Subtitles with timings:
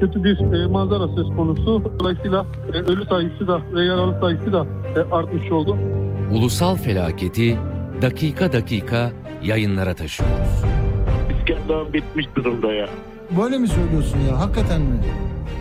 [0.00, 1.92] kötü bir e, manzara söz konusu.
[2.00, 5.78] Dolayısıyla e, ölü sayısı da ve yaralı sayısı da e, artmış oldu.
[6.32, 7.58] Ulusal felaketi
[8.02, 9.12] dakika dakika
[9.42, 10.64] yayınlara taşıyoruz.
[11.38, 12.88] İskender bitmiş durumda ya.
[13.40, 14.40] Böyle mi söylüyorsun ya?
[14.40, 14.98] Hakikaten mi?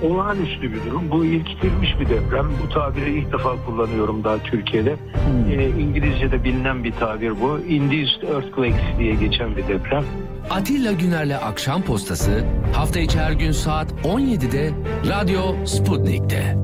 [0.05, 1.11] Olağanüstü bir durum.
[1.11, 2.45] Bu ilktilmiş bir deprem.
[2.63, 4.91] Bu tabiri ilk defa kullanıyorum daha Türkiye'de.
[4.91, 5.59] Hmm.
[5.59, 7.59] Ee, İngilizce'de bilinen bir tabir bu.
[7.59, 10.03] Induced Earthquakes diye geçen bir deprem.
[10.49, 14.71] Atilla Güner'le Akşam Postası hafta içi her gün saat 17'de
[15.09, 16.55] Radyo Sputnik'te.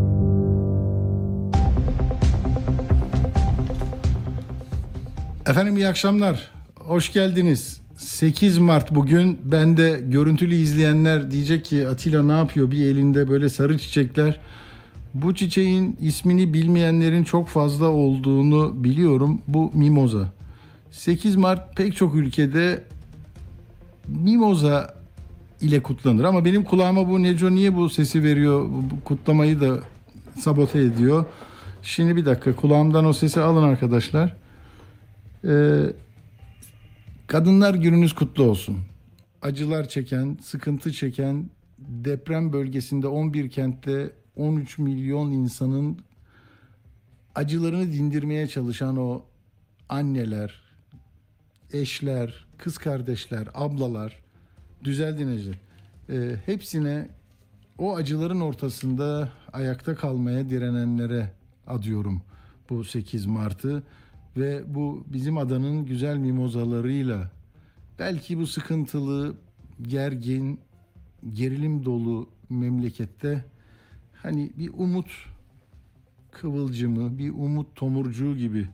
[5.48, 6.52] Efendim iyi akşamlar.
[6.80, 7.81] Hoş geldiniz.
[8.02, 9.40] 8 Mart bugün.
[9.44, 12.72] Ben de görüntülü izleyenler diyecek ki Atilla ne yapıyor?
[12.72, 14.40] Bir elinde böyle sarı çiçekler.
[15.14, 19.42] Bu çiçeğin ismini bilmeyenlerin çok fazla olduğunu biliyorum.
[19.48, 20.28] Bu mimoza.
[20.92, 22.84] 8 Mart pek çok ülkede
[24.08, 24.94] mimoza
[25.62, 28.70] ile kutlanır ama benim kulağıma bu Neco niye bu sesi veriyor?
[28.70, 29.80] Bu kutlamayı da
[30.40, 31.26] sabote ediyor.
[31.84, 34.36] Şimdi bir dakika kulağımdan o sesi alın arkadaşlar.
[35.46, 35.84] Ee,
[37.32, 38.78] kadınlar gününüz kutlu olsun.
[39.42, 46.00] Acılar çeken, sıkıntı çeken, deprem bölgesinde 11 kentte 13 milyon insanın
[47.36, 49.22] acılarını dindirmeye çalışan o
[49.90, 50.62] anneler,
[51.74, 54.20] eşler, kız kardeşler, ablalar,
[54.84, 55.60] düzeldi Necdet.
[56.10, 57.08] Ee, hepsine
[57.78, 61.32] o acıların ortasında ayakta kalmaya direnenlere
[61.68, 62.22] adıyorum
[62.70, 63.84] bu 8 Mart'ı
[64.38, 67.32] ve bu bizim adanın güzel mimozalarıyla
[68.00, 69.36] belki bu sıkıntılı,
[69.82, 70.60] gergin,
[71.34, 73.46] gerilim dolu memlekette
[74.14, 75.12] hani bir umut
[76.32, 78.68] kıvılcımı, bir umut tomurcuğu gibi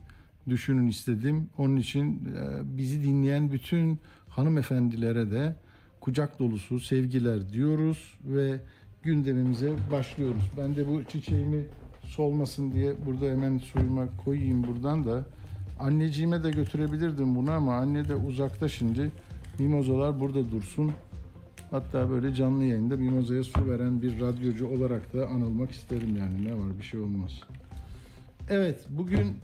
[0.48, 1.50] düşünün istedim.
[1.58, 3.98] Onun için e, bizi dinleyen bütün
[4.28, 5.56] hanımefendilere de
[6.00, 8.60] kucak dolusu sevgiler diyoruz ve
[9.02, 10.50] gündemimize başlıyoruz.
[10.56, 11.64] Ben de bu çiçeğimi
[12.02, 15.24] solmasın diye burada hemen suyuma koyayım buradan da.
[15.78, 19.12] Anneciğime de götürebilirdim bunu ama anne de uzakta şimdi.
[19.58, 20.92] Mimozalar burada dursun.
[21.70, 26.44] Hatta böyle canlı yayında mimozaya su veren bir radyocu olarak da anılmak isterim yani.
[26.44, 27.32] Ne var bir şey olmaz.
[28.50, 29.36] Evet bugün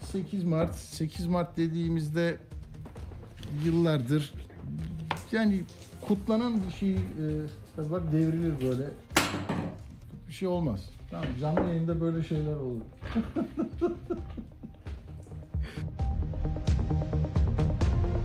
[0.00, 0.74] 8 Mart.
[0.74, 2.38] 8 Mart dediğimizde
[3.64, 4.32] yıllardır
[5.32, 5.62] yani
[6.00, 8.84] kutlanan bir şey e, bak devrilir böyle.
[10.28, 10.90] Bir şey olmaz.
[11.10, 12.80] Tamam canlı yayında böyle şeyler olur.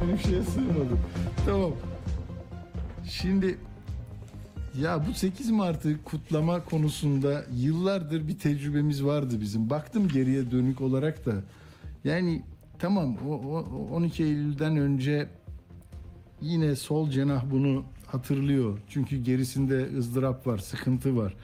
[0.03, 0.97] Benim şeye sığmadı.
[1.45, 1.71] Tamam.
[3.09, 3.57] Şimdi
[4.81, 9.69] ya bu 8 Mart'ı kutlama konusunda yıllardır bir tecrübemiz vardı bizim.
[9.69, 11.33] Baktım geriye dönük olarak da.
[12.03, 12.41] Yani
[12.79, 15.29] tamam o, o- o 12 Eylül'den önce
[16.41, 18.79] yine sol cenah bunu hatırlıyor.
[18.89, 21.35] Çünkü gerisinde ızdırap var, sıkıntı var.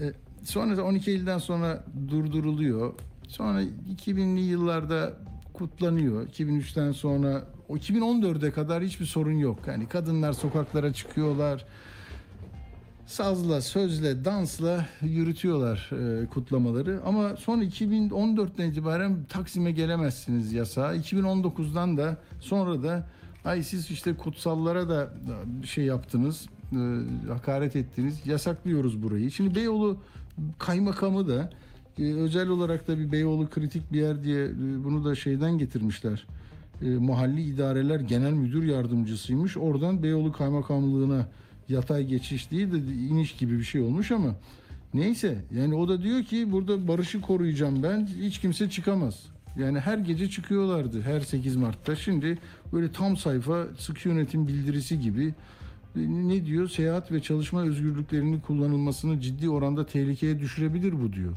[0.00, 0.12] E,
[0.44, 2.94] sonra da 12 Eylül'den sonra durduruluyor.
[3.28, 5.12] Sonra 2000'li yıllarda
[5.58, 6.26] kutlanıyor.
[6.26, 9.58] 2003'ten sonra o 2014'e kadar hiçbir sorun yok.
[9.66, 11.64] Yani kadınlar sokaklara çıkıyorlar.
[13.06, 17.00] Sazla, sözle, dansla yürütüyorlar e, kutlamaları.
[17.04, 20.96] Ama son 2014'ten itibaren Taksim'e gelemezsiniz yasağı.
[20.96, 23.06] 2019'dan da sonra da
[23.44, 26.78] ay siz işte kutsallara da da şey yaptınız, e,
[27.28, 28.26] hakaret ettiniz.
[28.26, 29.30] Yasaklıyoruz burayı.
[29.30, 29.98] Şimdi Beyoğlu
[30.58, 31.50] kaymakamı da
[31.98, 36.26] e, özel olarak da bir Beyoğlu kritik bir yer diye e, bunu da şeyden getirmişler.
[36.82, 39.56] E, mahalli idareler genel müdür yardımcısıymış.
[39.56, 41.28] Oradan Beyoğlu kaymakamlığına
[41.68, 44.34] yatay geçiş değil de iniş gibi bir şey olmuş ama
[44.94, 49.26] neyse yani o da diyor ki burada barışı koruyacağım ben hiç kimse çıkamaz.
[49.58, 51.96] Yani her gece çıkıyorlardı her 8 Mart'ta.
[51.96, 52.38] Şimdi
[52.72, 55.34] böyle tam sayfa sık yönetim bildirisi gibi
[55.96, 56.68] e, ne diyor?
[56.68, 61.32] Seyahat ve çalışma özgürlüklerinin kullanılmasını ciddi oranda tehlikeye düşürebilir bu diyor.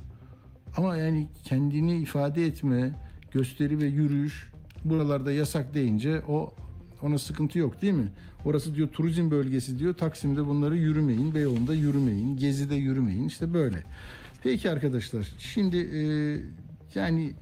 [0.78, 2.92] Ama yani kendini ifade etme,
[3.32, 4.50] gösteri ve yürüyüş
[4.86, 6.54] buralarda yasak deyince o
[7.02, 8.08] ona sıkıntı yok değil mi?
[8.46, 9.94] Orası diyor turizm bölgesi diyor.
[9.94, 13.28] Taksim'de bunları yürümeyin, Beyoğlu'nda yürümeyin, Gezi'de yürümeyin.
[13.28, 13.84] İşte böyle.
[14.44, 16.02] Peki arkadaşlar şimdi e,
[17.00, 17.34] yani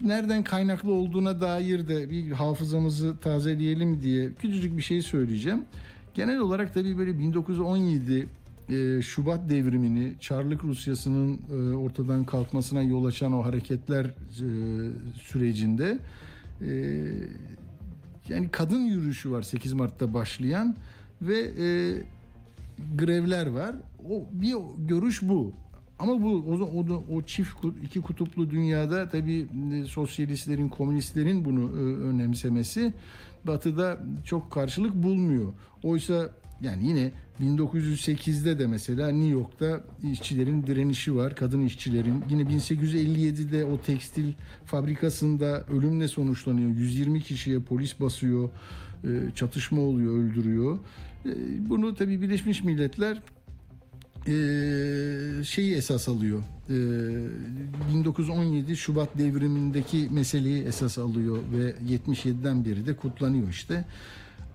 [0.00, 5.64] nereden kaynaklı olduğuna dair de bir hafızamızı tazeleyelim diye küçücük bir şey söyleyeceğim.
[6.14, 8.26] Genel olarak tabii böyle 1917
[8.68, 14.12] e, Şubat devrimini, Çarlık Rusyası'nın e, ortadan kalkmasına yol açan o hareketler e,
[15.22, 15.98] sürecinde
[18.28, 20.76] yani kadın yürüyüşü var 8 Mart'ta başlayan
[21.22, 21.66] ve e,
[22.96, 23.74] grevler var.
[24.10, 25.52] O bir görüş bu.
[25.98, 29.46] Ama bu o, o, o çift iki kutuplu dünyada tabii
[29.88, 31.72] sosyalistlerin, komünistlerin bunu
[32.10, 32.92] önemsemesi
[33.44, 35.52] Batı'da çok karşılık bulmuyor.
[35.82, 36.30] Oysa
[36.62, 39.80] Yani yine 1908'de de mesela New York'ta
[40.12, 42.24] işçilerin direnişi var, kadın işçilerin.
[42.30, 44.32] Yine 1857'de o tekstil
[44.64, 46.70] fabrikasında ölümle sonuçlanıyor.
[46.70, 48.50] 120 kişiye polis basıyor,
[49.04, 50.78] e, çatışma oluyor, öldürüyor.
[51.26, 51.30] E,
[51.70, 53.22] Bunu tabii Birleşmiş Milletler
[54.28, 56.42] e, şeyi esas alıyor.
[56.70, 56.74] E,
[57.94, 63.84] 1917 Şubat devrimindeki meseleyi esas alıyor ve 77'den beri de kutlanıyor işte.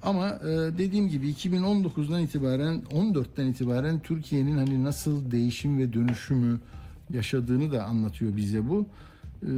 [0.04, 6.60] Ama e, dediğim gibi 2019'dan itibaren 14'ten itibaren Türkiye'nin hani nasıl değişim ve dönüşümü
[7.14, 8.86] yaşadığını da anlatıyor bize bu.
[9.44, 9.50] E,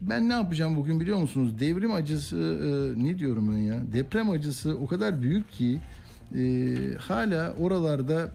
[0.00, 1.60] ben ne yapacağım bugün biliyor musunuz?
[1.60, 3.80] Devrim acısı e, ne diyorum ben ya?
[3.92, 5.80] Deprem acısı o kadar büyük ki
[6.34, 8.30] e, hala oralarda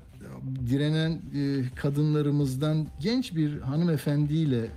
[0.69, 4.67] direnen e, kadınlarımızdan genç bir hanımefendiyle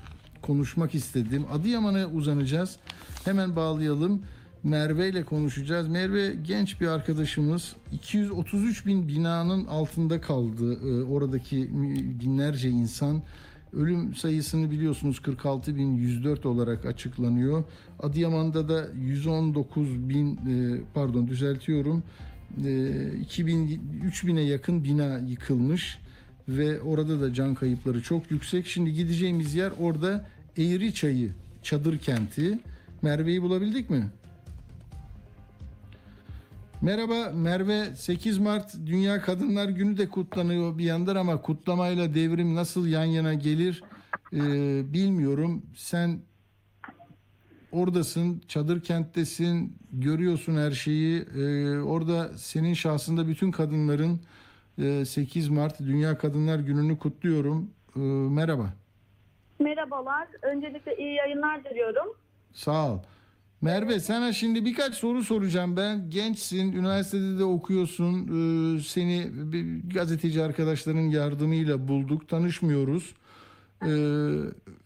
[0.42, 1.44] konuşmak istedim.
[1.52, 2.76] Adıyaman'a uzanacağız.
[3.24, 4.22] Hemen bağlayalım.
[4.68, 5.88] Merve ile konuşacağız.
[5.88, 7.76] Merve genç bir arkadaşımız.
[7.92, 10.72] 233 bin binanın altında kaldı.
[10.72, 11.68] E, oradaki
[12.20, 13.22] binlerce insan.
[13.72, 17.64] Ölüm sayısını biliyorsunuz 46 bin 104 olarak açıklanıyor.
[18.02, 22.02] Adıyaman'da da 119 bin e, pardon düzeltiyorum.
[22.64, 25.98] E, 2000 3000'e yakın bina yıkılmış
[26.48, 28.66] ve orada da can kayıpları çok yüksek.
[28.66, 30.26] Şimdi gideceğimiz yer orada
[30.58, 31.30] Eğri Çayı
[31.62, 32.58] çadır kenti.
[33.02, 34.04] Merve'yi bulabildik mi?
[36.82, 42.86] Merhaba Merve 8 Mart Dünya Kadınlar Günü de kutlanıyor bir yandan ama kutlamayla devrim nasıl
[42.86, 43.82] yan yana gelir
[44.32, 44.38] e,
[44.92, 45.62] bilmiyorum.
[45.76, 46.20] Sen
[47.72, 51.20] oradasın, çadır kenttesin, görüyorsun her şeyi.
[51.20, 54.20] E, orada senin şahsında bütün kadınların
[54.78, 57.70] e, 8 Mart Dünya Kadınlar Günü'nü kutluyorum.
[57.96, 58.00] E,
[58.30, 58.66] merhaba.
[59.58, 60.28] Merhabalar.
[60.42, 62.14] Öncelikle iyi yayınlar diliyorum.
[62.52, 62.98] Sağ ol.
[63.60, 66.10] Merve sana şimdi birkaç soru soracağım ben.
[66.10, 68.14] Gençsin, üniversitede de okuyorsun.
[68.14, 73.14] Ee, seni bir gazeteci arkadaşların yardımıyla bulduk, tanışmıyoruz.
[73.82, 73.88] Ee,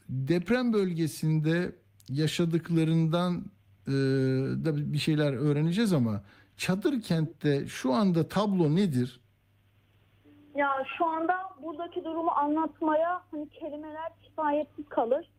[0.09, 1.73] deprem bölgesinde
[2.09, 3.45] yaşadıklarından
[3.87, 3.93] e,
[4.65, 6.23] da bir şeyler öğreneceğiz ama
[6.57, 9.21] çadır kentte şu anda tablo nedir?
[10.55, 15.31] Ya şu anda buradaki durumu anlatmaya hani kelimeler kifayetsiz kalır.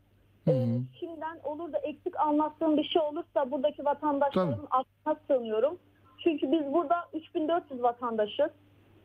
[0.47, 0.65] Ee,
[0.99, 5.77] şimdiden olur da eksik anlattığım bir şey olursa buradaki vatandaşların aklına sığınıyorum.
[6.23, 8.49] Çünkü biz burada 3400 vatandaşız.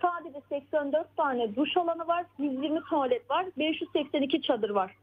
[0.02, 4.96] Sadece 84 tane duş alanı var, 120 tuvalet var, 582 çadır var.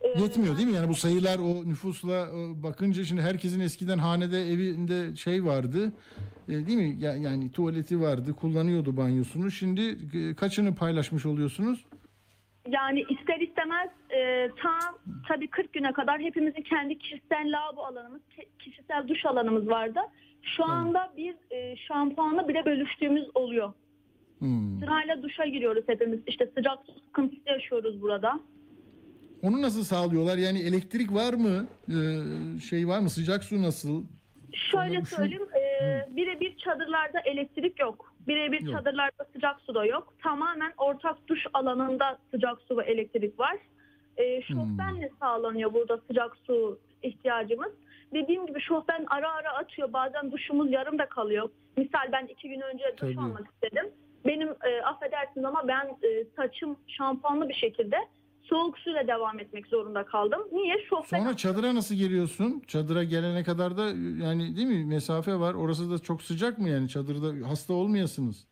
[0.00, 0.74] Ee, Yetmiyor değil mi?
[0.74, 5.92] Yani bu sayılar o nüfusla e, bakınca şimdi herkesin eskiden hanede evinde şey vardı.
[6.48, 6.96] E, değil mi?
[7.04, 9.50] Ya- Yani tuvaleti vardı, kullanıyordu banyosunu.
[9.50, 11.84] Şimdi e, kaçını paylaşmış oluyorsunuz?
[12.68, 14.78] Yani ister istemez e, ta
[15.28, 18.20] tabii 40 güne kadar hepimizin kendi kişisel lavabo alanımız,
[18.58, 20.00] kişisel duş alanımız vardı.
[20.42, 23.72] Şu anda biz e, şampuanla bile bölüştüğümüz oluyor.
[24.38, 24.78] Hmm.
[24.80, 26.20] Sırayla duşa giriyoruz hepimiz.
[26.26, 28.40] İşte sıcak su sıkıntısı yaşıyoruz burada.
[29.42, 30.38] Onu nasıl sağlıyorlar?
[30.38, 31.66] Yani elektrik var mı?
[31.88, 31.96] E,
[32.60, 33.10] şey var mı?
[33.10, 34.04] Sıcak su nasıl?
[34.52, 35.61] Şöyle Ama şu- söyleyeyim, e,
[36.08, 38.12] birebir çadırlarda elektrik yok.
[38.28, 38.74] Birebir Yok.
[38.74, 40.14] çadırlarda sıcak su da yok.
[40.22, 43.56] Tamamen ortak duş alanında sıcak su ve elektrik var.
[44.16, 47.72] E, şofbenle sağlanıyor burada sıcak su ihtiyacımız.
[48.14, 49.92] Dediğim gibi şofben ara ara atıyor.
[49.92, 51.50] Bazen duşumuz yarım da kalıyor.
[51.76, 53.20] Misal ben iki gün önce duş Tabii.
[53.20, 53.90] almak istedim.
[54.26, 57.96] Benim e, affedersiniz ama ben e, saçım şampuanlı bir şekilde
[58.42, 60.48] soğuk suyla devam etmek zorunda kaldım.
[60.52, 60.84] Niye?
[60.88, 62.62] Şofben Sonra çadıra nasıl geliyorsun?
[62.66, 63.84] Çadıra gelene kadar da
[64.24, 65.54] yani değil mi mesafe var.
[65.54, 68.46] Orası da çok sıcak mı yani çadırda hasta olmayasınız?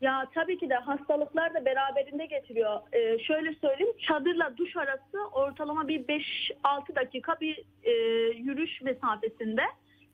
[0.00, 2.80] Ya tabii ki de hastalıklar da beraberinde getiriyor.
[2.92, 7.92] Ee, şöyle söyleyeyim, çadırla duş arası ortalama bir 5-6 dakika bir e,
[8.36, 9.62] yürüyüş mesafesinde.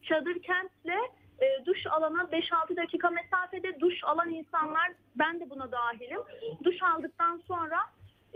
[0.02, 0.96] Çadır kentle
[1.40, 6.20] e, duş alana 5-6 dakika mesafede duş alan insanlar, ben de buna dahilim.
[6.64, 7.78] Duş aldıktan sonra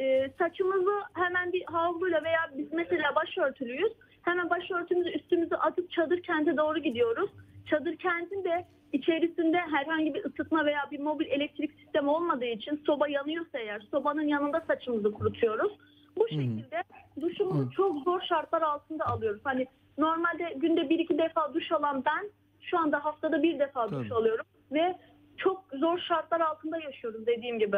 [0.00, 3.92] e, saçımızı hemen bir havluyla veya biz mesela başörtülüyüz.
[4.22, 7.30] Hemen başörtümüzü üstümüze atıp çadır kente doğru gidiyoruz.
[7.66, 13.08] Çadır kentin de içerisinde herhangi bir ısıtma veya bir mobil elektrik sistemi olmadığı için soba
[13.08, 15.72] yanıyorsa eğer sobanın yanında saçımızı kurutuyoruz.
[16.16, 16.82] Bu şekilde
[17.20, 19.40] duşumuzu çok zor şartlar altında alıyoruz.
[19.44, 19.66] Hani
[19.98, 22.30] normalde günde bir iki defa duş alan ben
[22.60, 24.14] şu anda haftada bir defa duş Tabii.
[24.14, 24.98] alıyorum ve
[25.36, 27.76] çok zor şartlar altında yaşıyoruz dediğim gibi.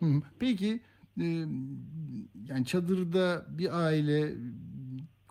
[0.00, 0.06] Hı.
[0.40, 0.80] Peki
[1.16, 4.34] yani çadırda bir aile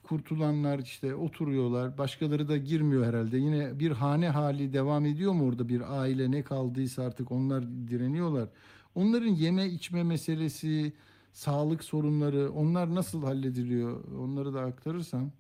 [0.03, 1.97] kurtulanlar işte oturuyorlar.
[1.97, 3.37] Başkaları da girmiyor herhalde.
[3.37, 8.49] Yine bir hane hali devam ediyor mu orada bir aile ne kaldıysa artık onlar direniyorlar.
[8.95, 10.93] Onların yeme içme meselesi,
[11.31, 14.03] sağlık sorunları onlar nasıl hallediliyor?
[14.19, 15.31] Onları da aktarırsan.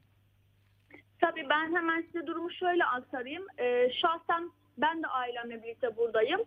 [1.21, 3.43] Tabii ben hemen size durumu şöyle aktarayım.
[3.59, 6.39] Ee, şahsen ben de ailemle birlikte buradayım.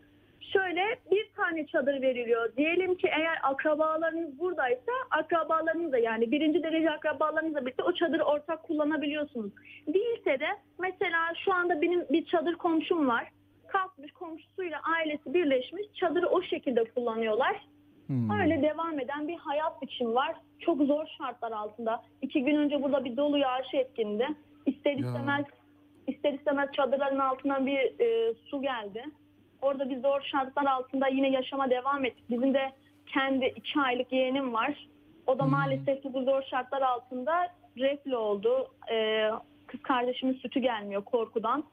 [0.52, 2.56] Şöyle bir tane çadır veriliyor.
[2.56, 9.52] Diyelim ki eğer akrabalarınız buradaysa akrabalarınızla yani birinci derece akrabalarınızla birlikte o çadırı ortak kullanabiliyorsunuz.
[9.86, 10.48] Değilse de
[10.78, 13.30] mesela şu anda benim bir çadır komşum var.
[13.68, 17.66] Kalkmış komşusuyla ailesi birleşmiş çadırı o şekilde kullanıyorlar.
[18.06, 18.40] Hmm.
[18.40, 20.36] Öyle devam eden bir hayat biçimi var.
[20.58, 22.02] Çok zor şartlar altında.
[22.22, 24.26] İki gün önce burada bir dolu yağışı etkindi.
[24.66, 25.06] İster Ya.
[25.06, 25.44] istemez
[26.06, 29.04] ister istemez çadırların altından bir e, su geldi.
[29.66, 32.24] Orada bir zor şartlar altında yine yaşama devam ettik.
[32.30, 32.72] Bizim de
[33.06, 34.88] kendi iki aylık yeğenim var.
[35.26, 35.50] O da Hmm.
[35.50, 37.46] maalesef ki bu zor şartlar altında
[37.78, 38.70] reflü oldu.
[38.90, 39.28] E,
[39.66, 41.64] kız kardeşimin sütü gelmiyor korkudan.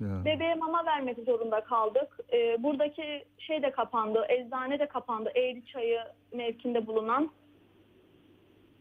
[0.00, 0.24] Ya.
[0.24, 2.18] Bebeğe mama vermek zorunda kaldık.
[2.32, 5.30] Ee, buradaki şey de kapandı, eczane de kapandı.
[5.34, 6.00] Eğri çayı
[6.32, 7.30] mevkinde bulunan.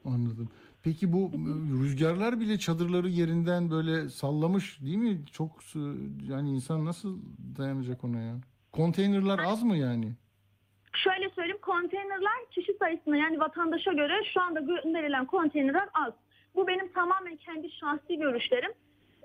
[0.06, 0.50] Anladım.
[0.84, 1.38] Peki bu e,
[1.84, 5.18] rüzgarlar bile çadırları yerinden böyle sallamış değil mi?
[5.32, 5.52] Çok
[6.30, 7.20] yani insan nasıl
[7.58, 8.36] dayanacak ona ya?
[8.72, 10.12] Konteynerlar az mı yani?
[10.94, 16.14] Şöyle söyleyeyim, konteynerler kişi sayısına yani vatandaşa göre şu anda gönderilen konteynerler az.
[16.56, 18.72] Bu benim tamamen kendi şahsi görüşlerim.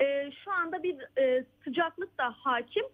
[0.01, 2.85] Ee, şu anda bir e, sıcaklık da hakim.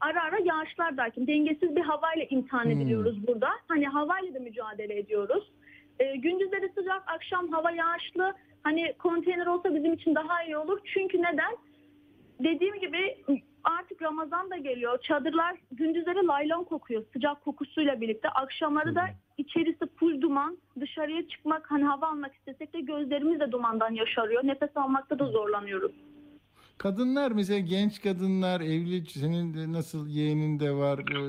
[0.00, 1.26] Ara ara yağışlar da hakim.
[1.26, 2.70] Dengesiz bir havayla imtihan Hmm.
[2.70, 3.48] ediliyoruz burada.
[3.68, 5.52] Hani havayla da mücadele ediyoruz.
[6.00, 8.34] Ee, gündüzleri sıcak, akşam hava yağışlı.
[8.62, 10.78] Hani konteyner olsa bizim için daha iyi olur.
[10.94, 11.56] Çünkü neden?
[12.40, 13.24] Dediğim gibi
[13.64, 14.98] artık Ramazan da geliyor.
[15.02, 18.28] Çadırlar gündüzleri laylon kokuyor sıcak kokusuyla birlikte.
[18.28, 19.02] Akşamları da
[19.38, 20.58] içerisi full duman.
[20.80, 24.44] Dışarıya çıkmak hani hava almak istesek de gözlerimiz de dumandan yaşarıyor.
[24.46, 25.92] Nefes almakta da zorlanıyoruz.
[26.78, 31.22] Kadınlar mesela genç kadınlar evli senin de nasıl yeğenin de var e,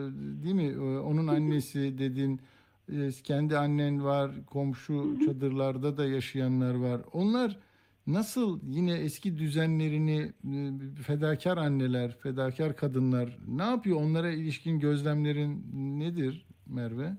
[0.43, 0.67] değil mi?
[0.67, 2.41] E, Onun annesi dedin.
[2.91, 4.31] E, Kendi annen var.
[4.47, 7.01] Komşu çadırlarda da yaşayanlar var.
[7.13, 7.59] Onlar
[8.07, 10.53] nasıl yine eski düzenlerini e,
[11.03, 13.97] fedakar anneler, fedakar kadınlar ne yapıyor?
[14.01, 15.63] Onlara ilişkin gözlemlerin
[15.99, 17.09] nedir Merve?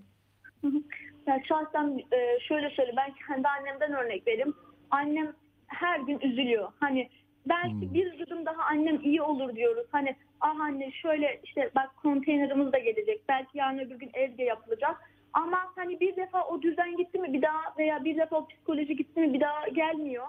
[1.26, 4.54] Yani şahsen e, şöyle söyle ben kendi annemden örnek vereyim.
[4.90, 5.32] Annem
[5.66, 6.68] her gün üzülüyor.
[6.80, 7.10] Hani
[7.48, 7.94] belki Hmm.
[7.94, 9.86] bir yudum daha annem iyi olur diyoruz.
[9.92, 13.20] Hani ah anne şöyle işte bak konteynerimiz de gelecek.
[13.28, 14.96] Belki yarın öbür gün evde yapılacak.
[15.32, 18.96] Ama hani bir defa o düzen gitti mi bir daha veya bir defa o psikoloji
[18.96, 20.26] gitti mi bir daha gelmiyor.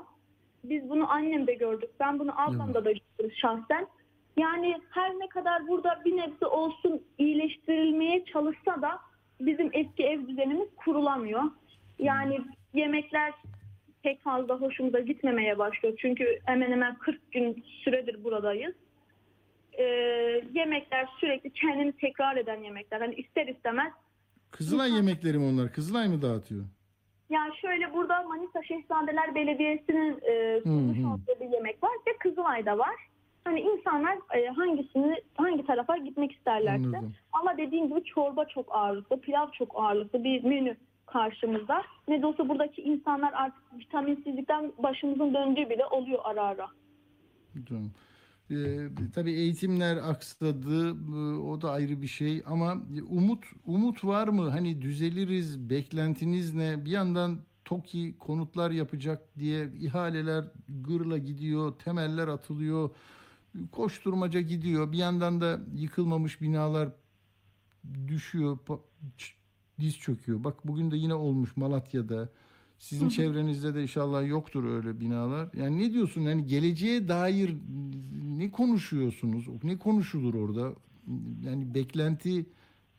[0.64, 1.90] Biz bunu annemde gördük.
[2.00, 3.88] Ben bunu ablamda da gördüm şahsen.
[4.38, 9.00] Yani her ne kadar burada bir nebze olsun iyileştirilmeye çalışsa da
[9.40, 11.44] bizim eski ev düzenimiz kurulamıyor.
[12.00, 12.40] Yani
[12.74, 13.34] yemekler
[14.04, 15.98] pek fazla hoşumuza gitmemeye başlıyor.
[16.02, 18.76] Çünkü hemen hemen 40 gün süredir buradayız.
[19.74, 19.84] Ee,
[20.54, 23.02] yemekler sürekli kendini tekrar eden yemekler.
[23.02, 23.94] Hani ister istemez
[24.52, 25.74] Kızılay yemekleri mi onlar?
[25.74, 26.66] Kızılay mı dağıtıyor?
[27.30, 31.08] Yani şöyle burada Manisa Şehzadeler Belediyesi'nin e, sunmuş Hı hı.
[31.08, 32.96] olduğu bir yemek var ve Kızılay'da var.
[33.44, 36.84] Hani insanlar e, hangisini hangi tarafa gitmek isterlerse.
[36.88, 37.14] Anladım.
[37.34, 41.84] Ama dediğim gibi çorba çok ağırlıklı, pilav çok ağırlıklı bir menü karşımızda.
[42.08, 46.68] Ne de olsa buradaki insanlar artık vitaminsizlikten başımızın döndüğü bile oluyor ara ara.
[47.70, 47.84] Tamam.
[48.52, 52.78] Ee, tabii eğitimler aksadı, e, o da ayrı bir şey ama
[53.10, 54.50] umut umut var mı?
[54.50, 56.86] Hani düzeliriz, beklentiniz ne?
[56.86, 62.90] Bir yandan TOKİ konutlar yapacak diye ihaleler gırla gidiyor, temeller atılıyor,
[63.72, 64.92] koşturmaca gidiyor.
[64.92, 66.90] Bir yandan da yıkılmamış binalar
[68.08, 68.58] düşüyor,
[69.80, 70.44] diz çöküyor.
[70.44, 72.30] Bak bugün de yine olmuş Malatya'da.
[72.82, 75.50] Sizin çevrenizde de inşallah yoktur öyle binalar.
[75.54, 76.22] Yani ne diyorsun?
[76.22, 77.56] Yani geleceğe dair
[78.38, 79.64] ne konuşuyorsunuz?
[79.64, 80.74] Ne konuşulur orada?
[81.46, 82.46] Yani beklenti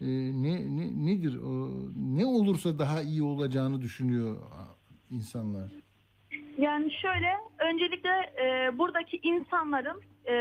[0.00, 0.06] e,
[0.42, 1.36] ne, ne nedir?
[1.36, 4.36] O, ne olursa daha iyi olacağını düşünüyor
[5.10, 5.70] insanlar.
[6.58, 8.10] Yani şöyle öncelikle
[8.42, 10.34] e, buradaki insanların e,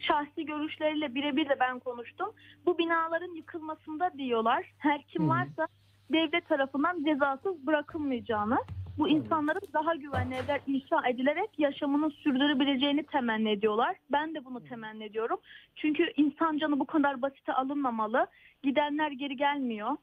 [0.00, 2.28] şahsi görüşleriyle birebir de ben konuştum.
[2.66, 4.72] Bu binaların yıkılmasında diyorlar.
[4.78, 5.66] Her kim varsa
[6.12, 8.58] devlet tarafından cezasız bırakılmayacağını,
[8.98, 13.96] bu insanların daha güvenli evler inşa edilerek yaşamını sürdürebileceğini temenni ediyorlar.
[14.12, 15.38] Ben de bunu temenni ediyorum.
[15.76, 18.26] Çünkü insan canı bu kadar basite alınmamalı.
[18.62, 19.96] Gidenler geri gelmiyor.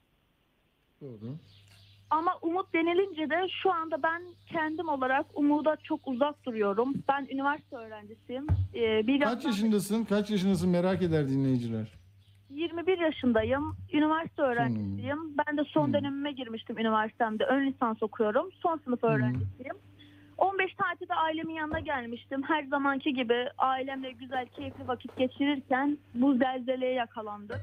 [1.02, 1.36] Doğru.
[2.10, 6.94] Ama umut denilince de şu anda ben kendim olarak umuda çok uzak duruyorum.
[7.08, 8.48] Ben üniversite öğrencisiyim.
[8.76, 10.04] Ee, bir Kaç yaşındasın?
[10.04, 12.01] Kaç yaşındasın merak eder dinleyiciler.
[12.56, 13.76] 21 yaşındayım.
[13.94, 15.20] Üniversite öğrencisiyim.
[15.48, 15.94] Ben de son Hmm.
[15.94, 17.44] dönemime girmiştim üniversitemde.
[17.46, 18.50] Ön lisans okuyorum.
[18.64, 19.76] Son sınıf öğrencisiyim.
[20.38, 22.44] 15 tatilde ailemin yanına gelmiştim.
[22.44, 27.62] Her zamanki gibi ailemle güzel, keyifli vakit geçirirken bu zelzeleye yakalandık.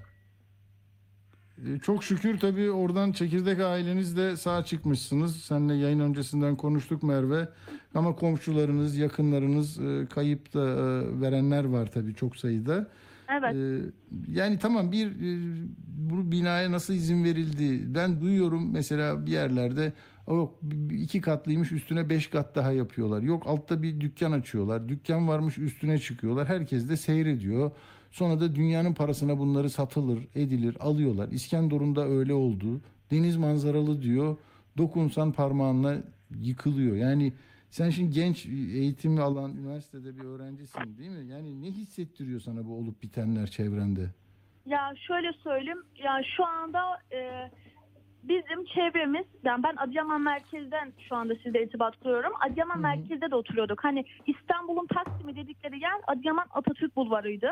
[1.58, 5.40] Ee, Çok şükür tabii oradan çekirdek ailenizle sağ çıkmışsınız.
[5.42, 7.48] Seninle yayın öncesinden konuştuk Merve.
[7.94, 12.86] Ama komşularınız, yakınlarınız e, kayıp da e, verenler var tabii çok sayıda.
[13.28, 13.54] Evet.
[13.54, 13.78] Ee,
[14.28, 17.94] yani tamam bir e, bu binaya nasıl izin verildi?
[17.94, 19.92] Ben duyuyorum mesela bir yerlerde
[20.26, 20.54] o
[20.90, 23.22] iki katlıymış üstüne beş kat daha yapıyorlar.
[23.22, 24.88] Yok altta bir dükkan açıyorlar.
[24.88, 26.48] Dükkan varmış üstüne çıkıyorlar.
[26.48, 27.70] Herkes de seyrediyor.
[28.10, 31.28] Sonra da dünyanın parasına bunları satılır, edilir, alıyorlar.
[31.28, 32.80] İskenderun'da öyle oldu.
[33.10, 34.36] Deniz manzaralı diyor.
[34.78, 35.96] Dokunsan parmağınla
[36.40, 36.96] yıkılıyor.
[36.96, 37.32] Yani
[37.70, 41.26] sen şimdi genç eğitimi alan üniversitede bir öğrencisin değil mi?
[41.26, 44.00] Yani ne hissettiriyor sana bu olup bitenler çevrende?
[44.66, 45.82] Ya şöyle söyleyeyim.
[46.04, 47.50] Ya şu anda e,
[48.22, 52.32] bizim çevremiz, yani ben Adıyaman merkezden şu anda sizle irtibat kuruyorum.
[52.50, 52.82] Adıyaman Hı hı.
[52.82, 53.84] merkezde de oturuyorduk.
[53.84, 57.50] Hani İstanbul'un Taksim'i dedikleri yer Adıyaman Atatürk Bulvarı'ydı.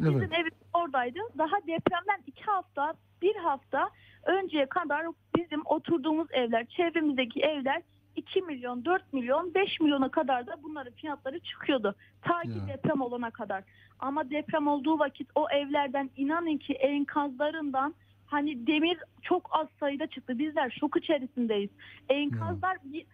[0.00, 0.32] Bizim Evet.
[0.32, 1.18] evimiz oradaydı.
[1.38, 3.88] Daha depremden iki hafta, bir hafta
[4.26, 7.82] önceye kadar bizim oturduğumuz evler, çevremizdeki evler
[8.16, 11.94] 2 milyon, 4 milyon, 5 milyona kadar da bunların fiyatları çıkıyordu.
[12.22, 12.68] Ta ki Ya.
[12.68, 13.64] deprem olana kadar.
[13.98, 17.94] Ama deprem olduğu vakit o evlerden inanın ki enkazlarından
[18.26, 20.38] hani demir çok az sayıda çıktı.
[20.38, 21.70] Bizler şok içerisindeyiz.
[22.08, 23.06] Enkazlar bir-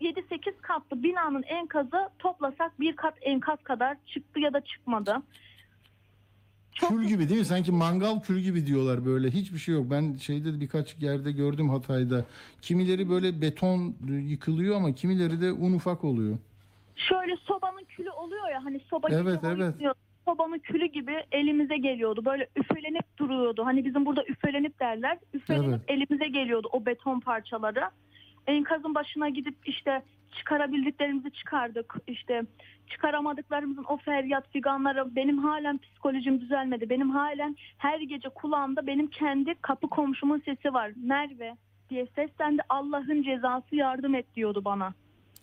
[0.00, 5.16] 7-8 katlı binanın enkazı toplasak bir kat enkaz kadar çıktı ya da çıkmadı.
[6.72, 7.46] Çok Kül gibi değil mi?
[7.46, 9.30] Sanki mangal kül gibi diyorlar böyle.
[9.30, 9.86] Hiçbir şey yok.
[9.90, 12.24] Ben şeyde de birkaç yerde gördüm Hatay'da.
[12.62, 16.38] Kimileri böyle beton yıkılıyor ama kimileri de un ufak oluyor.
[16.96, 19.74] şöyle sobanın külü oluyor ya hani soba gibi Evet, evet.
[19.74, 19.94] oynuyor.
[20.24, 22.24] Sobanın külü gibi elimize geliyordu.
[22.24, 23.64] Böyle üfelenip duruyordu.
[23.64, 25.18] Hani bizim burada üfelenip derler.
[25.34, 25.80] Üfelenip Evet.
[25.88, 27.90] elimize geliyordu o beton parçaları.
[28.46, 30.02] Enkazın başına gidip işte
[30.38, 31.94] çıkarabildiklerimizi çıkardık.
[32.06, 32.42] İşte
[32.90, 36.90] çıkaramadıklarımızın o feryat figanları benim halen psikolojim düzelmedi.
[36.90, 40.92] Benim halen her gece kulağımda benim kendi kapı komşumun sesi var.
[40.96, 41.56] Merve
[41.90, 42.62] diye seslendi.
[42.68, 44.94] Allah'ın cezası yardım et diyordu bana.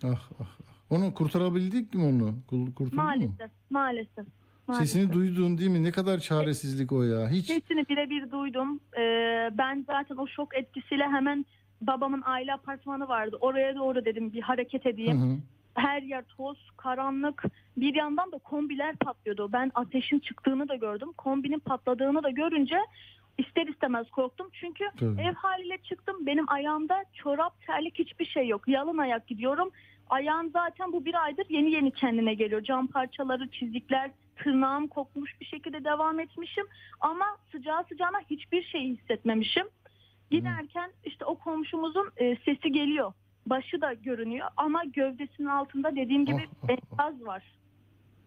[0.03, 0.41] Ah ah.
[0.41, 0.48] ah.
[0.89, 2.36] Onu kurtarabildik mi onu?
[2.50, 3.03] Kul- Kurtuldun mu?
[3.03, 4.25] Maalesef, maalesef.
[4.67, 4.88] maalesef.
[4.89, 5.84] Sesini duydun değil mi?
[5.84, 7.29] Ne kadar çaresizlik o ya.
[7.29, 8.79] Hiç Sesini birebir duydum.
[8.98, 11.46] Ee, ben zaten o şok etkisiyle hemen
[11.81, 13.38] babamın aile apartmanı vardı.
[13.41, 15.22] Oraya doğru dedim bir hareket Hı edeyim.
[15.22, 15.38] hı.
[15.81, 17.43] Her yer toz, karanlık.
[17.78, 19.49] Bir yandan da kombiler patlıyordu.
[19.54, 21.10] Ben ateşin çıktığını da gördüm.
[21.17, 22.78] Kombinin patladığını da görünce
[23.38, 24.49] ister istemez korktum.
[24.54, 25.21] Çünkü Tabii.
[25.21, 26.25] ev haliyle çıktım.
[26.25, 28.67] Benim ayağımda çorap, terlik hiçbir şey yok.
[28.67, 29.69] Yalın ayak gidiyorum.
[30.10, 32.63] Ayağım zaten bu bir aydır yeni yeni kendine geliyor.
[32.63, 36.65] Cam parçaları, çizikler, tırnağım kokmuş bir şekilde devam etmişim.
[37.02, 39.67] Ama sıcağı sıcağına hiçbir şey hissetmemişim.
[40.32, 43.13] Giderken işte o komşumuzun e, sesi geliyor.
[43.46, 46.70] Başı da görünüyor ama gövdesinin altında dediğim gibi Ah, ah, ah.
[46.70, 47.44] enkaz var.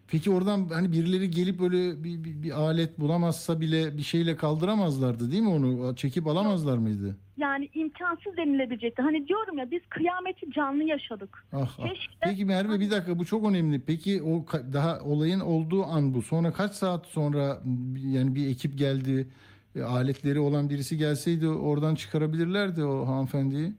[0.07, 5.31] Peki oradan hani birileri gelip öyle bir, bir, bir alet bulamazsa bile bir şeyle kaldıramazlardı
[5.31, 5.95] değil mi onu?
[5.95, 7.17] Çekip alamazlar mıydı?
[7.37, 9.01] Yani imkansız denilebilecekti.
[9.01, 11.45] Hani diyorum ya biz kıyameti canlı yaşadık.
[11.53, 11.87] Ah, ah.
[11.87, 13.81] Keşke Peki Merve bir dakika bu çok önemli.
[13.87, 16.21] Peki o daha olayın olduğu an bu.
[16.21, 17.61] Sonra kaç saat sonra
[17.97, 19.27] yani bir ekip geldi.
[19.75, 23.73] E, aletleri olan birisi gelseydi oradan çıkarabilirlerdi o hanımefendiyi.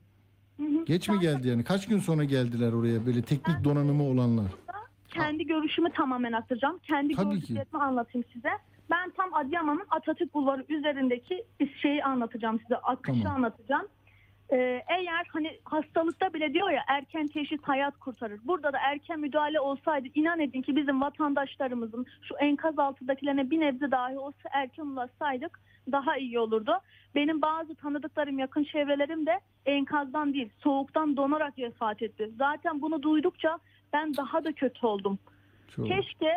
[0.56, 0.84] Hı hı.
[0.84, 1.64] Geç mi geldi yani?
[1.64, 4.46] Kaç gün sonra geldiler oraya böyle teknik donanımı olanlar?
[5.14, 6.78] kendi görüşümü tamamen aktaracağım.
[6.78, 7.64] Kendi Tabii ki.
[7.72, 8.50] anlatayım size.
[8.90, 11.44] Ben tam Adıyaman'ın Atatürk Bulvarı üzerindeki
[11.82, 12.76] şeyi anlatacağım size.
[12.76, 13.36] Akışı Tamam.
[13.36, 13.86] anlatacağım.
[14.52, 18.40] Ee, eğer hani hastalıkta bile diyor ya erken teşhis hayat kurtarır.
[18.44, 23.90] Burada da erken müdahale olsaydı inan edin ki bizim vatandaşlarımızın şu enkaz altındakilerine bir nebze
[23.90, 25.60] dahi olsa erken ulaşsaydık
[25.92, 26.78] daha iyi olurdu.
[27.14, 32.30] Benim bazı tanıdıklarım yakın çevrelerim de enkazdan değil soğuktan donarak vefat etti.
[32.38, 33.58] Zaten bunu duydukça
[33.92, 35.18] ben daha da kötü oldum.
[35.68, 35.86] Çok.
[35.86, 36.34] Keşke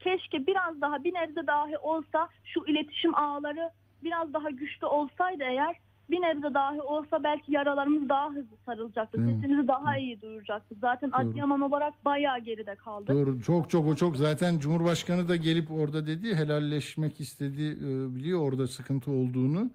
[0.00, 3.70] keşke biraz daha bir nebze dahi olsa şu iletişim ağları
[4.02, 5.76] biraz daha güçlü olsaydı eğer
[6.10, 9.18] bir nebze dahi olsa belki yaralarımız daha hızlı sarılacaktı.
[9.18, 9.34] Mi?
[9.34, 10.78] Sesimizi daha iyi duyuracaktık.
[10.78, 11.30] Zaten Doğru.
[11.30, 13.08] Adıyaman olarak bayağı geride kaldık.
[13.08, 18.40] Doğru çok çok o çok zaten Cumhurbaşkanı da gelip orada dedi helalleşmek istedi e, biliyor
[18.40, 19.70] orada sıkıntı olduğunu.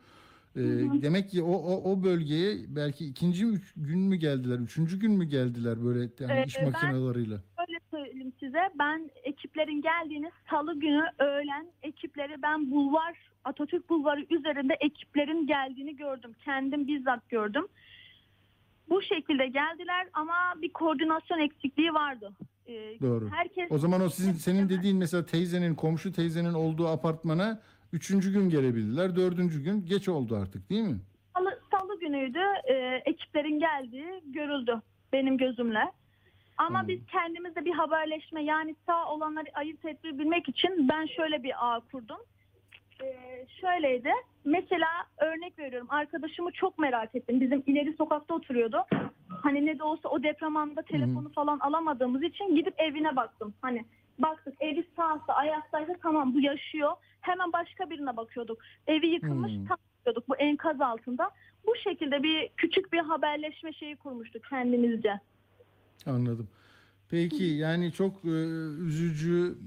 [0.55, 0.61] E,
[1.01, 5.25] demek ki o, o o bölgeye belki ikinci üç gün mü geldiler, üçüncü gün mü
[5.25, 7.37] geldiler böyle yani Ee, iş ben- makinalarıyla.
[7.93, 14.73] Öyle söyleyeyim size ben ekiplerin geldiğini salı günü öğlen ekipleri ben bulvar Atatürk Bulvarı üzerinde
[14.80, 16.32] ekiplerin geldiğini gördüm.
[16.45, 17.67] Kendim bizzat gördüm.
[18.89, 22.32] Bu şekilde geldiler ama bir koordinasyon eksikliği vardı.
[22.67, 23.30] Ee, Doğru.
[23.30, 27.62] Herkes O zaman o sizin senin dediğin mesela teyzenin komşu teyzenin olduğu apartmana
[27.93, 29.15] üçüncü gün gelebildiler.
[29.15, 30.99] Dördüncü gün geç oldu artık değil mi?
[31.38, 32.73] salı, salı günüydü e,
[33.06, 34.82] ekiplerin geldiği görüldü
[35.13, 35.91] benim gözümle.
[36.57, 36.87] Ama Tamam.
[36.87, 42.17] biz kendimizde bir haberleşme yani sağ olanları ayırt edebilmek için ben şöyle bir ağ kurdum.
[43.03, 44.11] Ee, şöyleydi.
[44.45, 44.87] Mesela
[45.17, 47.41] örnek veriyorum arkadaşımı çok merak ettim.
[47.41, 48.85] Bizim ileri sokakta oturuyordu.
[49.43, 53.53] Hani ne de olsa o deprem anında telefonu falan alamadığımız için gidip evine baktım.
[53.61, 53.85] Hani
[54.19, 56.91] Baktık evi sağsa ayaktaysa tamam bu yaşıyor.
[57.21, 58.61] Hemen başka birine bakıyorduk.
[58.87, 59.65] Evi yıkılmış Hmm.
[59.65, 61.31] tam bakıyorduk bu enkaz altında.
[61.67, 65.19] Bu şekilde bir küçük bir haberleşme şeyi kurmuştuk kendimizce.
[66.05, 66.49] Anladım.
[67.09, 68.29] Peki yani çok e,
[68.79, 69.57] üzücü.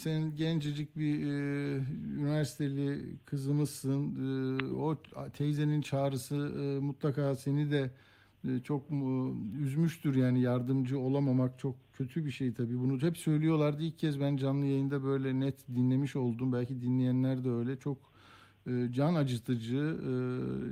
[0.00, 1.78] Sen gencecik bir e,
[2.18, 4.14] üniversiteli kızımızsın.
[4.60, 5.02] E, o
[5.34, 7.90] teyzenin çağrısı e, mutlaka seni de
[8.48, 12.78] e, çok mu, üzmüştür yani yardımcı olamamak çok kötü bir şey tabii.
[12.80, 13.82] Bunu hep söylüyorlardı.
[13.82, 16.52] İlk kez ben canlı yayında böyle net dinlemiş oldum.
[16.52, 17.76] Belki dinleyenler de öyle.
[17.78, 18.17] Çok e,
[18.92, 19.76] can acıtıcı.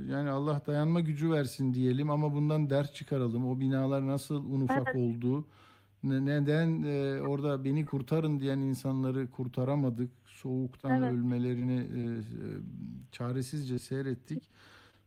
[0.07, 3.47] E, yani Allah dayanma gücü versin diyelim ama bundan ders çıkaralım.
[3.47, 4.95] O binalar nasıl un ufak Evet.
[4.95, 5.45] oldu?
[6.03, 10.11] Ne- Neden e, orada beni kurtarın diyen insanları kurtaramadık?
[10.25, 11.11] Soğuktan Evet.
[11.13, 12.21] ölmelerini e, e,
[13.11, 14.43] çaresizce seyrettik.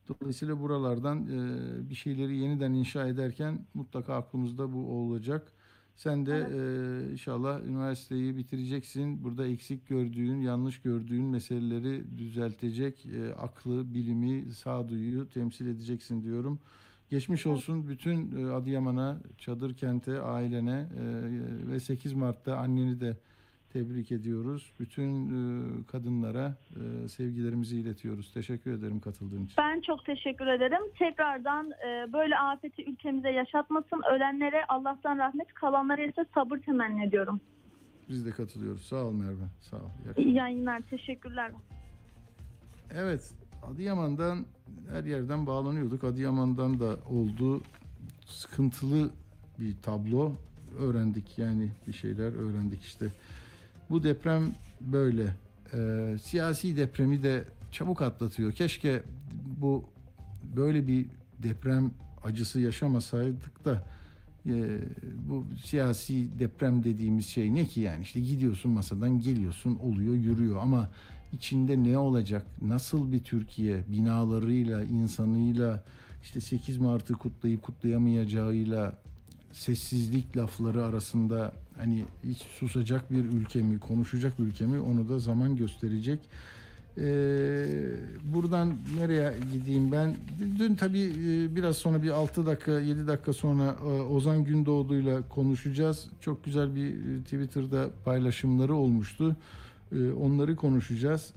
[0.08, 5.52] Dolayısıyla buralardan e, bir şeyleri yeniden inşa ederken mutlaka aklımızda bu olacak.
[6.02, 9.24] Sen de e, inşallah üniversiteyi bitireceksin.
[9.24, 16.58] Burada eksik gördüğün, yanlış gördüğün meseleleri düzeltecek e, aklı, bilimi, sağduyuyu temsil edeceksin diyorum.
[17.10, 21.04] Geçmiş olsun bütün e, Adıyaman'a, Çadır Kent'e, ailene e,
[21.70, 23.16] ve 8 Mart'ta anneni de
[23.72, 24.72] tebrik ediyoruz.
[24.80, 28.32] Bütün e, kadınlara e, sevgilerimizi iletiyoruz.
[28.32, 29.54] Teşekkür ederim katıldığın için.
[29.58, 30.82] Ben çok teşekkür ederim.
[30.98, 34.02] Tekrardan e, böyle afeti ülkemize yaşatmasın.
[34.14, 37.40] Ölenlere Allah'tan rahmet, kalanlara ise sabır temenni ediyorum.
[38.08, 38.82] Biz de katılıyoruz.
[38.82, 39.44] Sağ ol Merve.
[39.60, 39.90] Sağ ol.
[40.16, 40.80] İyi yayınlar.
[40.80, 41.52] Teşekkürler.
[42.94, 44.46] Evet, Adıyaman'dan
[44.90, 46.04] her yerden bağlanıyorduk.
[46.04, 47.62] Adıyaman'dan da oldu.
[48.26, 49.10] Sıkıntılı
[49.58, 50.32] bir tablo
[50.78, 53.06] öğrendik yani bir şeyler öğrendik işte.
[53.90, 55.34] Bu deprem böyle.
[55.74, 58.52] Ee, siyasi depremi de çabuk atlatıyor.
[58.52, 59.02] Keşke
[59.60, 59.84] bu
[60.56, 61.06] böyle bir
[61.38, 61.90] deprem
[62.24, 63.84] acısı yaşamasaydık da
[64.46, 64.78] e,
[65.28, 70.90] bu siyasi deprem dediğimiz şey ne ki yani işte gidiyorsun masadan geliyorsun oluyor yürüyor ama
[71.32, 75.84] içinde ne olacak nasıl bir Türkiye binalarıyla insanıyla
[76.22, 78.94] işte 8 Mart'ı kutlayıp kutlayamayacağıyla
[79.52, 85.56] sessizlik lafları arasında hani hiç susacak bir ülke mi konuşacak ülke mi onu da zaman
[85.56, 86.20] gösterecek.
[86.98, 87.66] Ee,
[88.24, 90.16] buradan nereye gideyim ben?
[90.58, 96.08] Dün tabii e, biraz sonra bir 6 dakika 7 dakika sonra e, Ozan Gündoğdu'yla konuşacağız.
[96.20, 99.36] Çok güzel bir e, Twitter'da paylaşımları olmuştu.
[100.20, 101.34] Onları konuşacağız.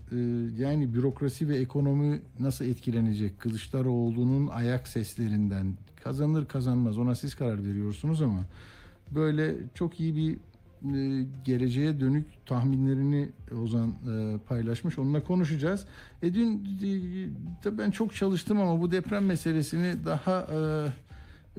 [0.58, 3.40] Yani bürokrasi ve ekonomi nasıl etkilenecek?
[3.40, 8.44] Kılıçdaroğlu'nun ayak seslerinden kazanır kazanmaz ona siz karar veriyorsunuz ama
[9.12, 10.38] böyle çok iyi bir
[10.96, 13.30] e, geleceğe dönük tahminlerini
[13.64, 15.00] Ozan e, paylaşmış.
[15.00, 15.86] Onunla konuşacağız.
[16.24, 16.68] E dün
[17.66, 20.60] e, ben çok çalıştım ama bu deprem meselesini daha e,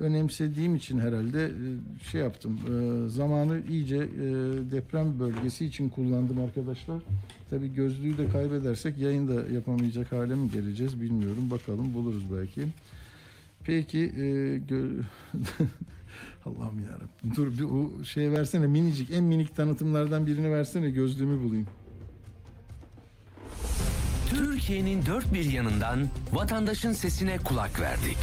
[0.01, 2.59] önemsediğim için herhalde e, şey yaptım.
[2.69, 4.27] E, zamanı iyice e,
[4.71, 7.03] deprem bölgesi için kullandım arkadaşlar.
[7.51, 11.51] Tabii gözlüğü de kaybedersek yayın da yapamayacak hale mi geleceğiz bilmiyorum.
[11.51, 12.69] Bakalım buluruz belki.
[13.65, 14.23] Peki e,
[14.59, 15.03] gö-
[16.47, 17.37] Allah'ım yarabbim.
[17.37, 21.67] Dur bir o şey versene minicik en minik tanıtımlardan birini versene gözlüğümü bulayım.
[24.31, 28.19] Türkiye'nin dört bir yanından vatandaşın sesine kulak verdik.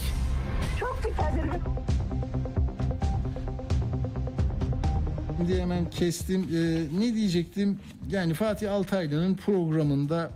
[5.38, 6.42] Şimdi hemen kestim.
[6.54, 7.80] Ee, ne diyecektim?
[8.10, 10.32] Yani Fatih Altaylı'nın programında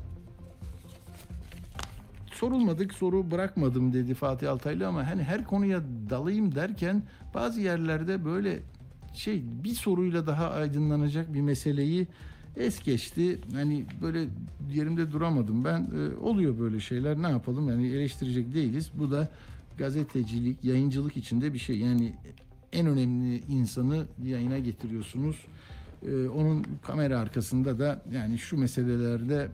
[2.46, 7.04] sorulmadık soru bırakmadım dedi Fatih Altaylı ama hani her konuya dalayım derken
[7.34, 8.60] bazı yerlerde böyle
[9.14, 12.08] şey bir soruyla daha aydınlanacak bir meseleyi
[12.58, 13.40] es geçti.
[13.54, 14.28] Hani böyle
[14.74, 15.88] yerimde duramadım ben.
[15.96, 18.92] Ee, oluyor böyle şeyler ne yapalım yani eleştirecek değiliz.
[18.94, 19.30] Bu da
[19.78, 21.78] gazetecilik, yayıncılık içinde bir şey.
[21.78, 22.14] Yani
[22.74, 25.36] en önemli insanı yayına getiriyorsunuz.
[26.08, 29.48] Ee, onun kamera arkasında da yani şu meselelerde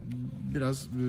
[0.54, 1.04] biraz e,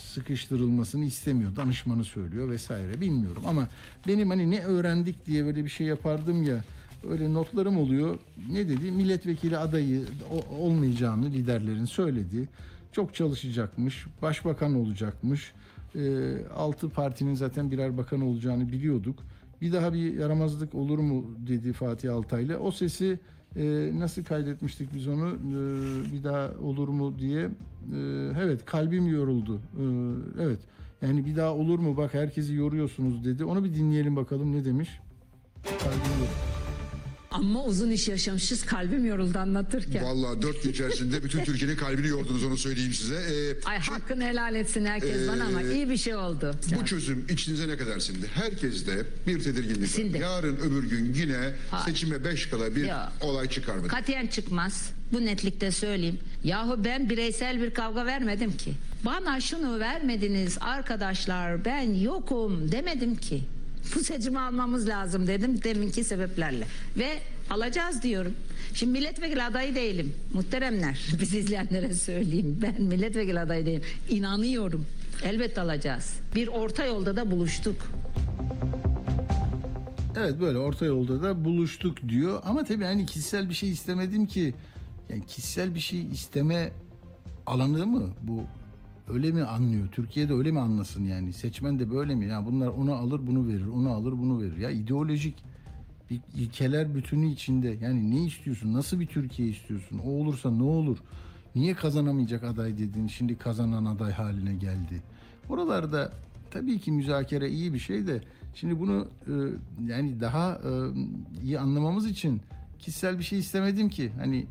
[0.00, 1.56] sıkıştırılmasını istemiyor.
[1.56, 3.68] Danışmanı söylüyor vesaire bilmiyorum ama
[4.06, 6.64] benim hani ne öğrendik diye böyle bir şey yapardım ya
[7.10, 8.18] öyle notlarım oluyor.
[8.50, 8.92] Ne dedi?
[8.92, 10.04] Milletvekili adayı
[10.60, 12.48] olmayacağını liderlerin söyledi.
[12.92, 14.06] Çok çalışacakmış.
[14.22, 15.52] Başbakan olacakmış.
[15.96, 19.18] Ee, altı partinin zaten birer bakan olacağını biliyorduk.
[19.60, 22.58] Bir daha bir yaramazlık olur mu dedi Fatih Altaylı.
[22.58, 23.18] O sesi
[23.56, 27.44] e, nasıl kaydetmiştik biz onu Ee, bir daha olur mu diye.
[27.44, 27.48] Ee,
[28.42, 29.60] evet kalbim yoruldu.
[29.78, 30.58] Ee, evet
[31.02, 33.44] yani bir daha olur mu bak herkesi yoruyorsunuz dedi.
[33.44, 35.00] Onu bir dinleyelim bakalım ne demiş.
[35.64, 36.65] Kalbim yoruldu.
[37.36, 40.04] Ama uzun iş yaşamışız kalbim yoruldu anlatırken.
[40.04, 43.14] Vallahi dört gün içerisinde bütün Türkiye'nin kalbini yordunuz onu söyleyeyim size.
[43.16, 46.54] Ee, Ay hakkını helal etsin herkes bana ama iyi bir şey oldu.
[46.80, 48.26] bu çözüm içinize ne kadar sindi?
[48.34, 50.14] Herkeste bir tedirginlik Sindi.
[50.14, 50.20] var.
[50.20, 51.36] Yarın öbür gün yine
[51.70, 51.84] Hayır.
[51.84, 53.12] seçime beş kala bir Ya.
[53.20, 53.88] olay çıkar mı?
[53.88, 54.90] Katiyen çıkmaz.
[55.12, 56.18] Bu netlikte söyleyeyim.
[56.44, 58.72] Yahu ben bireysel bir kavga vermedim ki.
[59.04, 63.42] Bana şunu vermediniz arkadaşlar ben yokum demedim ki.
[63.94, 66.66] Bu seçimi almamız lazım dedim deminki sebeplerle.
[66.98, 67.18] Ve
[67.50, 68.32] alacağız diyorum.
[68.74, 70.14] Şimdi milletvekili adayı değilim.
[70.34, 72.58] Muhteremler bizi izleyenlere söyleyeyim.
[72.62, 73.82] Ben milletvekili adayı değilim.
[74.08, 74.86] İnanıyorum.
[75.24, 76.14] Elbette alacağız.
[76.34, 77.76] Bir orta yolda da buluştuk.
[80.18, 82.40] Evet böyle orta yolda da buluştuk diyor.
[82.44, 84.54] Ama tabii hani kişisel bir şey istemedim ki.
[85.10, 86.72] Yani kişisel bir şey isteme
[87.46, 88.44] alanı mı bu?
[89.08, 89.88] Öyle mi anlıyor?
[89.92, 91.32] Türkiye'de öyle mi anlasın yani?
[91.32, 92.26] Seçmen de böyle mi?
[92.26, 94.56] Ya bunlar onu alır bunu verir, onu alır bunu verir.
[94.56, 95.34] Ya ideolojik
[96.10, 97.78] bir ilkeler bütünü içinde.
[97.80, 98.72] Yani ne istiyorsun?
[98.72, 99.98] Nasıl bir Türkiye istiyorsun?
[99.98, 100.98] O olursa ne olur?
[101.54, 103.06] Niye kazanamayacak aday dedin?
[103.06, 105.02] Şimdi kazanan aday haline geldi.
[105.48, 106.12] Oralarda
[106.50, 108.22] tabii ki müzakere iyi bir şey de
[108.54, 109.32] şimdi bunu e,
[109.86, 110.70] yani daha e,
[111.42, 112.40] iyi anlamamız için
[112.78, 114.12] kişisel bir şey istemedim ki.
[114.18, 114.46] Hani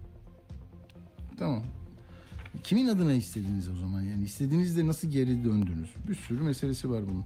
[1.38, 1.64] tamam.
[2.64, 4.02] Kimin adına istediniz o zaman?
[4.02, 5.90] Yani istediğinizde nasıl geri döndünüz?
[6.08, 7.26] Bir sürü meselesi var bunun.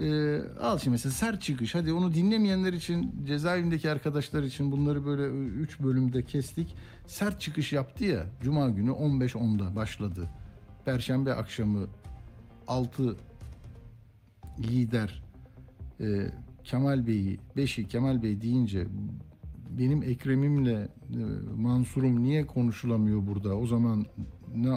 [0.00, 1.74] Ee, al şimdi mesela sert çıkış.
[1.74, 6.74] Hadi onu dinlemeyenler için cezaevindeki arkadaşlar için bunları böyle 3 bölümde kestik.
[7.06, 8.26] Sert çıkış yaptı ya.
[8.42, 10.30] Cuma günü 15.10'da başladı.
[10.84, 11.86] Perşembe akşamı
[12.68, 13.16] 6
[14.58, 15.22] lider
[16.00, 16.30] e,
[16.64, 18.86] Kemal Bey'i, beşi Kemal Bey deyince
[19.78, 20.88] benim Ekrem'imle e,
[21.56, 23.56] Mansur'um niye konuşulamıyor burada?
[23.56, 24.06] O zaman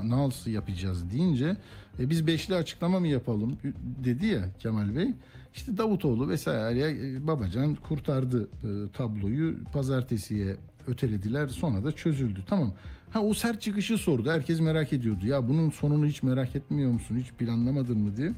[0.04, 1.58] nasıl yapacağız deyince
[2.00, 3.58] e, biz beşli açıklama mı yapalım
[4.04, 5.14] dedi ya Kemal Bey.
[5.56, 10.56] İşte Davutoğlu vesaire e, Babacan kurtardı e, tabloyu pazartesiye
[10.88, 12.44] ötelediler sonra da çözüldü.
[12.48, 12.74] Tamam.
[13.10, 14.32] Ha o sert çıkışı sordu.
[14.32, 15.26] Herkes merak ediyordu.
[15.26, 17.18] Ya bunun sonunu hiç merak etmiyor musun?
[17.20, 18.32] Hiç planlamadın mı diye.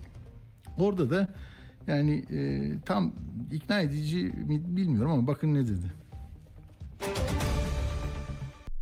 [0.78, 1.28] Orada da
[1.88, 3.14] yani e, tam
[3.52, 5.94] ikna edici mi bilmiyorum ama bakın ne dedi.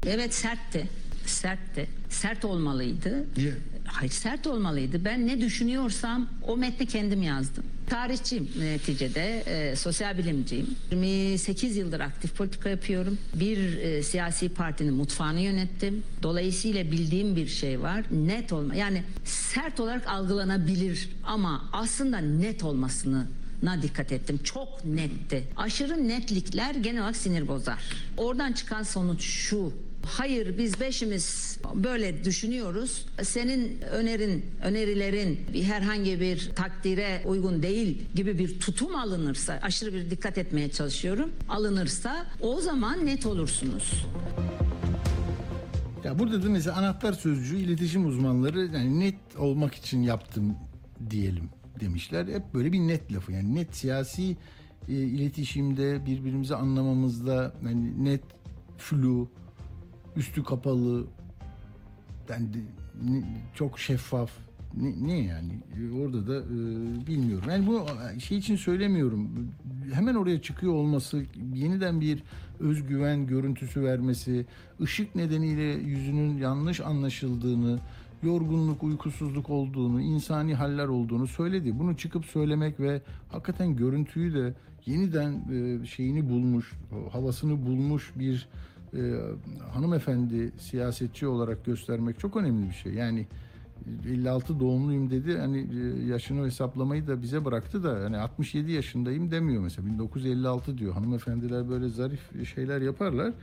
[0.06, 0.90] Evet sertti.
[1.26, 1.88] Sertti.
[2.10, 3.26] Sert olmalıydı.
[3.38, 3.54] Niye?
[3.86, 5.06] Hayır sert olmalıydı.
[5.06, 7.64] Ben ne düşünüyorsam o metni kendim yazdım.
[7.90, 10.76] Tarihçiyim neticede, e, sosyal bilimciyim.
[10.92, 13.18] 28 yıldır aktif politika yapıyorum.
[13.36, 16.04] Bir e, siyasi partinin mutfağını yönettim.
[16.24, 18.04] Dolayısıyla bildiğim bir şey var.
[18.12, 18.76] Net olma.
[18.76, 23.28] Yani sert olarak algılanabilir ama aslında net olmasını
[23.64, 24.40] na dikkat ettim.
[24.44, 25.44] Çok netti.
[25.58, 27.80] Aşırı netlikler genel olarak sinir bozar.
[28.18, 29.74] Oradan çıkan sonuç şu.
[30.06, 33.06] Hayır biz beşimiz böyle düşünüyoruz.
[33.24, 40.10] Senin önerin, önerilerin bir herhangi bir takdire uygun değil gibi bir tutum alınırsa, aşırı bir
[40.10, 41.30] dikkat etmeye çalışıyorum.
[41.50, 44.06] Alınırsa o zaman net olursunuz.
[46.04, 50.56] Ya burada da mesela anahtar sözcüğü iletişim uzmanları yani net olmak için yaptım
[51.10, 52.28] diyelim demişler.
[52.28, 54.38] Hep böyle bir net lafı yani net siyasi
[54.90, 58.22] e, iletişimde birbirimizi anlamamızda yani net
[58.78, 59.30] flu
[60.16, 61.08] üstü kapalı
[62.30, 62.48] yani
[63.56, 64.32] çok şeffaf
[64.78, 65.52] ne, ne yani
[66.02, 67.50] orada da e, bilmiyorum.
[67.50, 67.86] Yani bu
[68.20, 69.30] şey için söylemiyorum.
[69.94, 72.24] Hemen oraya çıkıyor olması, yeniden bir
[72.60, 74.46] özgüven görüntüsü vermesi,
[74.82, 77.80] ışık nedeniyle yüzünün yanlış anlaşıldığını,
[78.24, 81.80] yorgunluk, uykusuzluk olduğunu, insani haller olduğunu söyledi.
[81.80, 84.54] Bunu çıkıp söylemek ve hakikaten görüntüyü de
[84.86, 86.74] yeniden e, şeyini bulmuş,
[87.12, 88.48] havasını bulmuş bir
[88.94, 89.02] e,
[89.74, 92.94] hanımefendi siyasetçi olarak göstermek çok önemli bir şey.
[92.94, 93.28] Yani
[94.10, 95.38] 56 doğumluyum dedi.
[95.38, 99.88] Hani e, yaşını hesaplamayı da bize bıraktı da hani 67 yaşındayım demiyor mesela.
[99.88, 100.94] 1956 diyor.
[100.94, 103.34] Hanımefendiler böyle zarif şeyler yaparlar.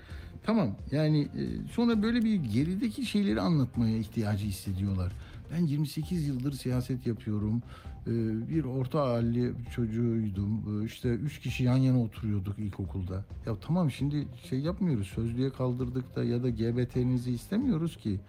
[0.43, 0.77] Tamam.
[0.93, 5.13] Yani e, sonra böyle bir gerideki şeyleri anlatmaya ihtiyacı hissediyorlar.
[5.53, 7.63] Ben 28 yıldır siyaset yapıyorum.
[8.07, 8.11] E,
[8.49, 10.83] Bir orta halli çocuğuydum.
[10.83, 13.25] E, İşte üç kişi yan yana oturuyorduk ilkokulda.
[13.47, 15.07] Ya tamam şimdi şey yapmıyoruz.
[15.07, 18.21] Sözlüğe kaldırdık da ya da GBT'nizi istemiyoruz ki.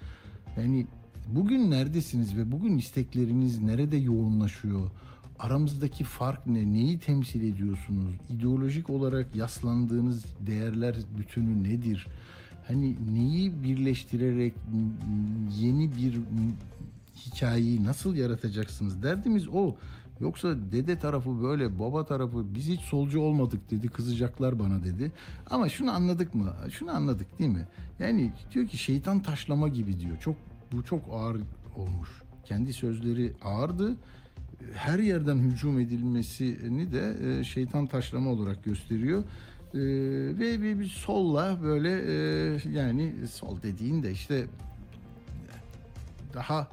[0.58, 0.88] Yani
[1.28, 4.92] bugün neredesiniz ve bugün istekleriniz nerede yoğunlaşıyor?
[5.40, 6.74] Aramızdaki fark ne?
[6.74, 8.14] Neyi temsil ediyorsunuz?
[8.30, 12.08] İdeolojik olarak yaslandığınız değerler bütünü nedir?
[12.68, 14.54] Hani neyi birleştirerek
[15.60, 16.20] yeni bir
[17.26, 19.04] hikayeyi nasıl yaratacaksınız?
[19.04, 19.76] Derdimiz o.
[20.20, 25.12] Yoksa dede tarafı böyle, baba tarafı biz hiç solcu olmadık dedi, kızacaklar bana dedi.
[25.50, 26.54] Ama şunu anladık mı?
[26.72, 27.68] Şunu anladık değil mi?
[28.00, 30.18] Yani diyor ki şeytan taşlama gibi diyor.
[30.20, 30.36] Çok
[30.72, 31.38] bu çok ağır
[31.76, 32.10] olmuş.
[32.46, 33.96] Kendi sözleri ağırdı.
[34.74, 39.24] Her yerden hücum edilmesini de e, şeytan taşlama olarak gösteriyor.
[39.74, 39.80] Ee,
[40.40, 44.46] ve bir, bir solla böyle e, yani sol dediğin de işte
[46.34, 46.68] daha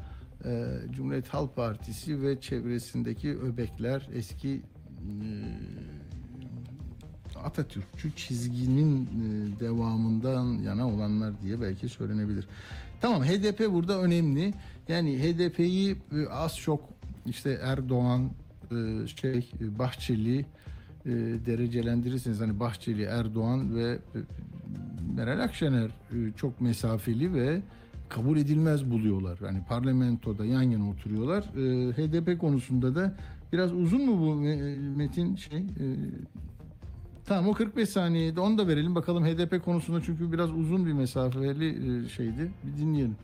[0.47, 5.27] e, Cumhuriyet Halk Partisi ve çevresindeki öbekler eski e,
[7.45, 12.49] Atatürkçü çizginin e, devamından yana olanlar diye belki söylenebilir.
[13.01, 14.55] Tamam HDP burada önemli.
[14.89, 16.81] Yani HDP'yi e, az çok
[17.27, 18.31] işte Erdoğan,
[19.21, 20.45] şey Bahçeli e,
[21.47, 23.99] derecelendirirseniz hani Bahçeli, Erdoğan ve
[25.17, 25.91] Meral Akşener
[26.37, 27.61] çok mesafeli ve
[28.09, 29.39] kabul edilmez buluyorlar.
[29.45, 31.43] Yani parlamentoda yan yana oturuyorlar.
[31.57, 33.15] E, HDP konusunda da
[33.53, 35.59] biraz uzun mu bu me- metin şey?
[35.59, 35.65] E,
[37.25, 41.69] Tamam o 45 saniyede onu da verelim bakalım HDP konusunda çünkü biraz uzun bir mesafeli
[41.69, 42.51] e, şeydi.
[42.65, 43.17] Bir dinleyelim.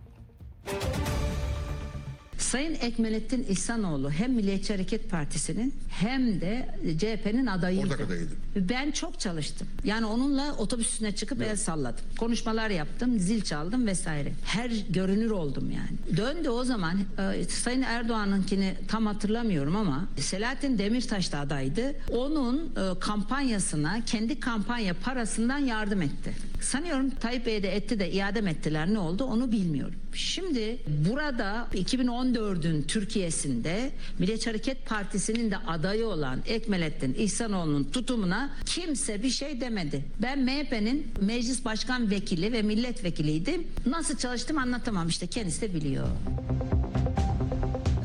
[2.53, 7.87] Sayın Ekmelettin İhsanoğlu hem Milliyetçi Hareket Partisi'nin hem de CHP'nin adayıydı.
[7.87, 8.31] Ortak adayıydı.
[8.57, 9.69] Ben çok çalıştım.
[9.85, 12.05] Yani onunla otobüs üstüne çıkıp el salladım.
[12.19, 14.33] Konuşmalar yaptım, zil çaldım vesaire.
[14.45, 16.17] Her görünür oldum yani.
[16.17, 16.99] Döndü o zaman
[17.35, 21.95] e, Sayın Erdoğan'ınkini tam hatırlamıyorum ama Selahattin Demirtaş da adaydı.
[22.11, 26.33] Onun e, kampanyasına kendi kampanya parasından yardım etti.
[26.63, 29.95] Sanıyorum Tayyip Bey'e de etti de iade mi ettiler ne oldu onu bilmiyorum.
[30.15, 39.31] Şimdi burada 2014'ün Türkiye'sinde Milliyetçi Hareket Partisi'nin de adayı olan Ekmelettin İhsanoğlu'nun tutumuna kimse bir
[39.31, 40.05] şey demedi.
[40.23, 43.67] Ben MHP'nin meclis başkan vekili ve milletvekiliydim.
[43.87, 46.07] Nasıl çalıştım anlatamam işte kendisi de biliyor.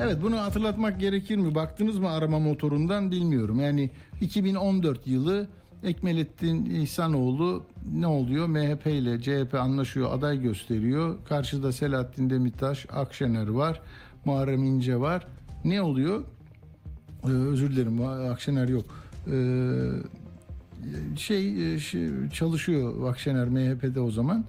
[0.01, 1.55] Evet bunu hatırlatmak gerekir mi?
[1.55, 3.59] Baktınız mı arama motorundan bilmiyorum.
[3.59, 3.89] Yani
[4.21, 5.47] 2014 yılı
[5.83, 8.47] Ekmelettin İhsanoğlu ne oluyor?
[8.47, 11.15] MHP ile CHP anlaşıyor, aday gösteriyor.
[11.29, 13.81] Karşıda Selahattin Demirtaş, Akşener var,
[14.25, 15.27] Muharrem İnce var.
[15.65, 16.23] Ne oluyor?
[17.23, 18.85] Ee, özür dilerim, Akşener yok.
[19.31, 19.89] Ee,
[21.17, 24.45] şey, şey çalışıyor Akşener MHP'de o zaman.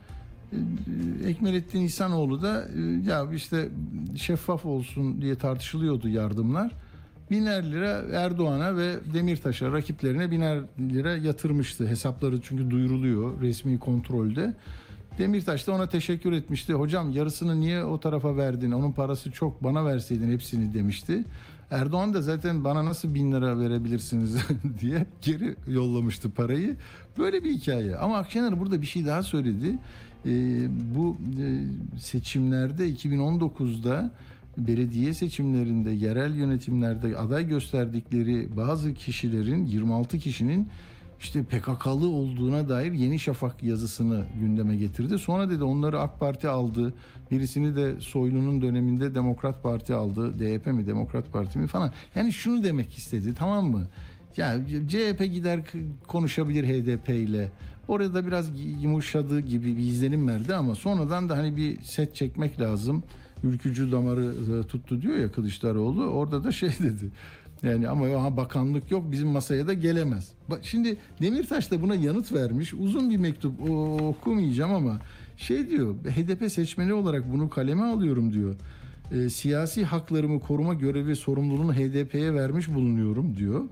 [0.53, 3.69] Ee, Ekmelettin İhsanoğlu da e, ya işte
[4.17, 6.73] şeffaf olsun diye tartışılıyordu yardımlar.
[7.31, 11.87] Biner lira Erdoğan'a ve Demirtaş'a rakiplerine biner lira yatırmıştı.
[11.87, 14.55] Hesapları çünkü duyuruluyor resmi kontrolde.
[15.19, 16.73] Demirtaş da ona teşekkür etmişti.
[16.73, 18.73] Hocam yarısını niye o tarafa verdin?
[18.73, 21.25] Onun parası çok bana verseydin hepsini demişti.
[21.71, 24.37] Erdoğan da zaten bana nasıl bin lira verebilirsiniz
[24.81, 26.77] diye geri yollamıştı parayı.
[27.19, 27.97] Böyle bir hikaye.
[27.97, 29.79] Ama Akşener burada bir şey daha söyledi.
[30.27, 31.47] Ee, bu e,
[31.99, 34.11] seçimlerde 2019'da
[34.67, 40.69] belediye seçimlerinde, yerel yönetimlerde aday gösterdikleri bazı kişilerin 26 kişinin
[41.21, 45.19] işte PKK'lı olduğuna dair Yeni Şafak yazısını gündeme getirdi.
[45.19, 46.95] Sonra dedi onları AK Parti aldı.
[47.31, 50.39] Birisini de Soylu'nun döneminde Demokrat Parti aldı.
[50.39, 51.93] DYP mi Demokrat Parti mi falan.
[52.15, 53.87] Yani şunu demek istedi tamam mı?
[54.37, 54.57] Ya
[54.89, 55.61] CHP gider
[56.07, 57.53] konuşabilir HDP ile.
[57.89, 63.03] Orada biraz yumuşadığı gibi bir izlenim verdi ama sonradan da hani bir set çekmek lazım.
[63.45, 66.05] Ülkücü damarı e, tuttu diyor ya Kılıçdaroğlu.
[66.05, 67.11] Orada da şey dedi.
[67.63, 70.29] Yani ama ya bakanlık yok bizim masaya da gelemez.
[70.49, 72.75] Bak şimdi Demirtaş da buna yanıt vermiş.
[72.75, 74.99] Uzun bir mektup o, okumayacağım ama
[75.37, 78.55] şey diyor HDP seçmeni olarak bunu kaleme alıyorum diyor.
[79.13, 83.65] E, siyasi haklarımı koruma görevi sorumluluğunu HDP'ye vermiş bulunuyorum diyor.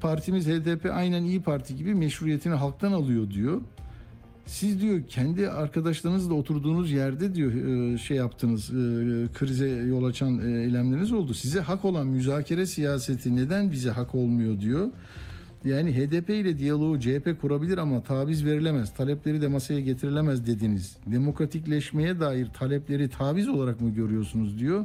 [0.00, 3.60] Partimiz HDP aynen İyi Parti gibi meşruiyetini halktan alıyor diyor.
[4.46, 8.74] Siz diyor kendi arkadaşlarınızla oturduğunuz yerde diyor e, şey yaptınız e,
[9.34, 11.34] krize yol açan e, eylemleriniz oldu.
[11.34, 14.88] Size hak olan müzakere siyaseti neden bize hak olmuyor diyor.
[15.64, 18.94] Yani HDP ile diyaloğu CHP kurabilir ama taviz verilemez.
[18.94, 20.96] Talepleri de masaya getirilemez dediniz.
[21.06, 24.84] Demokratikleşmeye dair talepleri taviz olarak mı görüyorsunuz diyor.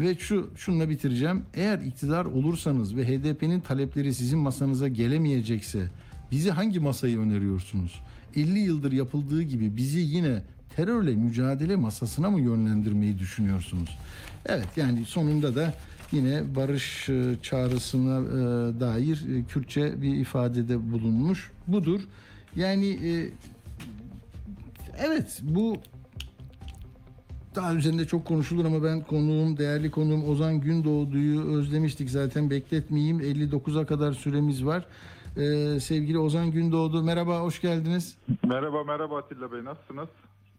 [0.00, 1.42] Ve şu şununla bitireceğim.
[1.54, 5.88] Eğer iktidar olursanız ve HDP'nin talepleri sizin masanıza gelemeyecekse
[6.30, 8.00] bizi hangi masayı öneriyorsunuz?
[8.36, 10.42] 50 yıldır yapıldığı gibi bizi yine
[10.76, 13.98] terörle mücadele masasına mı yönlendirmeyi düşünüyorsunuz?
[14.46, 15.74] Evet yani sonunda da
[16.12, 21.50] yine barış e, çağrısına e, dair e, Kürtçe bir ifadede bulunmuş.
[21.66, 22.00] Budur.
[22.56, 22.98] Yani
[24.98, 25.76] evet bu
[27.54, 33.20] daha üzerinde çok konuşulur ama ben konuğum, değerli konuğum Ozan Gündoğdu'yu özlemiştik zaten bekletmeyeyim.
[33.20, 34.86] 59'a kadar süremiz var.
[35.36, 38.16] Ee, sevgili Ozan Gündoğdu merhaba hoş geldiniz.
[38.46, 40.08] Merhaba merhaba Atilla Bey nasılsınız?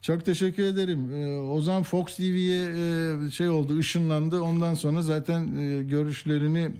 [0.02, 1.12] Çok teşekkür ederim.
[1.14, 4.42] Ee, Ozan Fox TV'ye e, şey oldu ışınlandı.
[4.42, 6.72] Ondan sonra zaten e, görüşlerini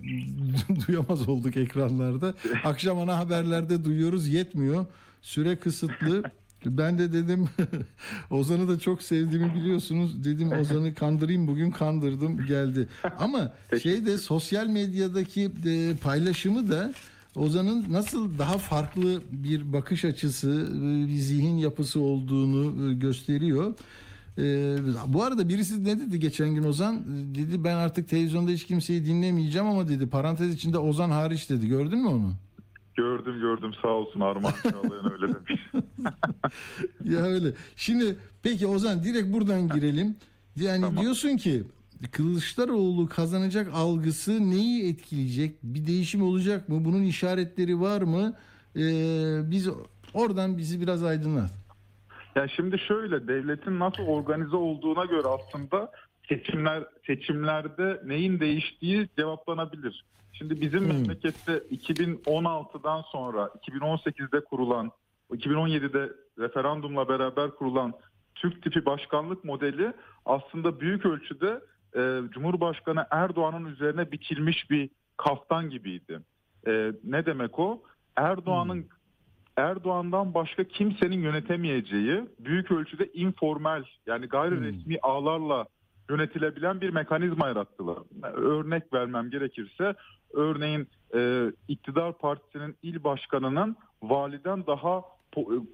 [0.88, 2.34] duyamaz olduk ekranlarda.
[2.64, 4.86] Akşam ana haberlerde duyuyoruz yetmiyor.
[5.22, 6.22] Süre kısıtlı.
[6.66, 7.48] Ben de dedim
[8.30, 10.24] Ozan'ı da çok sevdiğimi biliyorsunuz.
[10.24, 12.88] Dedim Ozan'ı kandırayım bugün kandırdım geldi.
[13.18, 13.52] Ama
[13.82, 16.94] şeyde sosyal medyadaki e, paylaşımı da
[17.36, 20.68] Ozan'ın nasıl daha farklı bir bakış açısı,
[21.08, 23.74] bir zihin yapısı olduğunu e, gösteriyor.
[24.38, 24.76] E,
[25.06, 27.04] bu arada birisi ne dedi geçen gün Ozan?
[27.34, 31.68] Dedi ben artık televizyonda hiç kimseyi dinlemeyeceğim ama dedi parantez içinde Ozan hariç dedi.
[31.68, 32.32] Gördün mü onu?
[32.96, 35.62] Gördüm gördüm sağ olsun Armağan Çağlayan öyle demiş.
[37.04, 37.52] ya öyle.
[37.76, 40.16] Şimdi peki Ozan direkt buradan girelim.
[40.56, 41.02] Yani Tamam.
[41.02, 41.62] diyorsun ki
[42.12, 45.62] Kılıçdaroğlu kazanacak algısı neyi etkileyecek?
[45.62, 46.84] Bir değişim olacak mı?
[46.84, 48.34] Bunun işaretleri var mı?
[48.76, 48.80] Ee,
[49.50, 49.68] biz
[50.14, 51.50] oradan bizi biraz aydınlat.
[52.36, 55.92] Ya şimdi şöyle devletin nasıl organize olduğuna göre aslında
[56.28, 60.04] seçimler seçimlerde neyin değiştiği cevaplanabilir.
[60.32, 60.88] Şimdi bizim Hmm.
[60.88, 64.90] memlekette 2016'dan sonra 2018'de kurulan
[65.32, 67.92] 2017'de referandumla beraber kurulan
[68.34, 69.92] Türk tipi başkanlık modeli
[70.26, 71.60] aslında büyük ölçüde
[71.96, 76.20] e, Cumhurbaşkanı Erdoğan'ın üzerine biçilmiş bir kaftan gibiydi.
[76.66, 77.82] E, ne demek o?
[78.16, 78.86] Erdoğan'ın
[79.56, 85.66] Erdoğan'dan başka kimsenin yönetemeyeceği büyük ölçüde informal yani gayri resmi ağlarla
[86.10, 87.98] yönetilebilen bir mekanizma yarattılar.
[88.22, 89.94] Örnek vermem gerekirse
[90.32, 95.02] örneğin e, iktidar partisinin il başkanının validen daha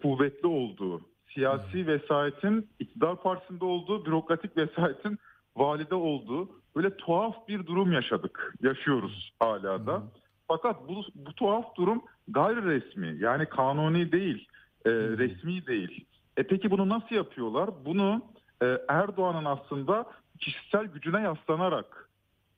[0.03, 1.01] kuvvetli olduğu,
[1.35, 5.19] siyasi vesayetin iktidar partisinde olduğu, bürokratik vesayetin
[5.57, 10.03] valide olduğu böyle tuhaf bir durum yaşadık, yaşıyoruz hala da.
[10.49, 14.49] Fakat bu, bu tuhaf durum gayri resmi yani kanuni değil,
[14.85, 16.05] e, resmi değil.
[16.37, 17.71] E peki bunu nasıl yapıyorlar?
[17.85, 18.23] Bunu
[18.63, 20.07] e, Erdoğan'ın aslında
[20.39, 22.09] kişisel gücüne yaslanarak,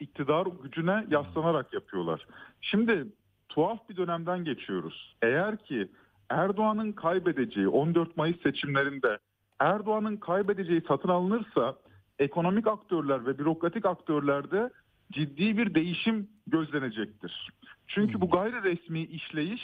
[0.01, 2.27] iktidar gücüne yaslanarak yapıyorlar.
[2.61, 3.07] Şimdi
[3.49, 5.17] tuhaf bir dönemden geçiyoruz.
[5.23, 5.89] Eğer ki
[6.31, 9.19] Erdoğan'ın kaybedeceği 14 Mayıs seçimlerinde
[9.59, 11.77] Erdoğan'ın kaybedeceği satın alınırsa
[12.23, 14.71] ekonomik aktörler ve bürokratik aktörlerde
[15.13, 17.51] ciddi bir değişim gözlenecektir.
[17.87, 19.63] Çünkü bu gayri resmi işleyiş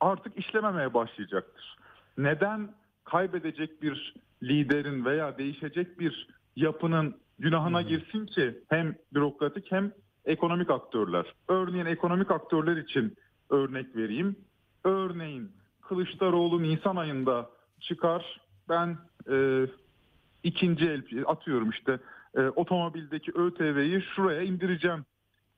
[0.00, 1.76] artık işlememeye başlayacaktır.
[2.18, 2.74] Neden
[3.04, 9.92] kaybedecek bir liderin veya değişecek bir yapının günahına girsin ki hem bürokratik hem
[10.24, 11.34] ekonomik aktörler.
[11.48, 13.16] Örneğin ekonomik aktörler için
[13.50, 14.36] örnek vereyim.
[14.84, 17.50] Örneğin Kılıçdaroğlu Nisan ayında
[17.80, 18.98] çıkar ben
[19.30, 19.66] e,
[20.44, 21.98] ikinci el atıyorum işte
[22.36, 25.04] e, otomobildeki ÖTV'yi şuraya indireceğim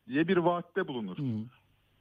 [0.08, 1.16] diye bir vaatte bulunur.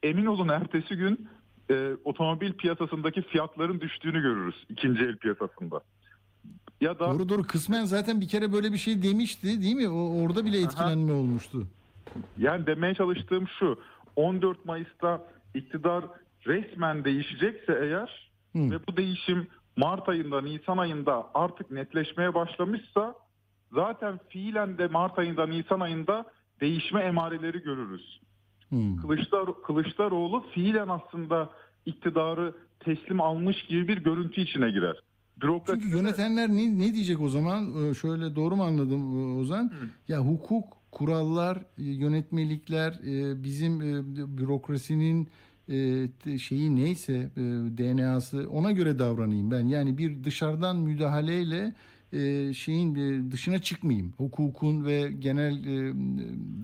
[0.03, 1.27] Emin olun ertesi gün
[1.69, 5.81] e, otomobil piyasasındaki fiyatların düştüğünü görürüz ikinci el piyasasında.
[6.81, 9.89] Ya da Doğru doğru kısmen zaten bir kere böyle bir şey demişti değil mi?
[9.89, 11.67] O, orada bile etkilenme olmuştu.
[12.37, 13.79] Yani demeye çalıştığım şu.
[14.15, 16.05] 14 Mayıs'ta iktidar
[16.47, 18.71] resmen değişecekse eğer Hı.
[18.71, 19.47] ve bu değişim
[19.77, 23.15] Mart ayında, Nisan ayında artık netleşmeye başlamışsa
[23.73, 26.25] zaten fiilen de Mart ayında, Nisan ayında
[26.61, 28.19] değişme emareleri görürüz.
[28.69, 28.97] Hmm.
[28.97, 31.49] Kılıçdar, Kılıçdaroğlu fiilen aslında
[31.85, 34.95] iktidarı teslim almış gibi bir görüntü içine girer.
[35.41, 37.89] Bürokrasi Çünkü yönetenler ne, ne diyecek o zaman?
[37.89, 39.71] Ee, Şöyle doğru mu anladım e, Ozan?
[40.07, 43.79] Ya hukuk, kurallar, e, yönetmelikler, e, bizim
[44.37, 45.27] bürokrasinin
[45.69, 47.41] e, şeyi neyse e,
[47.77, 49.67] DNA'sı ona göre davranayım ben.
[49.67, 51.73] Yani bir dışarıdan müdahaleyle
[52.13, 54.13] e, şeyin e, dışına çıkmayayım.
[54.17, 55.93] Hukukun ve genel e,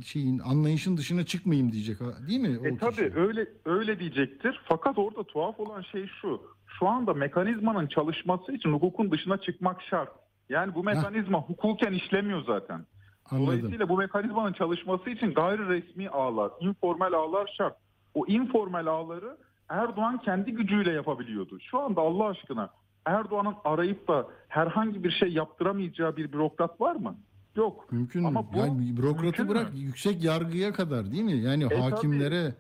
[0.06, 2.68] şeyin anlayışın dışına çıkmayayım diyecek ha, değil mi?
[2.68, 3.14] E tabii kişi?
[3.16, 4.62] öyle öyle diyecektir.
[4.66, 6.42] Fakat orada tuhaf olan şey şu.
[6.80, 10.10] Şu anda mekanizmanın çalışması için hukukun dışına çıkmak şart.
[10.50, 12.86] Yani bu mekanizma hukuken işlemiyor zaten.
[13.32, 13.48] Anladım.
[13.48, 17.78] Dolayısıyla bu mekanizmanın çalışması için gayri resmi ağlar, informal ağlar şart.
[18.14, 19.38] O informal ağları
[19.70, 21.60] Erdoğan kendi gücüyle yapabiliyordu.
[21.60, 22.70] Şu anda Allah aşkına
[23.06, 27.18] Erdoğan'ın arayıp da herhangi bir şey yaptıramayacağı bir bürokrat var mı?
[27.56, 27.92] Yok.
[27.92, 28.48] Mümkün Ama mü?
[28.54, 29.52] bu Yani bürokratı mümkün mü?
[29.52, 31.38] bırak yüksek yargıya kadar değil mi?
[31.38, 31.80] Yani tabii.
[31.80, 32.56] hakimlere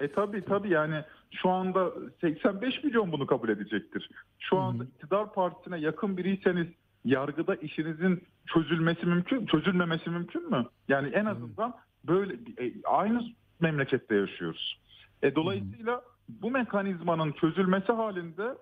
[0.00, 1.90] E tabi tabi yani şu anda
[2.20, 4.10] 85 milyon bunu kabul edecektir.
[4.38, 6.66] Şu anda iktidar partisine yakın biriyseniz
[7.04, 10.66] yargıda işinizin çözülmesi mümkün, çözülmemesi mümkün mü?
[10.88, 11.74] Yani en azından
[12.04, 13.22] böyle e, aynı
[13.62, 14.80] memlekette yaşıyoruz.
[15.22, 18.54] E, dolayısıyla bu mekanizmanın çözülmesi halinde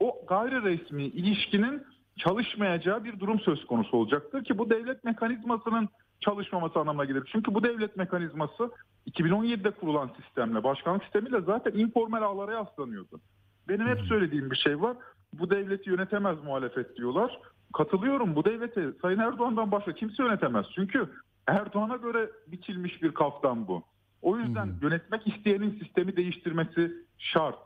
[0.00, 1.82] o gayri resmi ilişkinin
[2.16, 5.88] çalışmayacağı bir durum söz konusu olacaktır ki bu devlet mekanizmasının
[6.20, 7.28] çalışmaması anlamına gelir.
[7.32, 8.70] Çünkü bu devlet mekanizması
[9.10, 13.20] 2017'de kurulan sistemle, başkanlık sistemiyle zaten informal ağlara yaslanıyordu.
[13.68, 14.96] Benim hep söylediğim bir şey var.
[15.32, 17.38] Bu devleti yönetemez muhalefet diyorlar.
[17.74, 20.66] Katılıyorum bu devleti Sayın Erdoğan'dan başka kimse yönetemez.
[20.74, 21.10] Çünkü
[21.46, 23.82] Erdoğan'a göre biçilmiş bir kaftan bu.
[24.22, 27.58] O yüzden yönetmek isteyenin sistemi değiştirmesi şart.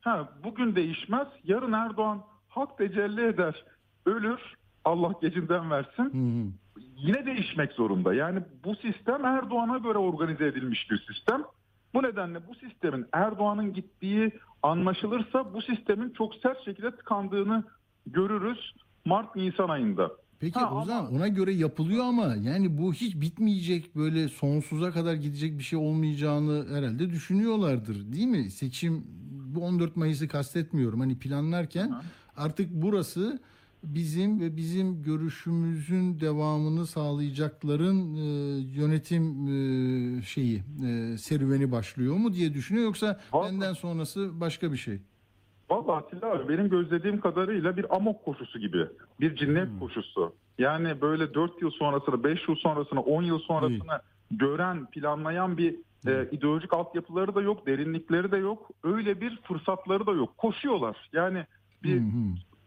[0.00, 3.64] Ha, bugün değişmez, yarın Erdoğan hak tecelli eder,
[4.06, 4.40] ölür,
[4.84, 6.04] Allah gecinden versin.
[6.04, 6.82] Hı hı.
[6.96, 8.14] Yine değişmek zorunda.
[8.14, 11.42] Yani bu sistem Erdoğan'a göre organize edilmiş bir sistem.
[11.94, 14.32] Bu nedenle bu sistemin Erdoğan'ın gittiği
[14.62, 17.64] anlaşılırsa bu sistemin çok sert şekilde tıkandığını
[18.06, 20.10] görürüz Mart-Nisan ayında.
[20.40, 25.14] Peki Ha, Ozan ama- ona göre yapılıyor ama yani bu hiç bitmeyecek böyle sonsuza kadar
[25.14, 28.50] gidecek bir şey olmayacağını herhalde düşünüyorlardır değil mi?
[28.50, 29.04] Seçim
[29.54, 31.00] bu 14 Mayıs'ı kastetmiyorum.
[31.00, 32.00] Hani planlarken Hı.
[32.36, 33.38] artık burası
[33.84, 38.20] bizim ve bizim görüşümüzün devamını sağlayacakların e,
[38.80, 44.76] yönetim e, şeyi e, serüveni başlıyor mu diye düşünüyor yoksa Vallahi- benden sonrası başka bir
[44.76, 44.98] şey.
[45.70, 48.86] Vallahi Atilla abi benim gözlediğim kadarıyla bir amok koşusu gibi.
[49.20, 50.32] Bir cinnet koşusu.
[50.58, 54.00] Yani böyle 4 yıl sonrasını, 5 yıl sonrasını, 10 yıl sonrasını
[54.30, 58.70] gören, planlayan bir e, ideolojik altyapıları da yok, derinlikleri de yok.
[58.84, 60.38] Öyle bir fırsatları da yok.
[60.38, 61.08] Koşuyorlar.
[61.12, 61.46] Yani
[61.82, 62.04] bir hı.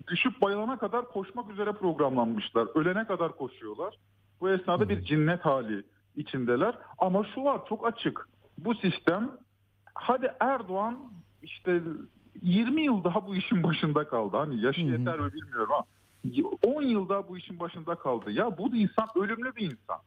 [0.08, 2.68] düşüp bayılana kadar koşmak üzere programlanmışlar.
[2.76, 3.98] Ölene kadar koşuyorlar.
[4.42, 5.84] Bu esnada bir cinnet hali
[6.16, 6.76] içindeler.
[6.98, 8.30] Ama şu var çok açık.
[8.58, 9.32] Bu sistem
[9.94, 11.00] hadi Erdoğan
[11.42, 11.82] işte
[12.42, 14.38] 20 yıl daha bu işin başında kaldı.
[14.38, 14.92] Hani yaşı Hı hı.
[14.92, 15.86] yeter mi bilmiyorum ama
[16.64, 18.32] 10 yıl daha bu işin başında kaldı.
[18.32, 19.98] Ya bu insan ölümlü bir insan.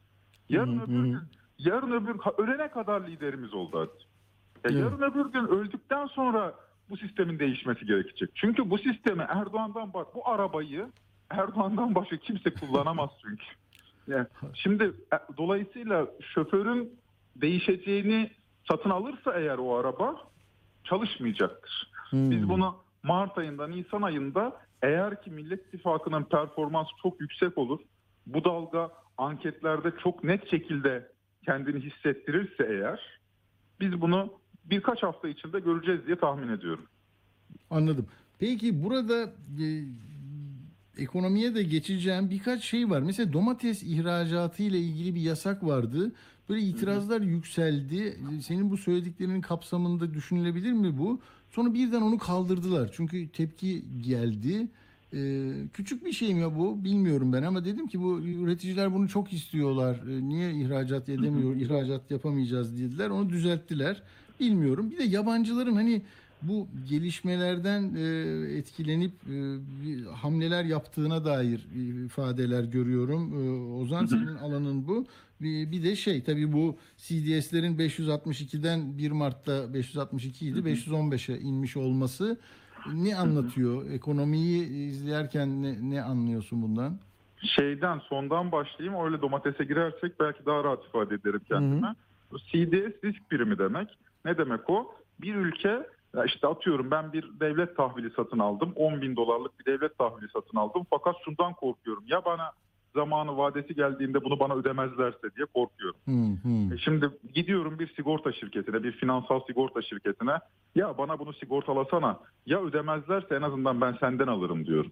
[0.49, 0.83] Yarın Hı hı.
[0.83, 1.19] öbür gün,
[1.57, 4.73] yarın öbür gün ölene kadar liderimiz oldu hadi.
[4.73, 4.79] Ya.
[4.79, 6.53] Yarın öbür gün öldükten sonra
[6.89, 8.29] bu sistemin değişmesi gerekecek.
[8.35, 10.87] Çünkü bu sistemi Erdoğan'dan bak bu arabayı
[11.29, 13.45] Erdoğan'dan başka kimse kullanamaz çünkü.
[14.07, 16.99] Yani şimdi e, dolayısıyla şoförün
[17.35, 18.31] değişeceğini
[18.67, 20.15] satın alırsa eğer o araba
[20.83, 21.94] çalışmayacaktır.
[22.09, 22.31] Hmm.
[22.31, 27.79] Biz bunu Mart ayında, Nisan ayında eğer ki Millet İttifakı'nın performansı çok yüksek olur,
[28.27, 31.11] bu dalga anketlerde çok net şekilde
[31.45, 33.19] kendini hissettirirse eğer
[33.79, 34.33] biz bunu
[34.65, 36.85] birkaç hafta içinde göreceğiz diye tahmin ediyorum.
[37.69, 38.07] Anladım.
[38.39, 39.23] Peki burada
[39.61, 39.67] e,
[40.97, 43.01] ekonomiye de geçeceğim birkaç şey var.
[43.01, 46.11] Mesela domates ihracatı ile ilgili bir yasak vardı.
[46.49, 48.17] Böyle itirazlar yükseldi.
[48.37, 51.19] E, Senin bu söylediklerinin kapsamında düşünülebilir mi bu?
[51.51, 52.89] Sonra birden onu kaldırdılar.
[52.93, 54.67] Çünkü tepki geldi.
[55.13, 59.33] E, küçük bir şey mi bu bilmiyorum ben ama dedim ki bu üreticiler bunu çok
[59.33, 59.95] istiyorlar.
[59.95, 63.09] E, niye ihracat edemiyor, ihracat yapamayacağız dediler.
[63.09, 64.03] Onu düzelttiler.
[64.39, 64.91] Bilmiyorum.
[64.91, 66.01] Bir de yabancıların hani
[66.47, 69.35] bu gelişmelerden e, etkilenip e,
[70.09, 71.67] hamleler yaptığına dair
[72.05, 73.33] ifadeler görüyorum.
[73.33, 75.05] E, Ozan senin alanın bu.
[75.41, 82.37] Bir, bir de şey tabii bu CDS'lerin 562'den 1 Mart'ta 562 idi 515'e inmiş olması
[82.93, 83.89] ne anlatıyor?
[83.89, 86.99] Ekonomiyi izlerken ne, ne anlıyorsun bundan?
[87.41, 91.95] Şeyden sondan başlayayım öyle domatese girersek belki daha rahat ifade ederim kendime.
[92.31, 93.97] Bu CDS risk birimi demek.
[94.25, 94.95] Ne demek o?
[95.21, 98.73] Bir ülke ya işte atıyorum ben bir devlet tahvili satın aldım.
[98.75, 100.83] 10 bin dolarlık bir devlet tahvili satın aldım.
[100.89, 102.03] Fakat şundan korkuyorum.
[102.07, 102.51] Ya bana
[102.95, 105.99] zamanı vadesi geldiğinde bunu bana ödemezlerse diye korkuyorum.
[106.05, 106.75] Hı.
[106.75, 110.39] E Şimdi gidiyorum bir sigorta şirketine, bir finansal sigorta şirketine.
[110.75, 112.19] Ya bana bunu sigortalasana.
[112.45, 114.91] Ya ödemezlerse en azından ben senden alırım diyorum.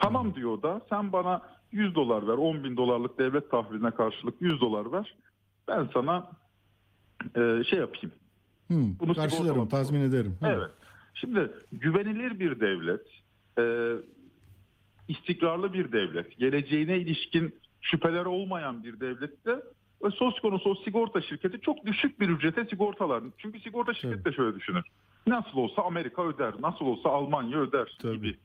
[0.00, 1.42] Tamam diyor da sen bana
[1.72, 5.14] 100 dolar ver, 10 bin dolarlık devlet tahviline karşılık 100 dolar ver.
[5.68, 6.30] Ben sana
[7.36, 8.12] e, şey yapayım.
[8.68, 8.74] Hı.
[9.00, 10.36] Bunu Karşılarım, tazmin ederim.
[10.40, 10.46] Hı.
[10.46, 10.70] Evet.
[11.14, 13.06] Şimdi güvenilir bir devlet,
[13.58, 13.94] e,
[15.08, 19.50] istikrarlı bir devlet, geleceğine ilişkin şüpheleri olmayan bir devlette
[20.04, 23.24] e, söz konusu o sigorta şirketi çok düşük bir ücrete sigortalar.
[23.38, 24.84] Çünkü sigorta şirketi de şöyle düşünür.
[25.26, 28.16] Nasıl olsa Amerika öder, nasıl olsa Almanya öder Tabii.
[28.16, 28.36] gibi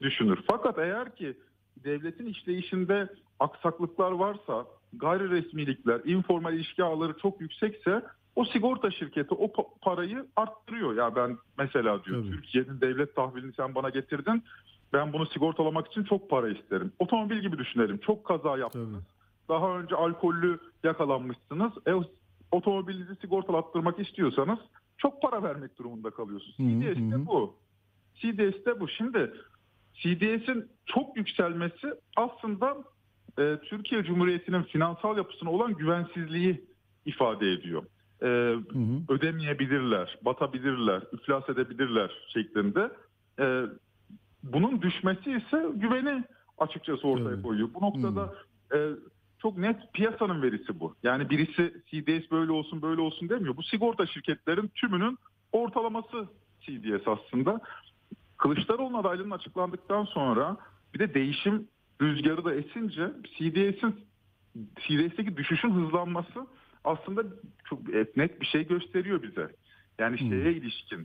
[0.00, 0.38] düşünür.
[0.46, 1.36] Fakat eğer ki
[1.84, 3.08] devletin işleyişinde
[3.40, 8.02] aksaklıklar varsa, gayri resmilikler, informal ilişki ağları çok yüksekse
[8.36, 10.96] o sigorta şirketi o pa- parayı arttırıyor.
[10.96, 12.30] Ya ben mesela diyor Tabii.
[12.30, 14.44] Türkiye'nin devlet tahvilini sen bana getirdin.
[14.92, 16.92] Ben bunu sigortalamak için çok para isterim.
[16.98, 17.98] Otomobil gibi düşünelim.
[17.98, 18.92] Çok kaza yaptınız.
[18.92, 19.02] Tabii.
[19.48, 21.72] Daha önce alkollü yakalanmışsınız.
[21.86, 21.92] E,
[22.52, 24.58] otomobilinizi sigortalattırmak istiyorsanız
[24.98, 26.56] çok para vermek durumunda kalıyorsunuz.
[26.58, 27.56] CDS'de bu.
[28.14, 28.88] CDS'de bu.
[28.88, 29.32] Şimdi
[29.94, 32.76] CDS'in çok yükselmesi aslında
[33.38, 36.64] e, Türkiye Cumhuriyeti'nin finansal yapısına olan güvensizliği
[37.06, 37.82] ifade ediyor.
[38.24, 39.12] E, Hı hı.
[39.14, 42.90] ödemeyebilirler, batabilirler, iflas edebilirler şeklinde.
[43.38, 43.62] E,
[44.42, 46.24] bunun düşmesi ise güveni
[46.58, 47.42] açıkçası ortaya Tabii.
[47.42, 47.68] koyuyor.
[47.74, 48.34] Bu noktada
[48.74, 48.78] e,
[49.38, 50.96] çok net piyasanın verisi bu.
[51.02, 53.56] Yani birisi CDS böyle olsun böyle olsun demiyor.
[53.56, 55.18] Bu sigorta şirketlerin tümünün
[55.52, 56.28] ortalaması
[56.60, 57.60] CDS aslında.
[58.36, 60.56] Kılıçdaroğlu'nun adaylığının açıklandıktan sonra
[60.94, 61.68] bir de değişim
[62.02, 63.96] rüzgarı da esince CDS'in
[64.56, 66.46] CDS'teki düşüşün hızlanması
[66.84, 67.22] aslında
[67.64, 69.48] çok net bir şey gösteriyor bize.
[69.98, 70.28] Yani Hmm.
[70.28, 71.00] şeye ilişkin,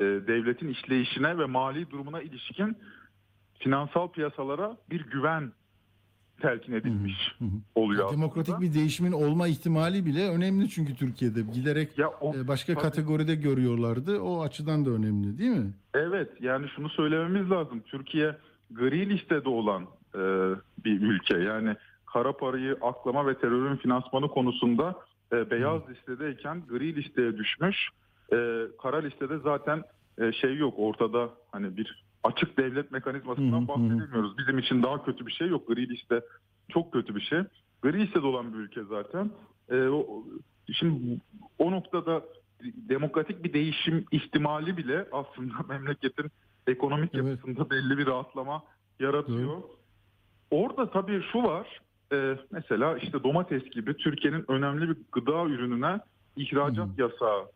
[0.00, 2.76] e, devletin işleyişine ve mali durumuna ilişkin
[3.58, 5.52] finansal piyasalara bir güven
[6.40, 7.48] telkin edilmiş Hı hı.
[7.74, 8.06] oluyor.
[8.06, 8.68] Ya Demokratik aslında.
[8.70, 12.82] bir değişimin olma ihtimali bile önemli çünkü Türkiye'de giderek Ya o- e, başka tabii.
[12.82, 14.20] kategoride görüyorlardı.
[14.20, 15.72] O açıdan da önemli değil mi?
[15.94, 17.80] Evet yani şunu söylememiz lazım.
[17.86, 18.36] Türkiye
[18.70, 19.82] gri listede olan
[20.14, 20.18] e,
[20.84, 21.36] bir ülke.
[21.38, 21.76] Yani
[22.06, 24.96] kara parayı aklama ve terörün finansmanı konusunda
[25.32, 27.88] e, beyaz listedeyken gri listeye düşmüş.
[28.32, 29.82] E, kara listede zaten
[30.18, 34.38] e, şey yok ortada hani bir açık devlet mekanizmasından bahsedemiyoruz.
[34.38, 35.68] Bizim için daha kötü bir şey yok.
[35.68, 36.20] Gri liste
[36.68, 37.40] çok kötü bir şey.
[37.82, 39.30] Gri listede olan bir ülke zaten.
[39.70, 40.24] E, o,
[40.72, 41.20] şimdi
[41.58, 42.22] o noktada
[42.64, 46.30] demokratik bir değişim ihtimali bile aslında memleketin
[46.66, 47.24] ekonomik Evet.
[47.26, 48.62] yapısında belli bir rahatlama
[49.00, 49.62] yaratıyor.
[50.50, 51.80] Orada tabii şu var.
[52.12, 56.00] E, mesela işte domates gibi Türkiye'nin önemli bir gıda ürününe
[56.36, 57.46] ihracat yasağı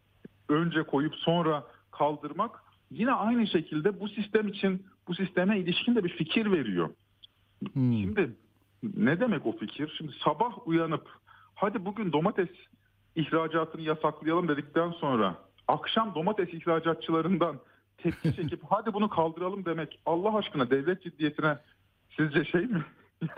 [0.48, 6.16] önce koyup sonra kaldırmak yine aynı şekilde bu sistem için bu sisteme ilişkin de bir
[6.16, 6.90] fikir veriyor.
[7.72, 7.92] Hmm.
[7.92, 8.30] Şimdi
[8.96, 9.94] ne demek o fikir?
[9.98, 11.08] Şimdi sabah uyanıp
[11.54, 12.48] hadi bugün domates
[13.16, 15.38] ihracatını yasaklayalım dedikten sonra
[15.68, 17.60] akşam domates ihracatçılarından
[17.98, 21.58] tepki çekip hadi bunu kaldıralım demek Allah aşkına devlet ciddiyetine
[22.16, 22.84] sizce şey mi?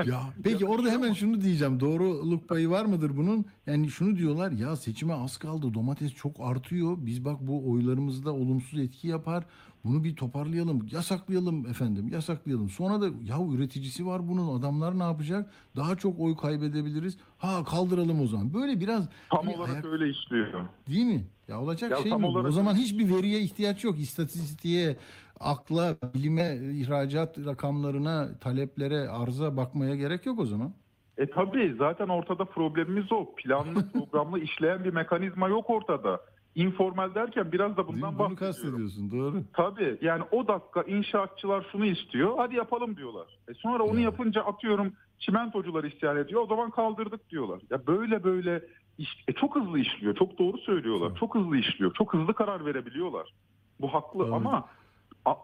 [0.07, 1.81] Ya peki orada hemen şunu diyeceğim.
[1.81, 3.45] Doğruluk payı var mıdır bunun?
[3.67, 5.75] Yani şunu diyorlar ya seçime az kaldı.
[5.75, 6.97] Domates çok artıyor.
[7.01, 9.45] Biz bak bu oylarımızda olumsuz etki yapar.
[9.85, 10.87] Bunu bir toparlayalım.
[10.93, 12.09] Yasaklayalım efendim.
[12.09, 12.71] Yasaklayalım.
[12.71, 14.59] Sonra da ya üreticisi var bunun.
[14.59, 15.51] Adamlar ne yapacak?
[15.77, 17.17] Daha çok oy kaybedebiliriz.
[17.39, 18.55] Ha kaldıralım o zaman.
[18.55, 20.65] Böyle biraz Tam hani olarak ayak- öyle işliyor.
[20.89, 21.25] değil mi?
[21.49, 22.27] Ya olacak Ya şey mi?
[22.27, 23.99] olarak- O zaman hiçbir veriye ihtiyaç yok.
[23.99, 24.97] İstatistiğe,
[25.41, 30.73] akla, bilime, ihracat rakamlarına, taleplere, arza bakmaya gerek yok o zaman.
[31.19, 33.35] E tabii zaten ortada problemimiz o.
[33.35, 36.21] Planlı programlı işleyen bir mekanizma yok ortada.
[36.55, 38.37] İnformal derken biraz da bundan Bunu bahsediyorum.
[38.37, 39.43] kastediyorsun doğru.
[39.53, 43.27] Tabii yani o dakika inşaatçılar şunu istiyor hadi yapalım diyorlar.
[43.49, 44.05] E sonra onu Evet.
[44.05, 47.61] yapınca atıyorum çimentocular isyan ediyor o zaman kaldırdık diyorlar.
[47.71, 48.63] Ya böyle böyle
[48.99, 51.35] iş, e çok hızlı işliyor çok doğru söylüyorlar Çok.
[51.35, 53.33] hızlı işliyor çok hızlı karar verebiliyorlar.
[53.81, 54.33] Bu haklı Evet.
[54.35, 54.69] ama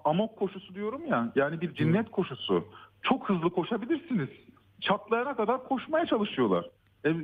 [0.04, 2.64] amok koşusu diyorum ya yani bir cinnet koşusu
[3.02, 4.28] çok hızlı koşabilirsiniz.
[4.80, 6.70] Çatlayana kadar koşmaya çalışıyorlar.
[7.06, 7.14] E,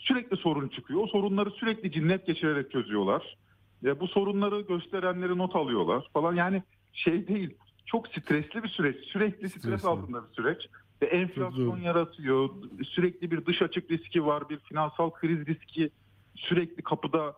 [0.00, 1.00] sürekli sorun çıkıyor.
[1.00, 3.36] O sorunları sürekli cinnet geçirerek çözüyorlar.
[3.82, 6.34] Ya bu sorunları gösterenleri not alıyorlar falan.
[6.34, 6.62] Yani
[6.92, 7.54] şey değil.
[7.86, 9.04] Çok stresli bir süreç.
[9.04, 9.88] Sürekli stres Stresli.
[9.88, 10.66] altında bir süreç.
[11.02, 12.50] Ve enflasyon yaratıyor.
[12.84, 14.48] Sürekli bir dış açık riski var.
[14.48, 15.90] Bir finansal kriz riski
[16.34, 17.36] sürekli kapıda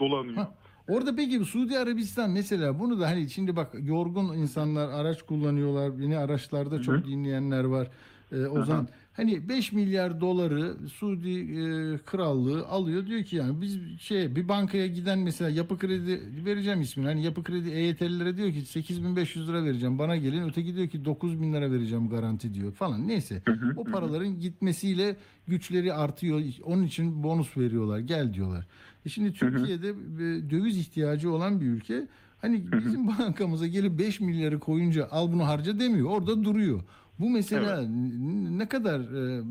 [0.00, 0.46] dolanıyor.
[0.88, 5.98] Orada peki Suudi Arabistan mesela bunu da hani şimdi bak yorgun insanlar araç kullanıyorlar.
[5.98, 7.88] Yeni araçlarda çok dinleyenler var.
[8.32, 8.88] Ee, Ozan
[9.18, 14.86] hani 5 milyar doları Suudi e, krallığı alıyor diyor ki yani biz şey bir bankaya
[14.86, 19.98] giden mesela yapı kredi vereceğim ismini hani yapı kredi EYT'lilere diyor ki 8500 lira vereceğim
[19.98, 23.42] bana gelin öteki diyor ki 9000 lira vereceğim garanti diyor falan neyse
[23.76, 25.16] o paraların gitmesiyle
[25.48, 28.66] güçleri artıyor onun için bonus veriyorlar gel diyorlar.
[29.06, 32.06] E şimdi Türkiye'de e, döviz ihtiyacı olan bir ülke.
[32.40, 36.10] Hani bizim bankamıza gelip 5 milyarı koyunca al bunu harca demiyor.
[36.10, 36.80] Orada duruyor.
[37.18, 39.42] Bu mesela n- ne kadar e,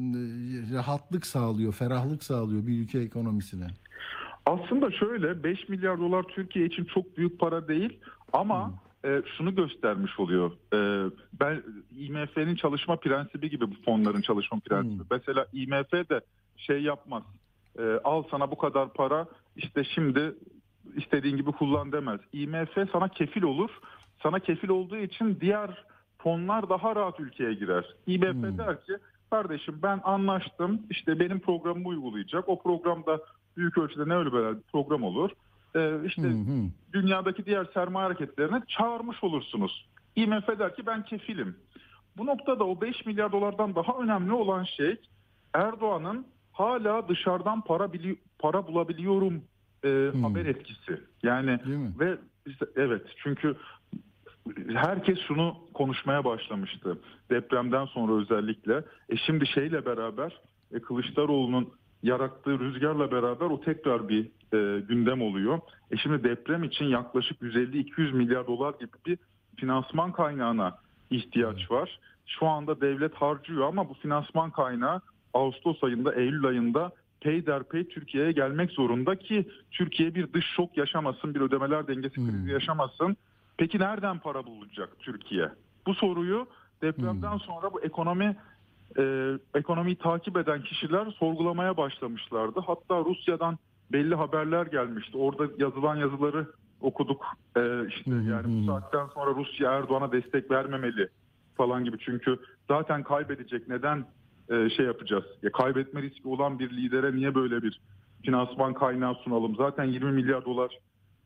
[0.75, 3.67] rahatlık sağlıyor, ferahlık sağlıyor bir ülke ekonomisine.
[4.45, 7.99] Aslında şöyle 5 milyar dolar Türkiye için çok büyük para değil
[8.33, 8.73] ama
[9.05, 10.51] e, şunu göstermiş oluyor.
[10.73, 11.09] E,
[11.39, 11.63] ben
[11.97, 14.99] IMF'nin çalışma prensibi gibi bu fonların çalışma prensibi.
[14.99, 15.05] Hmm.
[15.11, 16.21] Mesela IMF de
[16.57, 17.23] şey yapmaz.
[17.79, 20.33] E, al sana bu kadar para işte şimdi
[20.95, 22.19] istediğin gibi kullan demez.
[22.33, 23.69] IMF sana kefil olur.
[24.23, 25.83] Sana kefil olduğu için diğer
[26.17, 27.85] fonlar daha rahat ülkeye girer.
[28.07, 28.57] IMF Hmm.
[28.57, 28.93] der ki
[29.29, 32.49] kardeşim ben anlaştım işte benim programımı uygulayacak.
[32.49, 33.19] O programda
[33.57, 35.31] büyük ölçüde neoliberal bir program olur.
[35.75, 36.69] Ee, işte Hı hı.
[36.93, 39.87] dünyadaki diğer sermaye hareketlerine çağırmış olursunuz.
[40.15, 41.55] IMF der ki ben kefilim.
[42.17, 44.95] Bu noktada o 5 milyar dolardan daha önemli olan şey
[45.53, 49.43] Erdoğan'ın hala dışarıdan para bili- para bulabiliyorum
[49.83, 50.23] e, Hmm.
[50.23, 51.01] haber etkisi.
[51.23, 51.59] Yani
[51.99, 53.55] ve işte, evet çünkü
[54.73, 56.97] herkes şunu konuşmaya başlamıştı
[57.29, 58.83] depremden sonra özellikle.
[59.09, 60.41] E şimdi şeyle beraber
[60.73, 61.69] e, Kılıçdaroğlu'nun
[62.03, 65.59] yarattığı rüzgarla beraber o tekrar bir e, gündem oluyor.
[65.91, 69.17] E şimdi deprem için yaklaşık 150-200 milyar dolar gibi bir
[69.55, 70.77] finansman kaynağına
[71.09, 71.99] ihtiyaç var.
[72.25, 75.01] Şu anda devlet harcıyor ama bu finansman kaynağı
[75.33, 76.91] Ağustos ayında, Eylül ayında
[77.21, 82.31] peyderpey Türkiye'ye gelmek zorunda ki Türkiye bir dış şok yaşamasın, bir ödemeler dengesi Hmm.
[82.31, 83.17] krizi yaşamasın.
[83.57, 85.49] Peki nereden para bulacak Türkiye?
[85.87, 86.47] Bu soruyu
[86.81, 87.39] depremden Hmm.
[87.39, 88.35] sonra bu ekonomi
[88.97, 92.59] e, ekonomiyi takip eden kişiler sorgulamaya başlamışlardı.
[92.59, 93.57] Hatta Rusya'dan
[93.91, 95.17] belli haberler gelmişti.
[95.17, 96.47] Orada yazılan yazıları
[96.81, 97.25] okuduk.
[97.57, 101.09] E, işte yani bu saatten sonra Rusya Erdoğan'a destek vermemeli
[101.55, 101.97] falan gibi.
[101.99, 102.37] Çünkü
[102.67, 104.05] zaten kaybedecek neden
[104.49, 105.23] e, şey yapacağız?
[105.43, 107.79] Ya kaybetme riski olan bir lidere niye böyle bir
[108.25, 109.55] finansman kaynağı sunalım?
[109.55, 110.77] Zaten 20 milyar dolar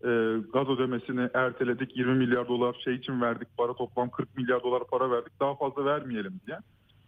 [0.04, 0.10] e,
[0.54, 1.98] gaz ödemesini erteledik.
[1.98, 3.48] 20 milyar dolar şey için verdik.
[3.58, 5.40] Para toplam 40 milyar dolar para verdik.
[5.40, 6.58] Daha fazla vermeyelim diye.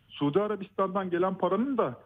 [0.07, 1.97] Suudi Arabistan'dan gelen paranın da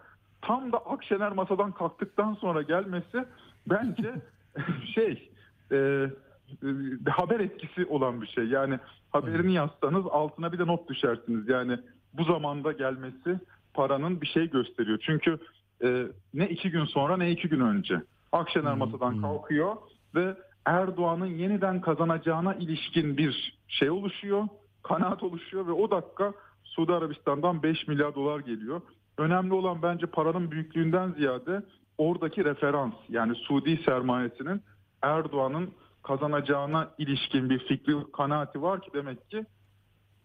[0.42, 3.26] tam da Akşener masadan kalktıktan sonra gelmesi
[3.68, 4.16] bence
[4.96, 5.30] şey
[5.72, 8.46] e, e, haber etkisi olan bir şey.
[8.46, 8.80] Yani
[9.12, 11.50] haberini yazsanız altına bir de not düşersiniz.
[11.50, 11.80] Yani
[12.14, 13.40] bu zamanda gelmesi
[13.74, 15.00] paranın bir şey gösteriyor.
[15.02, 15.38] Çünkü
[15.84, 19.22] e, ne iki gün sonra ne iki gün önce Akşener Hmm, masadan hmm.
[19.22, 19.76] kalkıyor
[20.16, 20.36] ve
[20.68, 24.48] Erdoğan'ın yeniden kazanacağına ilişkin bir şey oluşuyor,
[24.84, 28.82] kanaat oluşuyor ve o dakika Suudi Arabistan'dan 5 milyar dolar geliyor.
[29.18, 31.62] Önemli olan bence paranın büyüklüğünden ziyade
[31.98, 34.62] oradaki referans yani Suudi sermayesinin
[35.02, 35.72] Erdoğan'ın
[36.04, 39.46] kazanacağına ilişkin bir fikri kanaati var ki demek ki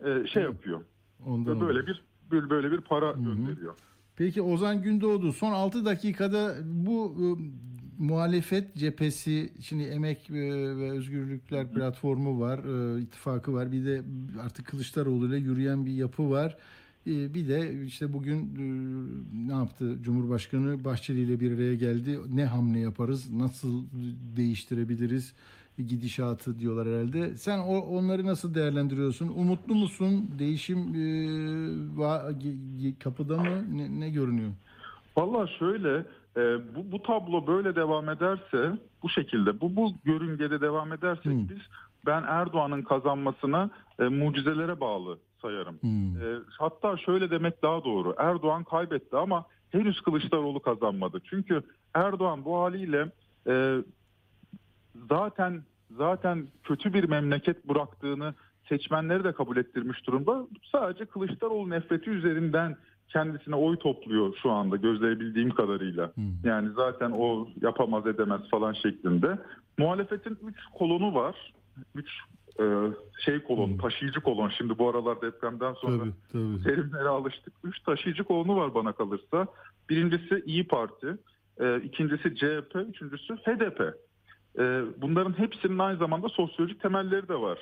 [0.04, 0.80] e, şey yapıyor.
[1.26, 2.00] Ondan böyle oldu.
[2.32, 3.74] bir böyle bir para gönderiyor.
[4.16, 7.26] Peki Ozan Gündoğdu son 6 dakikada bu e,
[7.98, 10.34] muhalefet cephesi şimdi Emek e,
[10.76, 13.72] ve Özgürlükler platformu var, e, ittifakı var.
[13.72, 14.02] Bir de
[14.44, 16.56] artık Kılıçdaroğlu ile yürüyen bir yapı var.
[17.06, 18.50] E, bir de işte bugün
[19.48, 22.18] ne yaptı Cumhurbaşkanı Bahçeli ile bir araya geldi.
[22.34, 23.84] Ne hamle yaparız, nasıl
[24.36, 25.32] değiştirebiliriz
[25.78, 27.36] gidişatı diyorlar herhalde.
[27.36, 29.28] Sen o, onları nasıl değerlendiriyorsun?
[29.28, 30.30] Umutlu musun?
[30.38, 30.92] Değişim
[32.98, 33.64] kapıda mı?
[33.76, 34.50] Ne, ne görünüyor?
[35.16, 36.06] Valla şöyle
[36.36, 36.40] e,
[36.74, 41.48] bu, bu tablo böyle devam ederse bu şekilde bu bu görüngede devam edersek Hmm.
[41.48, 41.58] biz
[42.06, 45.78] ben Erdoğan'ın kazanmasına e, mucizelere bağlı sayarım.
[45.80, 46.22] Hmm.
[46.22, 48.14] E, hatta şöyle demek daha doğru.
[48.18, 51.20] Erdoğan kaybetti ama henüz Kılıçdaroğlu kazanmadı.
[51.24, 51.62] Çünkü
[51.94, 53.12] Erdoğan bu haliyle
[53.46, 53.76] e,
[55.08, 55.62] zaten
[55.96, 58.34] zaten kötü bir memleket bıraktığını
[58.68, 60.46] seçmenleri de kabul ettirmiş durumda.
[60.72, 62.76] Sadece Kılıçdaroğlu nefreti üzerinden
[63.08, 66.12] kendisine oy topluyor şu anda gözleyebildiğim kadarıyla.
[66.14, 66.24] Hmm.
[66.44, 69.38] Yani zaten o yapamaz edemez falan şeklinde.
[69.78, 71.52] Muhalefetin 3 kolonu var.
[71.94, 72.08] 3
[73.24, 73.78] şey kolon, Hmm.
[73.78, 74.48] taşıyıcı kolon.
[74.58, 76.62] Şimdi bu aralar depremden sonra Tabii tabii.
[76.62, 77.52] terimlere alıştık.
[77.64, 79.46] Üç taşıyıcı kolonu var bana kalırsa.
[79.90, 81.16] Birincisi İyi Parti,
[81.60, 83.94] e, ikincisi CHP, üçüncüsü HDP.
[84.58, 87.58] E, bunların hepsinin aynı zamanda sosyolojik temelleri de var.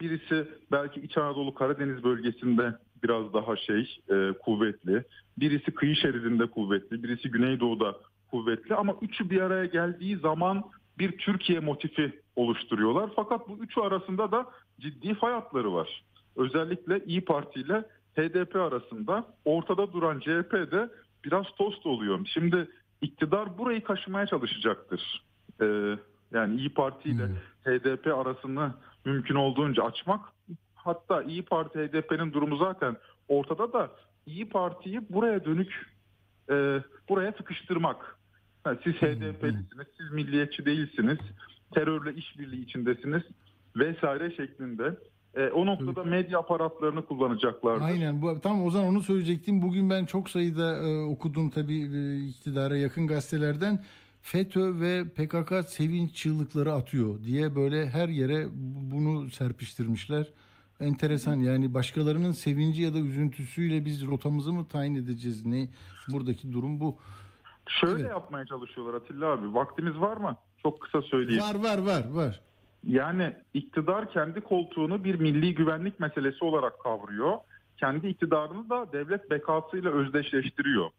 [0.00, 5.04] Birisi belki İç Anadolu Karadeniz bölgesinde biraz daha şey e, kuvvetli.
[5.38, 7.02] Birisi kıyı şeridinde kuvvetli.
[7.02, 7.96] Birisi Güneydoğu'da
[8.30, 8.74] kuvvetli.
[8.74, 10.64] Ama üçü bir araya geldiği zaman
[10.98, 13.10] bir Türkiye motifi oluşturuyorlar.
[13.16, 14.46] Fakat bu üçü arasında da
[14.80, 16.04] ciddi fay hatları var.
[16.36, 17.84] Özellikle İyi Parti ile
[18.16, 20.88] HDP arasında ortada duran CHP de
[21.24, 22.20] biraz tost oluyor.
[22.26, 22.68] Şimdi
[23.02, 25.22] iktidar burayı kaşımaya çalışacaktır.
[25.60, 25.96] Ee,
[26.32, 27.26] yani İyi Parti ile
[27.64, 28.74] HDP arasını
[29.04, 30.33] mümkün olduğunca açmak.
[30.84, 32.96] Hatta İyi Parti HDP'nin durumu zaten
[33.28, 33.90] ortada da
[34.26, 35.86] İyi Parti'yi buraya dönük
[36.50, 36.54] e,
[37.08, 38.18] buraya sıkıştırmak.
[38.64, 41.18] Ha, siz HDP'lisiniz, siz milliyetçi değilsiniz,
[41.74, 43.22] terörle işbirliği içindesiniz
[43.76, 44.96] vesaire şeklinde.
[45.34, 47.84] E, o noktada medya aparatlarını kullanacaklardır.
[47.84, 49.62] Aynen bu tam Ozan onu söyleyecektim.
[49.62, 53.84] Bugün ben çok sayıda e, okudum tabii e, iktidara yakın gazetelerden.
[54.20, 58.46] FETÖ ve PKK sevinç çığlıkları atıyor diye böyle her yere
[58.92, 60.26] bunu serpiştirmişler.
[60.80, 65.46] Enteresan yani başkalarının sevinci ya da üzüntüsüyle biz rotamızı mı tayin edeceğiz?
[65.46, 65.68] Ne
[66.08, 66.96] buradaki durum bu.
[67.68, 68.10] Şöyle Evet.
[68.10, 69.54] yapmaya çalışıyorlar Atilla abi.
[69.54, 70.36] Vaktimiz var mı?
[70.62, 71.42] Çok kısa söyleyeyim.
[71.42, 72.40] Var var var var.
[72.84, 77.38] Yani iktidar kendi koltuğunu bir milli güvenlik meselesi olarak kavruyor.
[77.76, 80.90] Kendi iktidarını da devlet bekasıyla özdeşleştiriyor.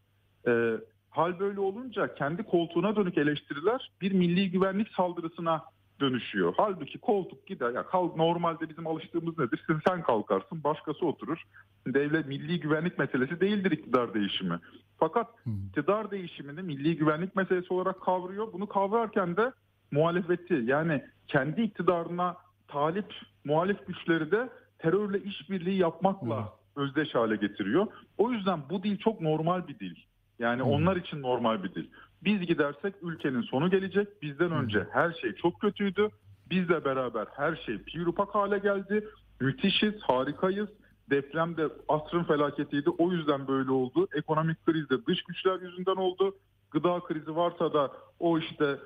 [0.48, 0.72] Ee,
[1.10, 5.62] hal böyle olunca kendi koltuğuna dönük eleştiriler bir milli güvenlik saldırısına
[6.00, 6.54] dönüşüyor.
[6.58, 7.72] Halbuki koltuk gider.
[7.72, 9.64] Ya kal, normalde bizim alıştığımız nedir?
[9.68, 11.44] Sen, sen kalkarsın, başkası oturur.
[11.88, 14.60] Devlet milli güvenlik meselesi değildir iktidar değişimi.
[14.98, 15.28] Fakat
[15.68, 18.54] iktidar değişimini milli güvenlik meselesi olarak kavruyor.
[18.54, 19.52] Bunu kavrarken de
[19.92, 22.38] muhalefeti yani kendi iktidarına
[22.68, 23.14] talip
[23.46, 27.88] muhalif güçleri de terörle işbirliği yapmakla özdeş hale getiriyor.
[28.18, 29.96] O yüzden bu dil çok normal bir dil.
[30.40, 31.90] Yani onlar için normal bir dil.
[32.26, 34.22] Biz gidersek ülkenin sonu gelecek.
[34.22, 36.10] Bizden önce her şey çok kötüydü.
[36.50, 39.08] Bizle beraber her şey pirupak hale geldi.
[39.40, 40.70] Müthişiz, harikayız.
[41.10, 42.90] Deprem de asrın felaketiydi.
[42.90, 44.08] O yüzden böyle oldu.
[44.14, 46.36] Ekonomik kriz de dış güçler yüzünden oldu.
[46.72, 48.80] Gıda krizi varsa da o işte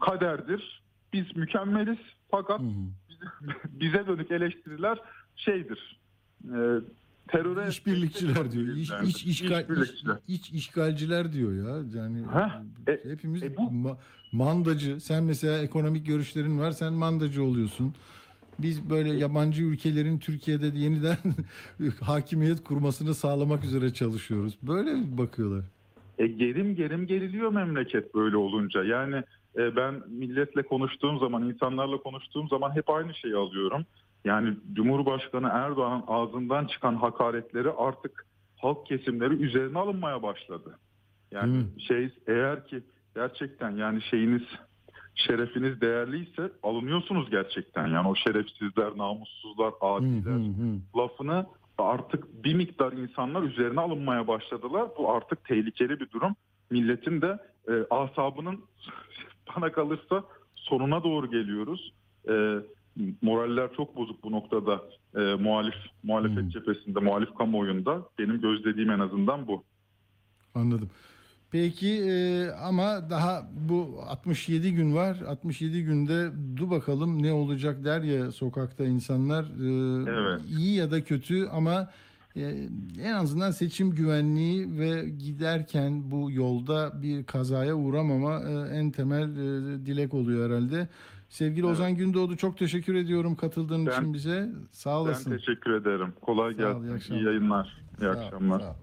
[0.00, 0.82] kaderdir.
[1.12, 1.98] Biz mükemmeliz.
[2.30, 2.60] Fakat
[3.68, 4.98] bize, dönük eleştiriler
[5.36, 6.00] şeydir.
[7.28, 8.76] E, teröre İşbirlikçiler diyor.
[8.76, 10.16] İş, iç, işgal, İşbirlikçiler.
[10.28, 12.00] iç, iç işgalciler diyor ya.
[12.00, 13.96] Yani Heh, e- hepimiz e bu- ma-
[14.32, 15.00] mandacı.
[15.00, 16.70] Sen mesela ekonomik görüşlerin var.
[16.70, 17.94] Sen mandacı oluyorsun.
[18.58, 21.16] biz böyle yabancı ülkelerin Türkiye'de yeniden
[22.00, 24.54] hakimiyet kurmasını sağlamak üzere çalışıyoruz.
[24.62, 25.64] Böyle mi bakıyorlar?
[26.18, 28.84] E, gerim gerim geriliyor memleket böyle olunca.
[28.84, 29.16] Yani
[29.56, 33.86] e, ben milletle konuştuğum zaman, insanlarla konuştuğum zaman hep aynı şeyi alıyorum.
[34.24, 40.78] Yani Cumhurbaşkanı Erdoğan'ın ağzından çıkan hakaretleri artık halk kesimleri üzerine alınmaya başladı.
[41.30, 42.82] Yani Değil şey eğer ki
[43.14, 44.42] gerçekten yani şeyiniz
[45.14, 47.86] şerefiniz değerliyse alınıyorsunuz gerçekten.
[47.86, 50.98] Yani o şerefsizler, namussuzlar, adiler hı, hı.
[50.98, 51.46] lafını
[51.78, 54.88] artık bir miktar insanlar üzerine alınmaya başladılar.
[54.98, 56.36] Bu artık tehlikeli bir durum.
[56.70, 58.64] Milletin de e, asabının
[59.56, 61.92] bana kalırsa sonuna doğru geliyoruz.
[62.28, 62.32] E,
[63.22, 64.82] moraller çok bozuk bu noktada
[65.16, 66.48] e, muhalif muhalefet Hmm.
[66.48, 68.02] cephesinde, muhalif kamuoyunda.
[68.18, 69.64] Benim gözlediğim en azından bu.
[70.54, 70.90] Anladım.
[71.50, 75.16] Peki e, ama daha bu 67 gün var.
[75.28, 79.44] 67 günde du bakalım ne olacak der ya sokakta insanlar.
[79.44, 80.40] E, Evet.
[80.58, 81.90] İyi ya da kötü ama
[82.36, 82.68] e,
[83.02, 89.86] en azından seçim güvenliği ve giderken bu yolda bir kazaya uğramama e, en temel e,
[89.86, 90.88] dilek oluyor herhalde.
[91.34, 91.72] Sevgili Evet.
[91.74, 94.48] Ozan Gündoğdu çok teşekkür ediyorum katıldığın Ben- için bize.
[94.72, 95.32] Sağ olasın.
[95.32, 96.12] Ben teşekkür ederim.
[96.20, 97.14] Kolay Sağ ol, iyi gelsin.
[97.14, 97.76] iyi yayınlar.
[98.00, 98.60] İyi Sağ akşamlar.
[98.60, 98.74] sağ ol.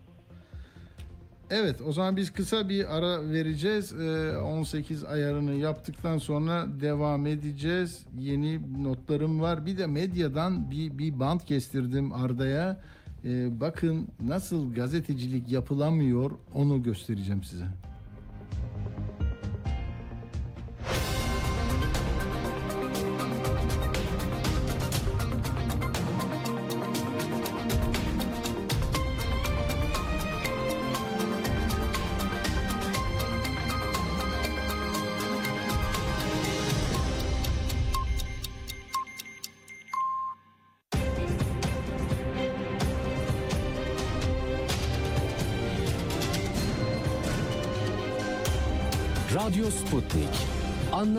[1.49, 3.93] Evet o zaman biz kısa bir ara vereceğiz.
[3.93, 8.05] Ee, 18 ayarını yaptıktan sonra devam edeceğiz.
[8.19, 9.65] Yeni notlarım var.
[9.65, 12.81] Bir de medyadan bir, bir band kestirdim Arda'ya.
[13.25, 17.65] Ee, bakın nasıl gazetecilik yapılamıyor onu göstereceğim size.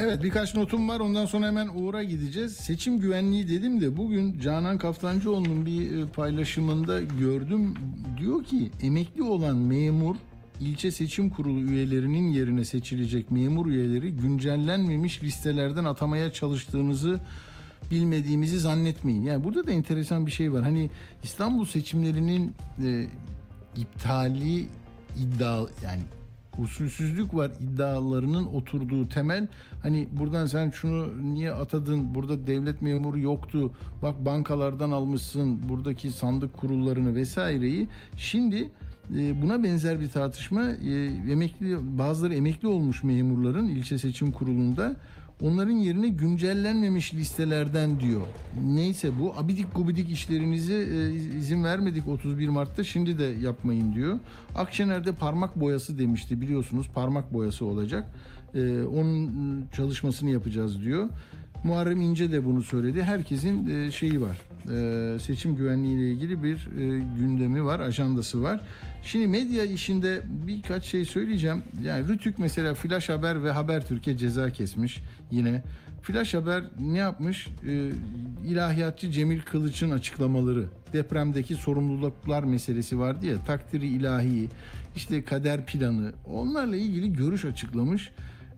[0.00, 2.56] Evet birkaç notum var ondan sonra hemen Uğur'a gideceğiz.
[2.56, 7.74] Seçim güvenliği dedim de bugün Canan Kaftancıoğlu'nun bir e, paylaşımında gördüm.
[8.18, 10.16] Diyor ki emekli olan memur
[10.60, 17.20] ilçe seçim kurulu üyelerinin yerine seçilecek memur üyeleri güncellenmemiş listelerden atamaya çalıştığınızı
[17.90, 19.22] bilmediğimizi zannetmeyin.
[19.22, 20.62] Yani burada da enteresan bir şey var.
[20.62, 20.90] Hani
[21.22, 23.06] İstanbul seçimlerinin e,
[23.76, 24.66] iptali
[25.16, 26.02] iddia yani
[26.58, 29.48] usulsüzlük var iddialarının oturduğu temel.
[29.82, 32.14] Hani buradan sen şunu niye atadın?
[32.14, 33.72] Burada devlet memuru yoktu.
[34.02, 37.88] Bak bankalardan almışsın buradaki sandık kurullarını vesaireyi.
[38.16, 38.70] Şimdi
[39.16, 44.96] e, buna benzer bir tartışma e, emekli bazıları emekli olmuş memurların ilçe seçim kurulunda
[45.42, 48.26] onların yerine güncellenmemiş listelerden diyor.
[48.64, 54.18] Neyse bu abidik gubidik işlerinizi e, izin vermedik 31 Mart'ta şimdi de yapmayın diyor.
[54.54, 58.08] Akşener'de parmak boyası demişti biliyorsunuz parmak boyası olacak.
[58.54, 61.08] E, onun çalışmasını yapacağız diyor.
[61.64, 63.02] Muharrem İnce de bunu söyledi.
[63.02, 64.38] Herkesin e, şeyi var.
[64.74, 68.60] E, seçim güvenliği ile ilgili bir e, gündemi var, ajandası var.
[69.02, 71.62] Şimdi medya işinde birkaç şey söyleyeceğim.
[71.82, 75.62] Yani Rütük mesela Flash Haber ve Habertürk'e ceza kesmiş yine.
[76.02, 77.48] Flash Haber ne yapmış?
[77.68, 77.90] Ee,
[78.46, 80.64] ilahiyatçı Cemil Kılıç'ın açıklamaları.
[80.92, 83.44] Depremdeki sorumluluklar meselesi vardı ya.
[83.44, 84.48] Takdiri ilahi,
[84.96, 86.12] işte kader planı.
[86.26, 88.10] Onlarla ilgili görüş açıklamış.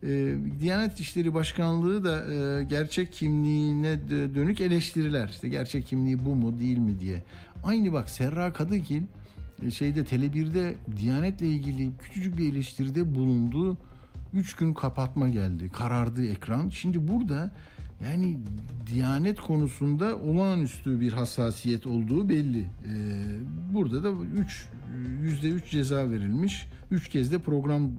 [0.03, 5.29] Ee, Diyanet İşleri Başkanlığı da e, gerçek kimliğine dönük eleştiriler.
[5.29, 7.23] İşte gerçek kimliği bu mu değil mi diye.
[7.65, 9.03] Aynı bak Serra Kadıgil
[9.67, 13.79] e, şeyde Tele1'de Diyanet'le ilgili küçücük bir eleştiride bulundu.
[14.35, 15.71] Üç gün kapatma geldi.
[15.73, 16.69] Karardı ekran.
[16.69, 17.51] Şimdi burada
[18.05, 18.39] yani
[18.87, 22.61] Diyanet konusunda olağanüstü bir hassasiyet olduğu belli.
[22.61, 22.65] Ee,
[23.75, 24.69] burada da 3
[25.23, 26.69] yüzde üç ceza verilmiş.
[26.91, 27.91] Üç kez de program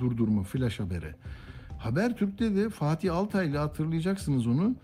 [0.00, 1.14] durdurma flash habere.
[1.78, 4.76] Habertürk'te de Fatih Altaylı hatırlayacaksınız onu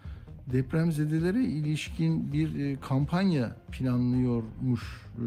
[0.52, 4.82] depremzedelere ilişkin bir e, kampanya planlıyormuş
[5.16, 5.24] e,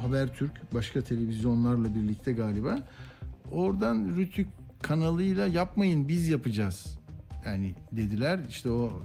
[0.00, 2.78] Habertürk başka televizyonlarla birlikte galiba.
[3.52, 4.48] Oradan Rütük
[4.82, 6.98] kanalıyla yapmayın biz yapacağız.
[7.46, 9.02] Yani dediler işte o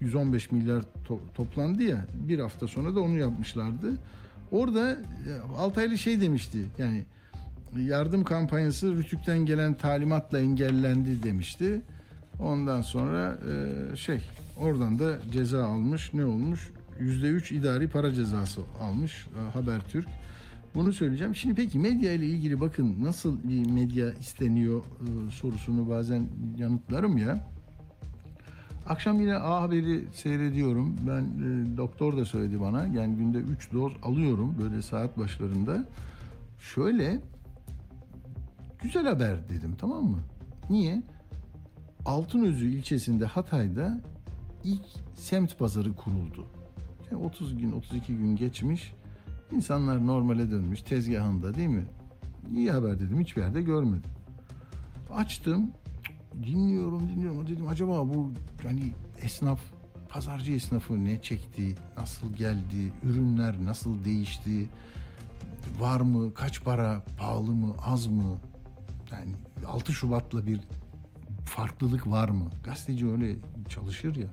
[0.00, 3.98] 115 milyar to- toplandı ya bir hafta sonra da onu yapmışlardı.
[4.50, 4.98] Orada e,
[5.58, 7.06] Altaylı şey demişti yani
[7.82, 11.82] yardım kampanyası Rütük'ten gelen talimatla engellendi demişti.
[12.40, 13.38] Ondan sonra
[13.92, 14.20] e, şey
[14.56, 16.70] oradan da ceza almış ne olmuş?
[17.00, 20.08] %3 idari para cezası almış e, Habertürk.
[20.74, 21.34] Bunu söyleyeceğim.
[21.34, 27.48] Şimdi peki medya ile ilgili bakın nasıl bir medya isteniyor e, sorusunu bazen yanıtlarım ya.
[28.88, 30.96] Akşam yine A Haber'i seyrediyorum.
[31.08, 32.86] Ben e, doktor da söyledi bana.
[32.86, 35.88] Yani günde 3 doz alıyorum böyle saat başlarında.
[36.60, 37.20] Şöyle
[38.82, 40.18] güzel haber dedim tamam mı?
[40.70, 41.02] Niye?
[42.04, 44.00] Altınözü ilçesinde Hatay'da
[44.64, 46.46] ilk semt pazarı kuruldu.
[47.10, 48.92] Yani 30 gün 32 gün geçmiş.
[49.52, 51.84] İnsanlar normale dönmüş tezgahında değil mi?
[52.56, 54.10] İyi haber dedim hiçbir yerde görmedim.
[55.10, 55.70] Açtım
[56.42, 59.60] dinliyorum dinliyorum dedim acaba bu hani esnaf
[60.08, 64.68] pazarcı esnafı ne çekti nasıl geldi ürünler nasıl değişti
[65.80, 68.38] var mı kaç para pahalı mı az mı
[69.12, 69.32] yani
[69.66, 70.60] 6 Şubat'la bir
[71.44, 72.44] farklılık var mı?
[72.64, 73.36] Gazeteci öyle
[73.68, 74.26] çalışır ya.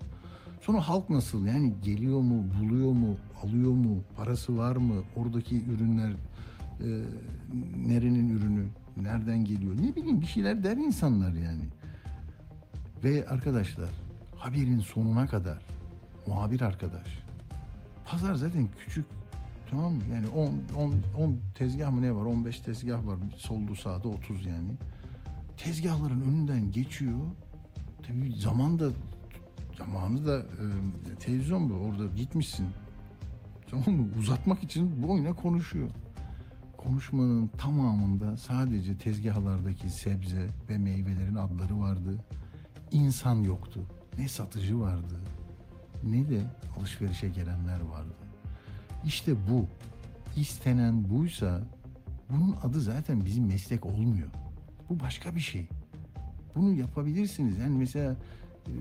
[0.62, 1.46] Sonra halk nasıl?
[1.46, 4.04] Yani geliyor mu buluyor mu alıyor mu?
[4.16, 5.04] Parası var mı?
[5.16, 6.12] Oradaki ürünler
[6.82, 6.88] e,
[7.88, 8.66] nerenin ürünü?
[8.98, 9.76] Nereden geliyor?
[9.82, 11.64] Ne bileyim bir şeyler der insanlar yani.
[13.04, 13.90] Ve arkadaşlar
[14.36, 15.60] haberin sonuna kadar
[16.28, 17.24] muhabir arkadaş.
[18.06, 19.06] Pazar zaten küçük
[19.76, 20.02] tamam mı?
[20.14, 22.26] Yani 10 10 10 tezgah mı ne var?
[22.26, 23.18] 15 tezgah var.
[23.38, 24.72] Soldu sağda 30 yani.
[25.58, 27.20] Tezgahların önünden geçiyor.
[28.08, 28.90] Tabii zaman da
[29.78, 31.74] zamanı da e, televizyon bu.
[31.74, 32.68] Orada gitmişsin.
[33.70, 34.08] Tamam mı?
[34.20, 35.90] Uzatmak için bu oyuna konuşuyor.
[36.78, 42.18] Konuşmanın tamamında sadece tezgahlardaki sebze ve meyvelerin adları vardı
[42.92, 43.80] insan yoktu.
[44.18, 45.16] Ne satıcı vardı
[46.04, 46.42] ne de
[46.80, 48.25] alışverişe gelenler vardı.
[49.06, 49.66] İşte bu.
[50.36, 51.62] istenen buysa
[52.30, 54.28] bunun adı zaten bizim meslek olmuyor.
[54.90, 55.68] Bu başka bir şey.
[56.56, 57.58] Bunu yapabilirsiniz.
[57.58, 58.16] Yani mesela
[58.68, 58.72] e,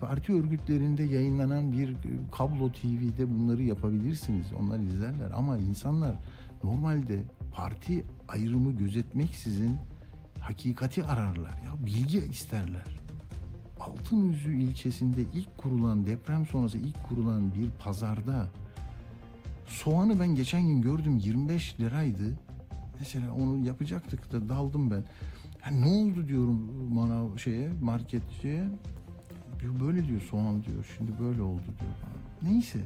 [0.00, 1.94] parti örgütlerinde yayınlanan bir e,
[2.32, 4.46] kablo TV'de bunları yapabilirsiniz.
[4.60, 6.16] Onlar izlerler ama insanlar
[6.64, 7.22] normalde
[7.52, 9.76] parti ayrımı gözetmeksizin
[10.40, 11.62] hakikati ararlar.
[11.64, 13.00] Ya bilgi isterler.
[13.80, 18.48] Altınüzü ilçesinde ilk kurulan deprem sonrası ilk kurulan bir pazarda
[19.66, 22.38] soğanı ben geçen gün gördüm 25 liraydı.
[22.98, 25.04] Mesela onu yapacaktık da daldım ben.
[25.64, 28.64] Ya ne oldu diyorum bana şeye marketçiye.
[29.60, 30.94] Diyor, Böyle diyor soğan diyor.
[30.96, 31.92] Şimdi böyle oldu diyor.
[32.42, 32.78] Neyse.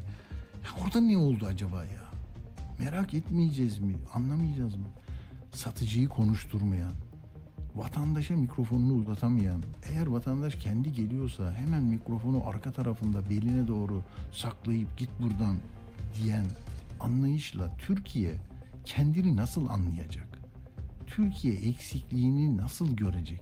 [0.64, 2.08] Ya orada ne oldu acaba ya?
[2.78, 3.94] Merak etmeyeceğiz mi?
[4.14, 4.86] Anlamayacağız mı?
[5.52, 6.92] Satıcıyı konuşturmayan,
[7.74, 14.02] vatandaşa mikrofonunu uzatamayan, eğer vatandaş kendi geliyorsa hemen mikrofonu arka tarafında beline doğru
[14.32, 15.56] saklayıp git buradan
[16.16, 16.44] diyen
[17.00, 18.34] anlayışla Türkiye
[18.84, 20.38] kendini nasıl anlayacak?
[21.06, 23.40] Türkiye eksikliğini nasıl görecek?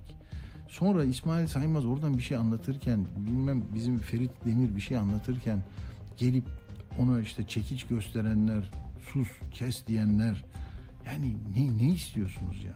[0.67, 5.63] Sonra İsmail Saymaz oradan bir şey anlatırken, bilmem bizim Ferit Demir bir şey anlatırken
[6.17, 6.45] gelip
[6.99, 8.71] ona işte çekiç gösterenler,
[9.13, 10.45] sus, kes diyenler.
[11.05, 12.73] Yani ne, ne istiyorsunuz ya?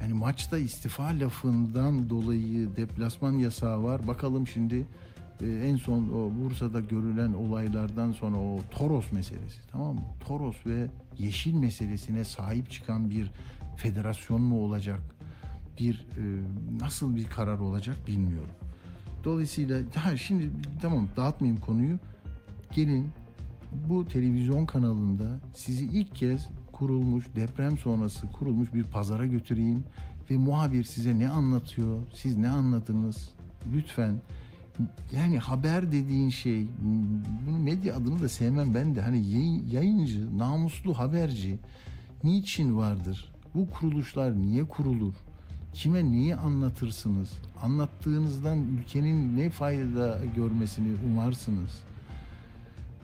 [0.00, 4.06] Yani maçta istifa lafından dolayı deplasman yasağı var.
[4.06, 4.86] Bakalım şimdi
[5.46, 10.02] en son o Bursa'da görülen olaylardan sonra o Toros meselesi tamam mı?
[10.26, 10.86] Toros ve
[11.18, 13.30] yeşil meselesine sahip çıkan bir
[13.76, 15.00] federasyon mu olacak?
[15.80, 16.24] Bir e,
[16.80, 18.50] nasıl bir karar olacak bilmiyorum.
[19.24, 20.50] Dolayısıyla ha şimdi
[20.82, 21.98] tamam dağıtmayayım konuyu.
[22.74, 23.08] Gelin
[23.88, 29.84] bu televizyon kanalında sizi ilk kez kurulmuş deprem sonrası kurulmuş bir pazara götüreyim
[30.30, 33.30] ve muhabir size ne anlatıyor, siz ne anladınız?
[33.74, 34.20] Lütfen
[35.12, 36.66] yani haber dediğin şey
[37.46, 41.58] bunu medya adını da sevmem ben de hani yayın- yayıncı, namuslu haberci
[42.24, 43.32] niçin vardır?
[43.54, 45.14] Bu kuruluşlar niye kurulur?
[45.74, 47.30] Kime neyi anlatırsınız?
[47.62, 51.78] Anlattığınızdan ülkenin ne fayda görmesini umarsınız?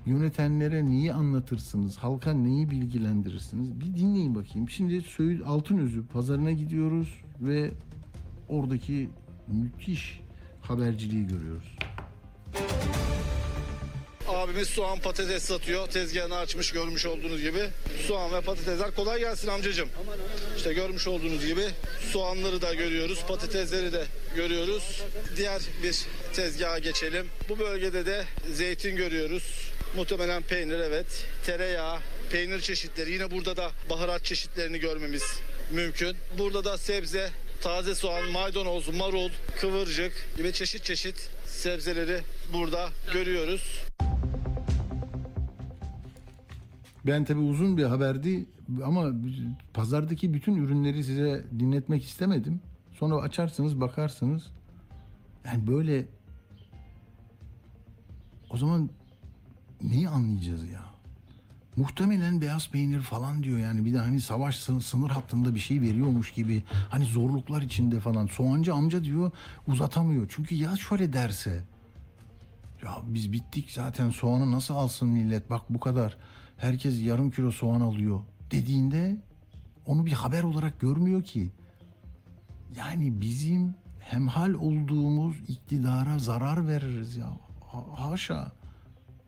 [0.07, 1.97] Yönetenlere neyi anlatırsınız?
[1.99, 3.81] Halka neyi bilgilendirirsiniz?
[3.81, 4.71] Bir dinleyin bakayım.
[4.71, 7.71] Şimdi Söğüt Altınözü pazarına gidiyoruz ve
[8.49, 9.11] oradaki
[9.49, 10.21] müthiş
[10.69, 11.77] haberciliği görüyoruz.
[14.29, 15.87] Abimiz soğan patates satıyor.
[15.87, 17.69] Tezgahını açmış görmüş olduğunuz gibi.
[18.07, 19.89] Soğan ve patatesler kolay gelsin amcacığım.
[20.57, 21.65] İşte görmüş olduğunuz gibi
[22.13, 23.25] soğanları da görüyoruz.
[23.29, 24.05] Patatesleri de
[24.37, 25.03] görüyoruz.
[25.37, 25.97] Diğer bir
[26.33, 27.27] tezgaha geçelim.
[27.49, 29.71] Bu bölgede de zeytin görüyoruz.
[29.97, 31.07] Muhtemelen peynir evet.
[31.47, 31.99] Tereyağı,
[32.31, 33.13] peynir çeşitleri.
[33.13, 35.23] Yine burada da baharat çeşitlerini görmemiz
[35.71, 36.17] mümkün.
[36.39, 37.31] Burada da sebze,
[37.63, 39.31] taze soğan, maydanoz, marul,
[39.61, 42.21] kıvırcık gibi çeşit çeşit sebzeleri
[42.53, 43.85] burada görüyoruz.
[47.07, 48.47] Ben tabii uzun bir haberdi
[48.85, 49.13] ama
[49.75, 52.61] pazardaki bütün ürünleri size dinletmek istemedim.
[52.99, 54.43] Sonra açarsınız bakarsınız.
[55.45, 56.07] Yani böyle
[58.51, 58.91] o zaman
[59.83, 60.84] neyi anlayacağız ya?
[61.77, 65.81] Muhtemelen beyaz peynir falan diyor yani bir de hani savaş sın- sınır hattında bir şey
[65.81, 69.31] veriyormuş gibi hani zorluklar içinde falan soğancı amca diyor
[69.67, 71.65] uzatamıyor çünkü ya şöyle derse
[72.85, 76.17] ya biz bittik zaten soğanı nasıl alsın millet bak bu kadar
[76.57, 78.21] herkes yarım kilo soğan alıyor
[78.51, 79.17] dediğinde
[79.87, 81.51] onu bir haber olarak görmüyor ki.
[82.77, 87.27] Yani bizim hemhal olduğumuz iktidara zarar veririz ya.
[87.73, 88.53] Ha- haşa.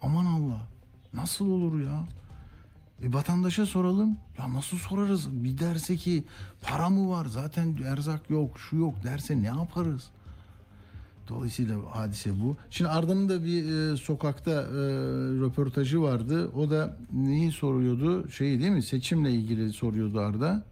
[0.02, 0.60] Aman Allah.
[1.14, 2.04] Nasıl olur ya?
[3.02, 4.18] E vatandaşa soralım.
[4.38, 5.44] Ya nasıl sorarız?
[5.44, 6.24] Bir derse ki
[6.62, 7.24] para mı var?
[7.24, 10.10] Zaten erzak yok, şu yok derse ne yaparız?
[11.28, 12.56] Dolayısıyla hadise bu.
[12.70, 14.76] Şimdi Arda'nın da bir e, sokakta e,
[15.40, 16.50] röportajı vardı.
[16.56, 18.30] O da neyi soruyordu?
[18.30, 18.82] Şey değil mi?
[18.82, 20.64] Seçimle ilgili soruyordu Arda.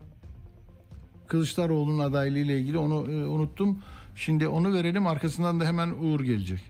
[1.26, 3.82] Kılıçdaroğlu'nun adaylığı ile ilgili onu e, unuttum.
[4.14, 5.06] Şimdi onu verelim.
[5.06, 6.60] Arkasından da hemen Uğur gelecek.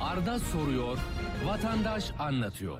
[0.00, 0.98] Arda soruyor,
[1.46, 2.78] vatandaş anlatıyor.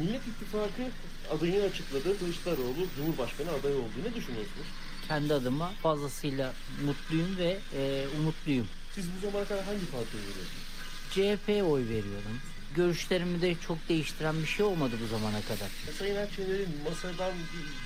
[0.00, 0.82] Millet İttifakı
[1.30, 2.18] adayını açıkladı.
[2.18, 3.92] Kılıçdaroğlu Cumhurbaşkanı adayı oldu.
[4.04, 4.66] Ne düşünüyorsunuz?
[5.08, 6.52] kendi adıma fazlasıyla
[6.84, 8.66] mutluyum ve e, umutluyum.
[8.94, 10.64] Siz bu zamana kadar hangi partiye veriyorsunuz?
[11.10, 12.40] CHP'ye oy veriyorum.
[12.76, 15.68] Görüşlerimi de çok değiştiren bir şey olmadı bu zamana kadar.
[15.98, 17.32] Sayın Akşener'in masadan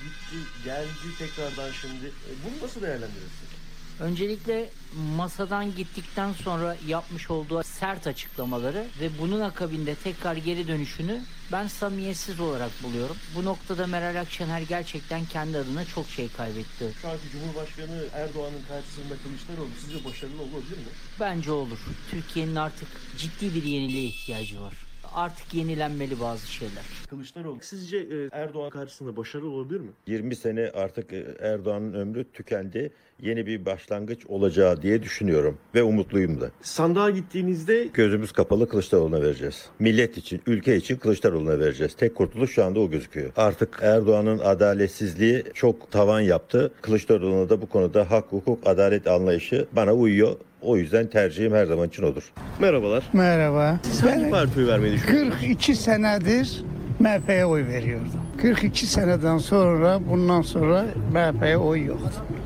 [0.05, 0.89] gitti, geldi
[1.19, 2.07] tekrardan şimdi.
[2.07, 3.53] E, Bunu nasıl değerlendirirsiniz?
[4.01, 4.71] Öncelikle
[5.17, 11.23] masadan gittikten sonra yapmış olduğu sert açıklamaları ve bunun akabinde tekrar geri dönüşünü
[11.53, 13.17] ben samimiyetsiz olarak buluyorum.
[13.37, 16.93] Bu noktada Meral Akşener gerçekten kendi adına çok şey kaybetti.
[17.03, 20.93] Şu anki Cumhurbaşkanı Erdoğan'ın karşısında Kılıçdaroğlu sizce başarılı olabilir mi?
[21.21, 21.79] Bence olur.
[22.11, 22.89] Türkiye'nin artık
[23.19, 24.75] ciddi bir yeniliğe ihtiyacı var.
[25.15, 26.85] Artık yenilenmeli bazı şeyler.
[27.11, 29.91] Kılıçdaroğlu sizce e, Erdoğan karşısında başarılı olabilir mi?
[30.07, 32.93] 20 sene artık e, Erdoğan'ın ömrü tükendi.
[33.21, 36.51] Yeni bir başlangıç olacağı diye düşünüyorum ve umutluyum da.
[36.63, 39.67] Sandığa gittiğinizde Gözümüz kapalı Kılıçdaroğlu'na vereceğiz.
[39.79, 41.95] Millet için, ülke için Kılıçdaroğlu'na vereceğiz.
[41.95, 43.33] Tek kurtuluş şu anda o gözüküyor.
[43.37, 46.73] Artık Erdoğan'ın adaletsizliği çok tavan yaptı.
[46.83, 50.37] Kılıçdaroğlu'na da bu konuda hak, hukuk, adalet anlayışı bana uyuyor.
[50.63, 52.33] O yüzden tercihim her zaman için odur.
[52.61, 53.03] merhabalar.
[53.13, 53.77] Merhaba.
[53.83, 55.35] Siz hangi partiye vermeyi düşünüyorsunuz?
[55.41, 56.63] 42 senedir
[57.01, 58.11] MHP'ye oy veriyordum.
[58.43, 61.99] 42 seneden sonra bundan sonra MHP'ye oy yok.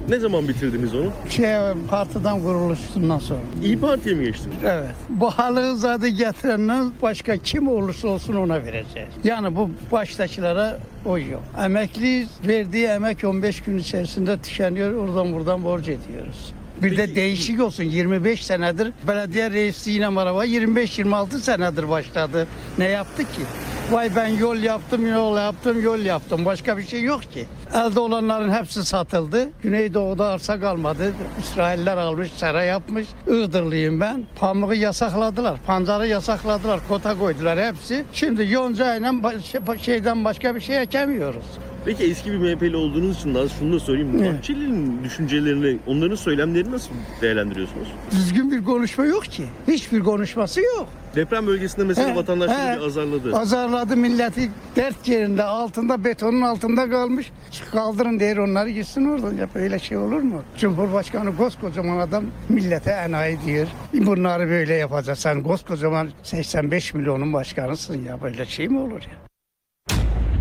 [0.08, 1.10] Ne zaman bitirdiniz onu?
[1.28, 1.54] Şey,
[1.90, 3.40] partiden kuruluşundan sonra.
[3.64, 4.56] İyi Parti'ye mi geçtiniz?
[4.64, 4.90] Evet.
[5.08, 9.08] Bu halı zadı getirenler başka kim olursa olsun ona vereceğiz.
[9.24, 11.42] Yani bu baştakilere oy yok.
[11.64, 14.92] Emekli verdiği emek 15 gün içerisinde tükeniyor.
[14.92, 16.52] Oradan buradan borç ediyoruz.
[16.82, 22.46] Bir de değişik olsun 25 senedir belediye reisliğine merhaba 25-26 senedir başladı.
[22.78, 23.42] Ne yaptı ki?
[23.90, 26.44] Vay ben yol yaptım, yol yaptım, yol yaptım.
[26.44, 27.46] Başka bir şey yok ki.
[27.74, 29.48] Elde olanların hepsi satıldı.
[29.62, 31.12] Güneydoğu'da arsa kalmadı.
[31.40, 33.06] İsrailler almış, sera yapmış.
[33.26, 34.24] Iğdırlıyım ben.
[34.38, 35.58] Pamuğu yasakladılar.
[35.66, 36.80] Pancarı yasakladılar.
[36.88, 38.04] Kota koydular hepsi.
[38.12, 41.44] Şimdi yonca ile baş- şeyden başka bir şey ekemiyoruz.
[41.86, 44.22] Peki eski bir MHP'li olduğunuz için daha şunu da söyleyeyim.
[44.22, 44.34] Ne?
[44.34, 46.90] Bahçeli'nin düşüncelerini, onların söylemlerini nasıl
[47.22, 47.88] değerlendiriyorsunuz?
[48.10, 49.44] Düzgün bir konuşma yok ki.
[49.68, 50.88] Hiçbir konuşması yok.
[51.16, 52.76] Deprem bölgesinde mesela He, vatandaşları he.
[52.80, 53.36] bir azarladı.
[53.36, 57.32] Azarladı milleti dert yerinde altında betonun altında kalmış.
[57.72, 59.34] Kaldırın der onları gitsin oradan.
[59.34, 60.42] Ya böyle şey olur mu?
[60.58, 63.66] Cumhurbaşkanı koskocaman adam millete enayi diyor.
[63.94, 65.18] Bunları böyle yapacak.
[65.18, 68.22] Sen koskocaman 85 milyonun başkanısın ya.
[68.22, 69.25] Böyle şey mi olur ya?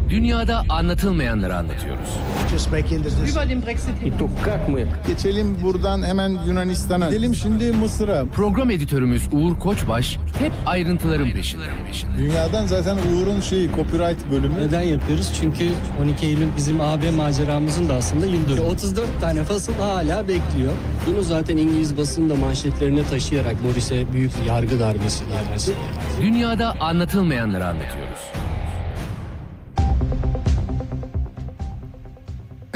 [0.10, 2.10] Dünyada anlatılmayanları anlatıyoruz.
[5.08, 7.10] Geçelim buradan hemen Yunanistan'a.
[7.10, 8.26] Gidelim şimdi Mısır'a.
[8.26, 11.64] Program editörümüz Uğur Koçbaş hep ayrıntıların peşinde.
[12.18, 14.68] Dünyadan zaten Uğur'un şeyi copyright bölümü.
[14.68, 15.32] Neden yapıyoruz?
[15.42, 15.70] Çünkü
[16.04, 18.62] 12 Eylül bizim AB maceramızın da aslında yıl dönümü.
[18.62, 20.74] 34 tane fasıl hala bekliyor.
[21.08, 25.74] Bunu zaten İngiliz basını da manşetlerine taşıyarak Boris'e büyük yargı darbesi darbesi.
[26.22, 28.20] Dünyada anlatılmayanları anlatıyoruz.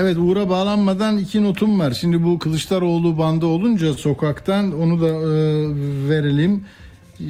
[0.01, 1.91] Evet Uğur'a bağlanmadan iki notum var.
[1.91, 5.29] Şimdi bu Kılıçdaroğlu bandı olunca sokaktan onu da e,
[6.09, 6.63] verelim.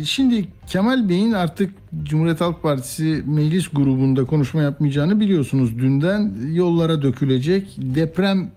[0.04, 1.74] Şimdi Kemal Bey'in artık
[2.04, 5.80] Cumhuriyet Halk Partisi meclis grubunda konuşma yapmayacağını biliyorsunuz.
[5.80, 8.52] Dünden yollara dökülecek deprem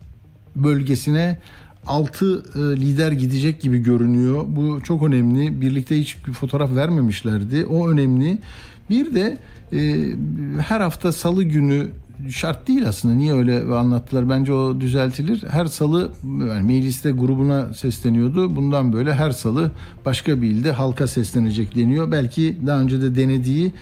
[0.57, 1.39] bölgesine
[1.87, 4.45] 6 lider gidecek gibi görünüyor.
[4.49, 5.61] Bu çok önemli.
[5.61, 7.67] Birlikte hiç fotoğraf vermemişlerdi.
[7.67, 8.39] O önemli.
[8.91, 9.39] Bir de
[9.73, 10.07] e,
[10.69, 11.89] her hafta salı günü
[12.31, 13.15] şart değil aslında.
[13.15, 14.29] Niye öyle anlattılar?
[14.31, 15.43] Bence o düzeltilir.
[15.51, 18.57] Her salı yani mecliste grubuna sesleniyordu.
[18.57, 19.71] Bundan böyle her salı
[20.05, 22.13] başka bir ilde halka seslenecek deniyor.
[22.13, 23.73] Belki daha önce de denediği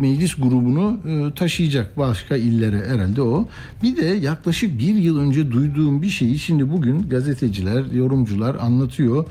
[0.00, 3.48] meclis grubunu e, taşıyacak başka illere herhalde o.
[3.82, 9.24] Bir de yaklaşık bir yıl önce duyduğum bir şeyi şimdi bugün gazeteciler, yorumcular anlatıyor.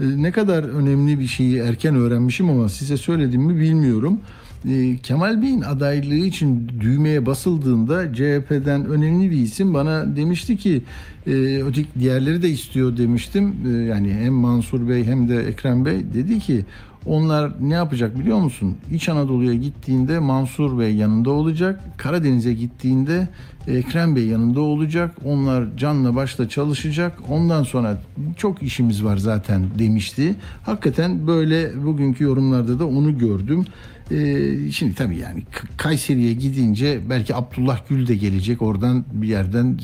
[0.00, 4.20] E, Ne kadar önemli bir şeyi erken öğrenmişim ama size söyledim mi bilmiyorum.
[4.68, 10.82] E, Kemal Bey'in adaylığı için düğmeye basıldığında CHP'den önemli bir isim bana demişti ki
[11.26, 11.30] e,
[11.62, 13.54] öteki diğerleri de istiyor demiştim.
[13.66, 16.64] E, yani hem Mansur Bey hem de Ekrem Bey dedi ki
[17.06, 18.76] onlar ne yapacak biliyor musun?
[18.92, 21.80] İç Anadolu'ya gittiğinde Mansur Bey yanında olacak.
[21.96, 23.28] Karadeniz'e gittiğinde
[23.66, 25.14] Ekrem Bey yanında olacak.
[25.24, 27.18] Onlar canla başla çalışacak.
[27.28, 27.98] Ondan sonra
[28.36, 30.34] çok işimiz var zaten demişti.
[30.62, 33.64] Hakikaten böyle bugünkü yorumlarda da onu gördüm.
[34.10, 35.42] Ee, şimdi tabii yani
[35.76, 38.62] Kayseri'ye gidince belki Abdullah Gül de gelecek.
[38.62, 39.78] Oradan bir yerden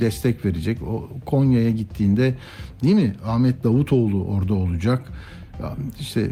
[0.00, 0.82] destek verecek.
[0.82, 2.34] O Konya'ya gittiğinde
[2.82, 3.14] değil mi?
[3.24, 5.12] Ahmet Davutoğlu orada olacak.
[6.00, 6.30] İşte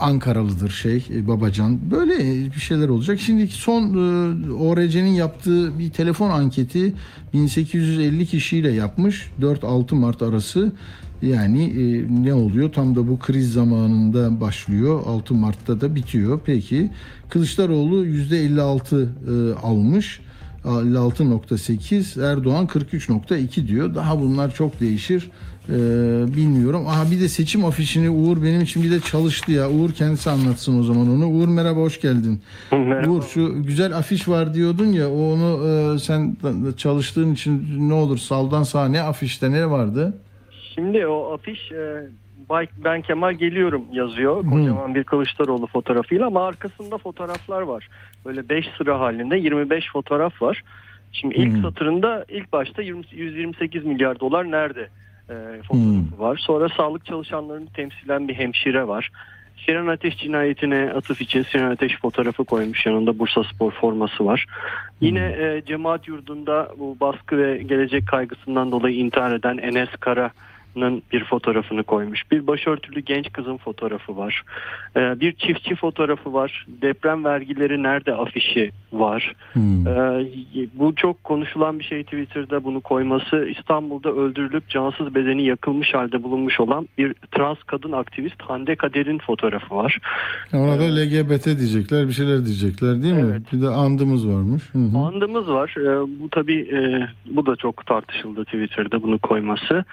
[0.00, 3.20] Ankaralıdır şey e, Babacan böyle bir şeyler olacak.
[3.20, 6.94] Şimdi son e, ORC'nin yaptığı bir telefon anketi
[7.34, 10.72] 1850 kişiyle yapmış 4-6 Mart arası
[11.22, 16.40] yani e, ne oluyor tam da bu kriz zamanında başlıyor 6 Mart'ta da bitiyor.
[16.44, 16.90] Peki
[17.28, 20.20] Kılıçdaroğlu %56 e, almış
[20.64, 23.94] 56.8 Erdoğan 43.2 diyor.
[23.94, 25.30] Daha bunlar çok değişir.
[25.68, 25.72] Ee,
[26.36, 26.86] bilmiyorum.
[26.86, 29.70] Aha bir de seçim afişini Uğur benim için bir de çalıştı ya.
[29.70, 31.26] Uğur kendisi anlatsın o zaman onu.
[31.26, 32.42] Uğur merhaba hoş geldin.
[33.08, 36.36] Uğur şu güzel afiş var diyordun ya onu e, sen
[36.76, 40.14] çalıştığın için ne olur saldan sağa ne afişte ne vardı?
[40.74, 42.02] Şimdi o afiş e,
[42.84, 44.44] ben Kemal geliyorum yazıyor.
[44.50, 47.88] Kocaman bir Kılıçdaroğlu fotoğrafıyla ama arkasında fotoğraflar var.
[48.24, 50.62] Böyle 5 sıra halinde 25 fotoğraf var.
[51.12, 54.88] Şimdi ilk satırında ilk başta 20, 128 milyar dolar nerede
[55.28, 56.36] e, fotoğrafı var.
[56.36, 59.10] Sonra sağlık çalışanlarını temsilen bir hemşire var.
[59.66, 64.46] Sinan Ateş cinayetine atıf için Sinan Ateş fotoğrafı koymuş yanında Bursa Spor forması var.
[65.00, 69.88] Yine e, cemaat yurdunda bu baskı ve gelecek kaygısından dolayı intihar eden Enes
[70.74, 72.30] Kara'nın bir fotoğrafını koymuş.
[72.30, 74.42] Bir başörtülü genç kızın fotoğrafı var.
[74.96, 76.66] E, bir çiftçi fotoğrafı var.
[76.82, 79.32] Deprem vergileri nerede afişi var.
[79.56, 86.22] Ee, bu çok konuşulan bir şey Twitter'da bunu koyması İstanbul'da öldürülüp cansız bedeni yakılmış halde
[86.22, 89.98] bulunmuş olan bir trans kadın aktivist Hande Kader'in fotoğrafı var.
[90.52, 93.42] Ona da LGBT diyecekler bir şeyler diyecekler değil mi?
[93.52, 94.62] Bir de andımız varmış.
[94.72, 94.98] Hı hı.
[94.98, 95.74] Andımız var.
[95.78, 99.84] Ee, bu tabii e, bu da çok tartışıldı Twitter'da bunu koyması.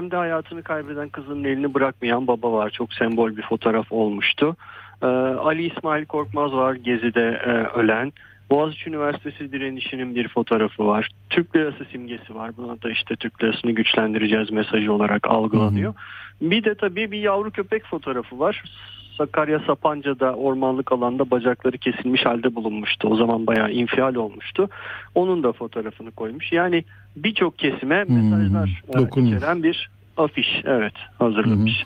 [0.00, 2.70] Depremde hayatını kaybeden kızının elini bırakmayan baba var.
[2.70, 4.56] Çok sembol bir fotoğraf olmuştu.
[5.02, 8.12] Ee, Ali İsmail Korkmaz var Gezi'de e, ölen.
[8.50, 11.08] Boğaziçi Üniversitesi direnişinin bir fotoğrafı var.
[11.30, 12.56] Türk lirası simgesi var.
[12.56, 15.94] Buna da işte Türk lirasını güçlendireceğiz mesajı olarak algılanıyor.
[16.40, 18.62] Bir de tabii bir yavru köpek fotoğrafı var.
[19.18, 23.08] Sakarya Sapanca'da ormanlık alanda bacakları kesilmiş halde bulunmuştu.
[23.08, 24.68] O zaman bayağı infial olmuştu.
[25.14, 26.52] Onun da fotoğrafını koymuş.
[26.52, 26.84] Yani
[27.16, 29.36] birçok kesime mesajlar e, dokunmuş.
[29.36, 31.84] içeren bir afiş evet hazırlamış.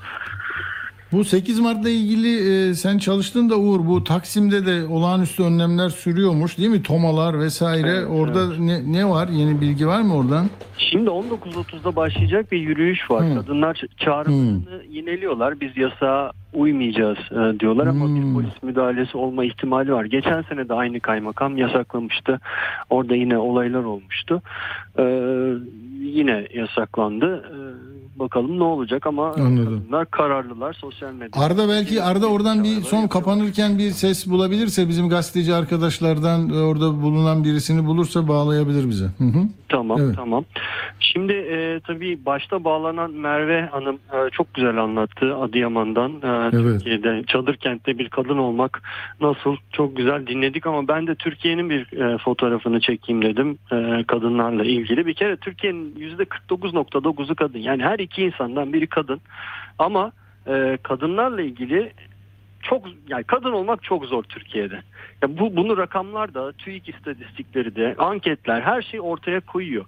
[1.14, 6.58] Bu 8 Mart'la ilgili e, sen çalıştın da Uğur bu Taksim'de de olağanüstü önlemler sürüyormuş
[6.58, 6.82] değil mi?
[6.82, 8.06] Tomalar vesaire.
[8.06, 9.28] Orada ne, ne var?
[9.28, 10.46] Yeni bilgi var mı oradan?
[10.78, 13.30] Şimdi 19.30'da başlayacak bir yürüyüş var.
[13.30, 13.34] Hı.
[13.34, 15.60] Kadınlar çağrılarını yineliyorlar.
[15.60, 20.04] Biz yasağa uymayacağız e, diyorlar ama bir polis müdahalesi olma ihtimali var.
[20.04, 22.40] Geçen sene de aynı kaymakam yasaklamıştı.
[22.90, 24.42] Orada yine olaylar olmuştu.
[24.98, 25.02] Ee,
[26.00, 27.44] yine yasaklandı.
[27.50, 29.64] Ee, bakalım ne olacak ama Anladım.
[29.64, 31.40] kadınlar kararlılar sosyal medyada.
[31.40, 37.02] Arda belki Arda oradan bir son kapanırken bir ses bulabilirse bizim gazeteci arkadaşlardan e, orada
[37.02, 39.04] bulunan birisini bulursa bağlayabilir bize.
[39.04, 39.48] Hı hı.
[39.68, 40.16] Tamam Evet.
[40.16, 40.44] tamam.
[41.00, 46.12] Şimdi e, tabii başta bağlanan Merve Hanım e, çok güzel anlattı Adıyaman'dan.
[46.12, 48.82] E, Türkiye'de çadır kentte bir kadın olmak
[49.20, 54.64] nasıl çok güzel dinledik ama ben de Türkiye'nin bir e, fotoğrafını çekeyim dedim e, kadınlarla
[54.64, 55.06] ilgili.
[55.06, 55.94] Bir kere Türkiye'nin
[56.48, 59.20] %49.9'u kadın yani her iki insandan biri kadın
[59.78, 60.12] ama
[60.46, 61.92] e, kadınlarla ilgili
[62.64, 64.82] çok yani kadın olmak çok zor Türkiye'de.
[65.22, 69.84] Ya bu bunu rakamlar da, TÜİK istatistikleri de, anketler her şey ortaya koyuyor.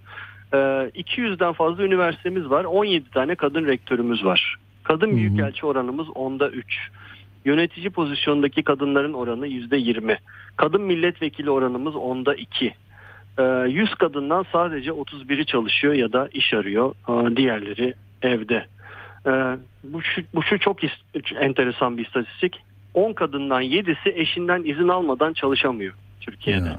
[0.52, 2.64] Ee, 200'den fazla üniversitemiz var.
[2.64, 4.56] 17 tane kadın rektörümüz var.
[4.82, 6.90] Kadın büyükelçi oranımız onda 3.
[7.44, 10.18] Yönetici pozisyondaki kadınların oranı %20.
[10.56, 12.74] Kadın milletvekili oranımız onda 2.
[13.38, 16.94] Ee, 100 kadından sadece 31'i çalışıyor ya da iş arıyor.
[17.36, 18.66] Diğerleri evde.
[19.26, 19.30] Ee,
[19.84, 20.76] bu şu, bu şu çok
[21.40, 22.62] enteresan bir istatistik.
[22.94, 25.94] 10 kadından 7'si eşinden izin almadan çalışamıyor.
[26.20, 26.78] Türkiye'de.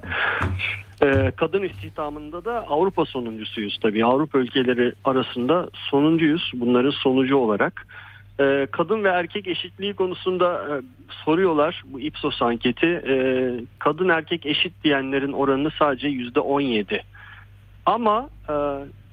[1.03, 4.05] Ee, kadın istihdamında da Avrupa sonuncusuyuz tabii.
[4.05, 7.88] Avrupa ülkeleri arasında sonuncuyuz bunların sonucu olarak.
[8.39, 10.73] Ee, kadın ve erkek eşitliği konusunda e,
[11.26, 12.85] soruyorlar bu Ipsos anketi.
[13.07, 17.03] Ee, kadın erkek eşit diyenlerin oranı sadece yüzde 17.
[17.85, 18.53] Ama e,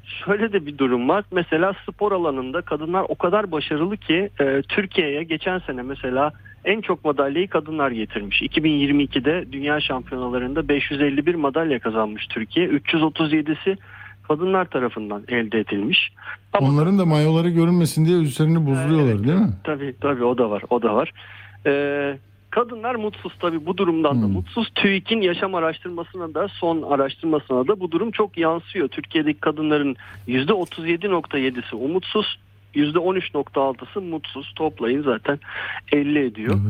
[0.06, 1.24] şöyle de bir durum var.
[1.32, 6.32] Mesela spor alanında kadınlar o kadar başarılı ki e, Türkiye'ye geçen sene mesela
[6.64, 8.42] en çok madalyayı kadınlar getirmiş.
[8.42, 12.68] 2022'de dünya şampiyonalarında 551 madalya kazanmış Türkiye.
[12.68, 13.76] 337'si
[14.28, 16.12] kadınlar tarafından elde edilmiş.
[16.60, 19.52] Onların da mayoları görünmesin diye üzerine buzluyorlar değil mi?
[19.64, 20.62] Tabii tabii o da var.
[20.70, 21.12] O da var.
[21.66, 22.16] Ee,
[22.54, 24.70] kadınlar mutsuz tabii bu durumdan da mutsuz.
[24.74, 28.88] TÜİK'in yaşam araştırmasına da son araştırmasına da bu durum çok yansıyor.
[28.88, 29.96] Türkiye'deki kadınların
[30.28, 32.38] %37.7'si umutsuz,
[32.74, 34.52] %13.6'sı mutsuz.
[34.56, 35.38] Toplayın zaten
[35.92, 36.60] 50 ediyor.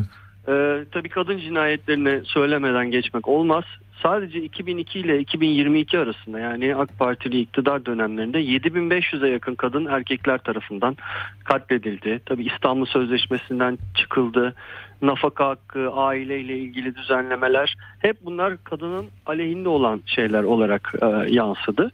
[0.48, 3.65] Ee, tabii kadın cinayetlerini söylemeden geçmek olmaz.
[4.02, 10.97] Sadece 2002 ile 2022 arasında yani AK Partili iktidar dönemlerinde 7500'e yakın kadın erkekler tarafından
[11.44, 12.20] katledildi.
[12.27, 14.55] Tabii İstanbul Sözleşmesi'nden çıkıldı.
[15.03, 21.91] Nafaka hakkı, aileyle ilgili düzenlemeler hep bunlar kadının aleyhinde olan şeyler olarak e, yansıdı.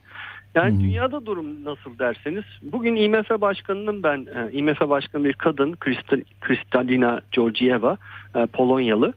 [0.55, 6.25] Yani dünyada durum nasıl derseniz bugün IMF başkanının ben e, IMF başkanı bir kadın Kristal-
[6.41, 7.97] Kristalina Georgieva
[8.37, 9.13] e, Polonyalı.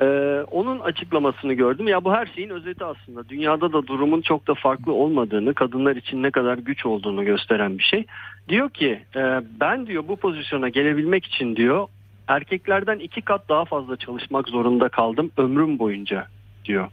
[0.00, 0.06] E,
[0.50, 1.88] onun açıklamasını gördüm.
[1.88, 3.28] Ya bu her şeyin özeti aslında.
[3.28, 7.82] Dünyada da durumun çok da farklı olmadığını, kadınlar için ne kadar güç olduğunu gösteren bir
[7.84, 8.04] şey.
[8.48, 11.86] Diyor ki e, ben diyor bu pozisyona gelebilmek için diyor
[12.28, 16.26] erkeklerden iki kat daha fazla çalışmak zorunda kaldım ömrüm boyunca
[16.64, 16.88] diyor.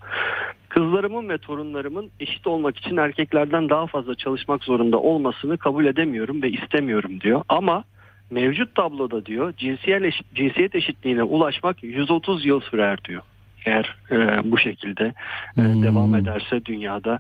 [0.70, 6.50] Kızlarımın ve torunlarımın eşit olmak için erkeklerden daha fazla çalışmak zorunda olmasını kabul edemiyorum ve
[6.50, 7.44] istemiyorum diyor.
[7.50, 7.84] Ama
[8.30, 13.22] mevcut tabloda diyor cinsiyet, eşit, cinsiyet eşitliğine ulaşmak 130 yıl sürer diyor.
[13.66, 14.16] Eğer e,
[14.52, 15.14] bu şekilde
[15.58, 17.20] e, devam ederse dünyada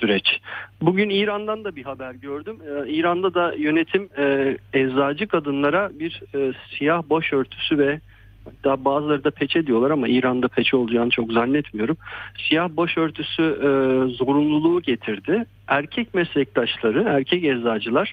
[0.00, 0.40] süreç.
[0.82, 2.58] Bugün İran'dan da bir haber gördüm.
[2.62, 8.00] Ee, İran'da da yönetim e, eczacı kadınlara bir e, siyah başörtüsü ve
[8.44, 11.96] hatta bazıları da peçe diyorlar ama İran'da peçe olacağını çok zannetmiyorum.
[12.48, 13.68] Siyah başörtüsü e,
[14.14, 15.44] zorunluluğu getirdi.
[15.68, 18.12] Erkek meslektaşları, erkek eczacılar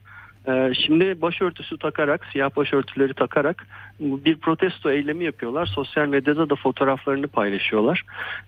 [0.73, 3.67] şimdi başörtüsü takarak, siyah başörtüleri takarak
[3.99, 5.65] bir protesto eylemi yapıyorlar.
[5.65, 8.03] Sosyal medyada da fotoğraflarını paylaşıyorlar.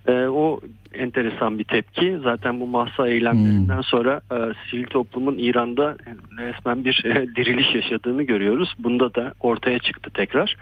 [0.08, 0.60] E, o
[0.94, 2.18] enteresan bir tepki.
[2.24, 4.38] Zaten bu mahsa eylemlerinden sonra e,
[4.70, 5.98] sivil toplumun İran'da
[6.38, 8.74] resmen bir e, diriliş yaşadığını görüyoruz.
[8.80, 10.56] Bunda da ortaya çıktı tekrar.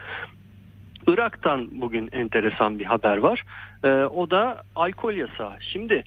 [1.08, 3.44] Irak'tan bugün enteresan bir haber var.
[3.84, 5.54] E, o da alkol yasağı.
[5.60, 6.04] Şimdi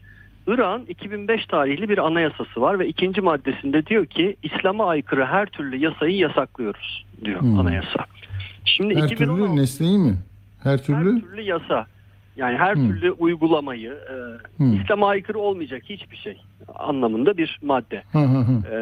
[0.47, 5.77] Irak'ın 2005 tarihli bir anayasası var ve ikinci maddesinde diyor ki İslam'a aykırı her türlü
[5.77, 7.59] yasayı yasaklıyoruz diyor Hmm.
[7.59, 8.05] anayasa.
[8.64, 10.14] Şimdi Her 2016 türlü nesneyi mi?
[10.62, 11.20] Her türlü?
[11.20, 11.86] türlü yasa
[12.36, 12.89] yani her Hmm.
[12.89, 14.14] türlü uygulamayı e,
[14.56, 14.74] Hmm.
[14.81, 16.40] İslam'a aykırı olmayacak hiçbir şey
[16.74, 18.02] anlamında bir madde.
[18.12, 18.74] Hı hı hı.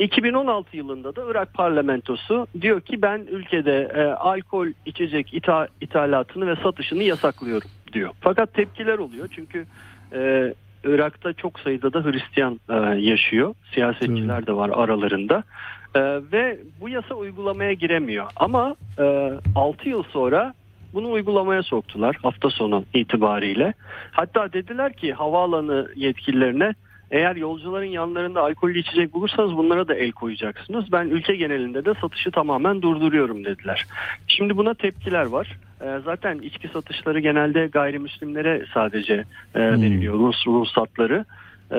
[0.00, 6.46] Ee, 2016 yılında da Irak parlamentosu diyor ki ben ülkede e, alkol içecek ita- ithalatını
[6.46, 8.10] ve satışını yasaklıyorum diyor.
[8.20, 9.66] Fakat tepkiler oluyor çünkü
[10.12, 10.54] e,
[10.84, 13.54] Irak'ta çok sayıda da Hristiyan e, yaşıyor.
[13.74, 15.42] Siyasetçiler de var aralarında.
[15.94, 16.00] E,
[16.32, 18.26] ve bu yasa uygulamaya giremiyor.
[18.36, 20.54] Ama e, 6 yıl sonra
[20.94, 23.74] bunu uygulamaya soktular hafta sonu itibariyle.
[24.12, 26.74] Hatta dediler ki havaalanı yetkililerine
[27.10, 30.92] eğer yolcuların yanlarında alkollü içecek bulursanız bunlara da el koyacaksınız.
[30.92, 33.86] Ben ülke genelinde de satışı tamamen durduruyorum dediler.
[34.26, 35.56] Şimdi buna tepkiler var.
[35.82, 39.24] Ee, zaten içki satışları genelde gayrimüslimlere sadece
[39.54, 41.24] e, veriliyor Rus ruhsatları.
[41.72, 41.78] Ee,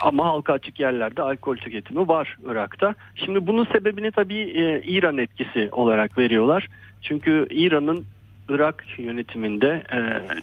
[0.00, 2.94] ama halka açık yerlerde alkol tüketimi var Irak'ta.
[3.14, 6.68] Şimdi bunun sebebini tabii e, İran etkisi olarak veriyorlar.
[7.02, 8.04] Çünkü İran'ın
[8.48, 9.98] Irak yönetiminde e,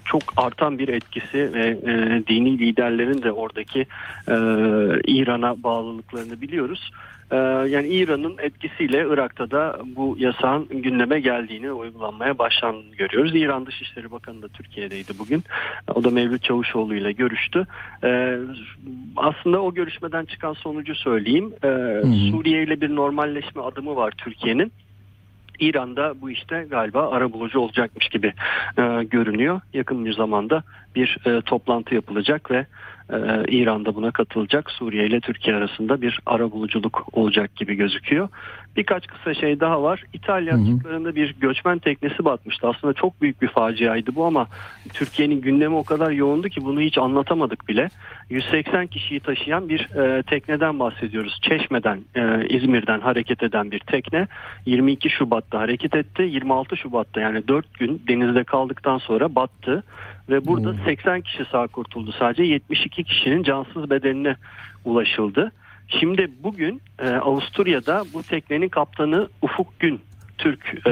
[0.05, 3.79] çok artan bir etkisi ve e, dini liderlerin de oradaki
[4.27, 4.35] e,
[5.07, 6.91] İran'a bağlılıklarını biliyoruz.
[7.31, 7.35] E,
[7.69, 13.35] yani İran'ın etkisiyle Irak'ta da bu yasağın gündeme geldiğini uygulanmaya başlandığını görüyoruz.
[13.35, 15.43] İran Dışişleri Bakanı da Türkiye'deydi bugün.
[15.95, 17.67] O da Mevlüt Çavuşoğlu ile görüştü.
[18.03, 18.37] E,
[19.15, 21.53] aslında o görüşmeden çıkan sonucu söyleyeyim.
[21.63, 21.67] E,
[22.31, 24.71] Suriye ile bir normalleşme adımı var Türkiye'nin.
[25.59, 28.33] İran'da bu işte galiba arabulucu olacakmış gibi
[28.77, 29.61] e, görünüyor.
[29.73, 30.63] Yakın bir zamanda
[30.95, 32.65] bir e, toplantı yapılacak ve
[33.09, 33.17] e,
[33.47, 34.71] İran'da buna katılacak.
[34.71, 38.29] Suriye ile Türkiye arasında bir arabuluculuk olacak gibi gözüküyor.
[38.77, 40.03] Birkaç kısa şey daha var.
[40.13, 42.67] İtalya açıklarında bir göçmen teknesi batmıştı.
[42.67, 44.47] Aslında çok büyük bir faciaydı bu ama
[44.93, 47.89] Türkiye'nin gündemi o kadar yoğundu ki bunu hiç anlatamadık bile.
[48.29, 51.39] 180 kişiyi taşıyan bir e, tekneden bahsediyoruz.
[51.41, 54.27] Çeşme'den, e, İzmir'den hareket eden bir tekne.
[54.65, 56.21] 22 Şubat'ta hareket etti.
[56.23, 59.83] 26 Şubat'ta yani 4 gün denizde kaldıktan sonra battı.
[60.29, 62.11] Ve burada 80 kişi sağ kurtuldu.
[62.19, 64.35] Sadece 72 kişinin cansız bedenine
[64.85, 65.51] ulaşıldı.
[65.87, 70.01] Şimdi bugün e, Avusturya'da bu teknenin kaptanı Ufuk Gün
[70.37, 70.91] Türk e,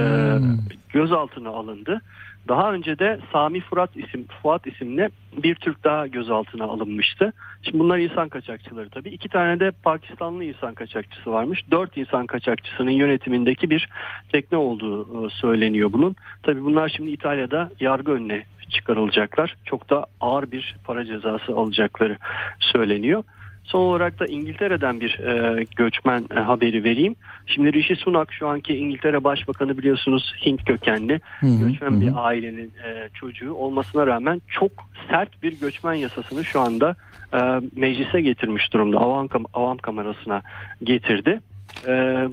[0.89, 2.01] gözaltına alındı.
[2.47, 5.09] Daha önce de Sami Fuat isim Fuat isimli
[5.43, 7.33] bir Türk daha gözaltına alınmıştı.
[7.61, 9.09] Şimdi bunlar insan kaçakçıları tabii.
[9.09, 11.63] İki tane de Pakistanlı insan kaçakçısı varmış.
[11.71, 13.89] Dört insan kaçakçısının yönetimindeki bir
[14.31, 16.15] tekne olduğu e, söyleniyor bunun.
[16.43, 19.55] Tabii bunlar şimdi İtalya'da yargı önüne çıkarılacaklar.
[19.65, 22.17] Çok da ağır bir para cezası alacakları
[22.59, 23.23] söyleniyor.
[23.63, 27.15] Son olarak da İngiltere'den bir e, göçmen e, haberi vereyim.
[27.45, 33.53] Şimdi Rishi Sunak şu anki İngiltere Başbakanı biliyorsunuz Hint kökenli göçmen bir ailenin e, çocuğu
[33.53, 34.71] olmasına rağmen çok
[35.09, 36.95] sert bir göçmen yasasını şu anda
[37.33, 37.39] e,
[37.75, 38.97] meclise getirmiş durumda.
[38.97, 40.41] Avam, kam- avam kamerasına
[40.83, 41.39] getirdi.
[41.87, 42.23] E,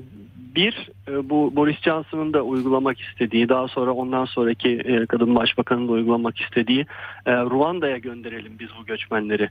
[0.55, 5.87] bir e, bu Boris Johnson'ın da uygulamak istediği daha sonra ondan sonraki e, kadın başbakanın
[5.87, 6.85] da uygulamak istediği
[7.25, 9.49] e, Ruanda'ya gönderelim biz bu göçmenleri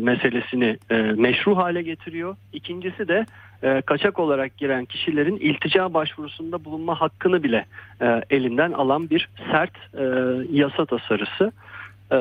[0.00, 0.78] meselesini
[1.16, 2.36] meşru hale getiriyor.
[2.52, 3.26] İkincisi de
[3.86, 7.66] kaçak olarak giren kişilerin iltica başvurusunda bulunma hakkını bile
[8.30, 9.72] elinden alan bir sert
[10.52, 11.52] yasa tasarısı.
[12.12, 12.16] E,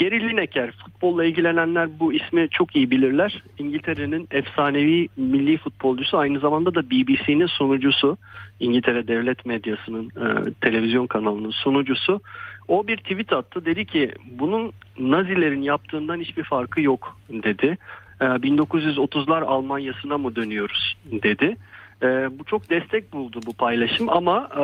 [0.00, 3.42] Gary Lineker futbolla ilgilenenler bu ismi çok iyi bilirler.
[3.58, 8.16] İngiltere'nin efsanevi milli futbolcusu aynı zamanda da BBC'nin sunucusu.
[8.60, 12.20] İngiltere devlet medyasının e, televizyon kanalının sunucusu.
[12.68, 17.78] O bir tweet attı dedi ki bunun Nazilerin yaptığından hiçbir farkı yok dedi.
[18.20, 21.56] E, 1930'lar Almanya'sına mı dönüyoruz dedi.
[22.02, 22.06] E,
[22.38, 24.62] bu çok destek buldu bu paylaşım ama e,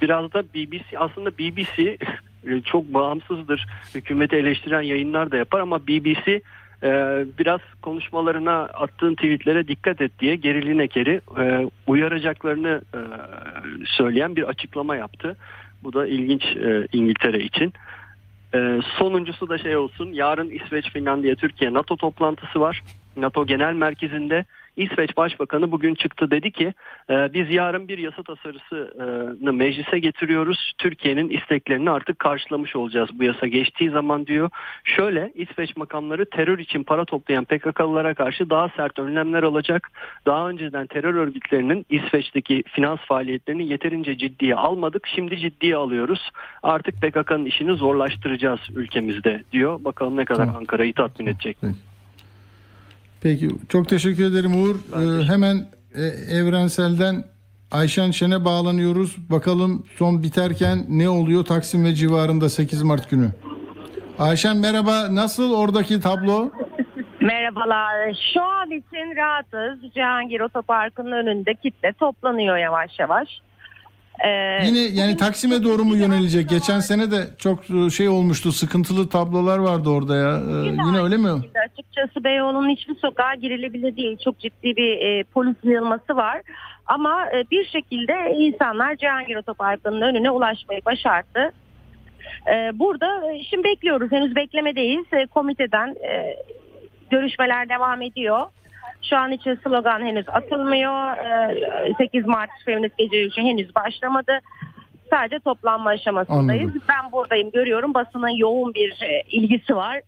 [0.00, 1.98] biraz da BBC aslında BBC
[2.46, 3.66] e, çok bağımsızdır.
[3.94, 6.40] Hükümeti eleştiren yayınlar da yapar ama BBC
[6.82, 6.90] e,
[7.38, 12.82] biraz konuşmalarına attığın tweetlere dikkat et diye Geri Lineker'i e, uyaracaklarını
[13.86, 15.36] söyleyen bir açıklama yaptı.
[15.82, 16.44] Bu da ilginç
[16.92, 17.72] İngiltere için.
[18.98, 20.12] Sonuncusu da şey olsun.
[20.12, 22.82] Yarın İsveç, Finlandiya, Türkiye NATO toplantısı var.
[23.16, 24.44] NATO Genel Merkezi'nde
[24.80, 26.74] İsveç Başbakanı bugün çıktı dedi ki
[27.10, 30.72] e, biz yarın bir yasa tasarısını meclise getiriyoruz.
[30.78, 34.50] Türkiye'nin isteklerini artık karşılamış olacağız bu yasa geçtiği zaman diyor.
[34.84, 39.90] Şöyle İsveç makamları terör için para toplayan PKK'lılara karşı daha sert önlemler alacak.
[40.26, 45.06] Daha önceden terör örgütlerinin İsveç'teki finans faaliyetlerini yeterince ciddiye almadık.
[45.06, 46.30] Şimdi ciddiye alıyoruz.
[46.62, 49.84] Artık PKK'nın işini zorlaştıracağız ülkemizde diyor.
[49.84, 51.56] Bakalım ne kadar Ankara'yı tatmin edecek.
[51.60, 51.89] Peki
[53.68, 54.76] çok teşekkür ederim Uğur.
[54.76, 55.56] Ee, hemen
[55.94, 56.02] e,
[56.36, 57.24] Evrensel'den
[57.70, 59.30] Ayşen Şen'e bağlanıyoruz.
[59.30, 63.30] Bakalım son biterken ne oluyor Taksim ve civarında 8 Mart günü.
[64.18, 65.14] Ayşen merhaba.
[65.14, 66.50] Nasıl oradaki tablo?
[67.20, 68.18] Merhabalar.
[68.34, 69.92] Şu an için rahatız.
[69.94, 73.28] Cihangir Otoparkı'nın önünde kitle toplanıyor yavaş yavaş.
[74.24, 76.48] Ee, Yine yani Taksim'e doğru mu yönelecek?
[76.48, 77.58] Geçen sene de çok
[77.92, 78.52] şey olmuştu.
[78.52, 80.36] Sıkıntılı tablolar vardı orada ya.
[80.36, 81.28] Ee, yine öyle mi?
[81.64, 84.18] açıkçası Beyoğlu'nun hiçbir sokağa girilebilir değil.
[84.24, 86.42] Çok ciddi bir e, polis yığılması var.
[86.86, 91.52] Ama e, bir şekilde insanlar Cihangir Otoparkı'nın önüne ulaşmayı başardı.
[92.52, 94.12] E, burada e, şimdi bekliyoruz.
[94.12, 95.04] Henüz beklemedeyiz.
[95.12, 96.36] E, komiteden e,
[97.10, 98.46] görüşmeler devam ediyor.
[99.02, 101.16] Şu an için slogan henüz atılmıyor.
[101.90, 104.40] E, 8 Mart Feminist Gece Yürüyüşü henüz başlamadı.
[105.10, 106.62] Sadece toplanma aşamasındayız.
[106.70, 106.82] Anladım.
[106.88, 107.94] Ben buradayım görüyorum.
[107.94, 110.00] Basının yoğun bir e, ilgisi var.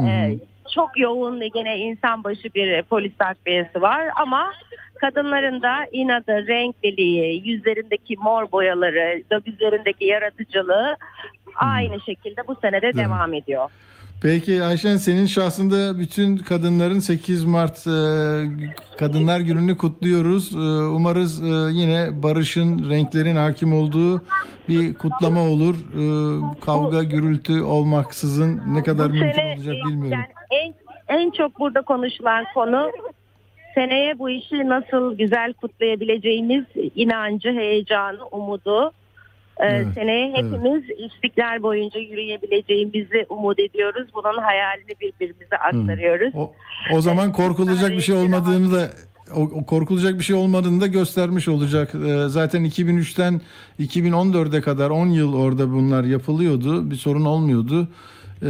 [0.00, 0.38] Ee,
[0.74, 4.52] çok yoğun gene insan başı bir polis takviyesi var ama
[5.00, 10.96] kadınların da inadı, renkliliği, yüzlerindeki mor boyaları, gözlerindeki yaratıcılığı
[11.54, 13.70] aynı şekilde bu senede devam ediyor.
[14.22, 17.90] Peki Ayşen senin şahsında bütün kadınların 8 Mart e,
[18.98, 20.54] Kadınlar Günü'nü kutluyoruz.
[20.54, 24.22] E, umarız e, yine barışın, renklerin hakim olduğu
[24.68, 25.74] bir kutlama olur.
[25.74, 26.04] E,
[26.60, 30.10] kavga, gürültü olmaksızın ne kadar Bu mümkün sene, olacak bilmiyorum.
[30.10, 30.74] Yani en,
[31.18, 32.90] en çok burada konuşulan konu
[33.74, 36.64] seneye bu işi nasıl güzel kutlayabileceğimiz
[36.94, 38.92] inancı, heyecanı, umudu.
[39.62, 44.08] Ee, Evet, seneye hepimiz istiklal boyunca yürüyebileceğimizi umut ediyoruz.
[44.14, 46.34] Bunun hayalini birbirimize aktarıyoruz.
[46.34, 46.52] O,
[46.94, 48.90] o zaman korkulacak bir şey olmadığını da
[49.36, 51.94] o, korkulacak bir şey olmadığını da göstermiş olacak.
[51.94, 53.40] Ee, zaten 2003'ten
[53.80, 56.90] 2014'e kadar 10 yıl orada bunlar yapılıyordu.
[56.90, 57.88] Bir sorun olmuyordu.
[58.42, 58.46] Ee,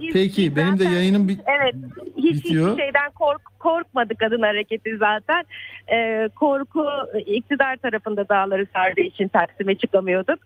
[0.00, 1.74] Biz- peki biz benim de zaten- yayınım bir Evet.
[2.16, 2.70] Hiç Bitiyor.
[2.72, 5.44] hiçbir şeyden kork, korkmadı kadın hareketi zaten.
[5.92, 6.86] Ee, korku
[7.26, 10.38] iktidar tarafında dağları sardığı için Taksim'e çıkamıyorduk.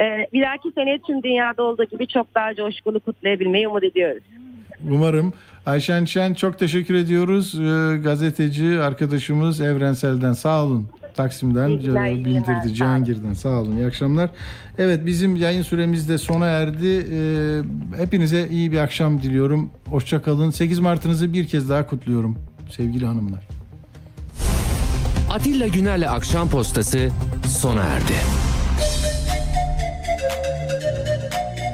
[0.00, 4.22] Ee, bir dahaki sene tüm dünyada olduğu gibi çok daha coşkulu kutlayabilmeyi umut ediyoruz.
[4.90, 5.32] Umarım.
[5.66, 7.54] Ayşen Şen çok teşekkür ediyoruz.
[7.54, 10.88] Ee, gazeteci arkadaşımız Evrensel'den sağ olun.
[11.16, 12.74] Taksim'den İyi e, bildirdi.
[12.74, 13.76] Cihangir'den sağ olun.
[13.76, 14.30] İyi akşamlar.
[14.78, 17.06] Evet bizim yayın süremiz de sona erdi.
[17.12, 17.62] Ee,
[18.02, 19.70] hepinize iyi bir akşam diliyorum.
[19.88, 20.50] Hoşça kalın.
[20.50, 22.38] 8 Mart'ınızı bir kez daha kutluyorum
[22.70, 23.48] sevgili hanımlar.
[25.30, 27.10] Atilla Güner'le Akşam Postası
[27.48, 28.14] sona erdi.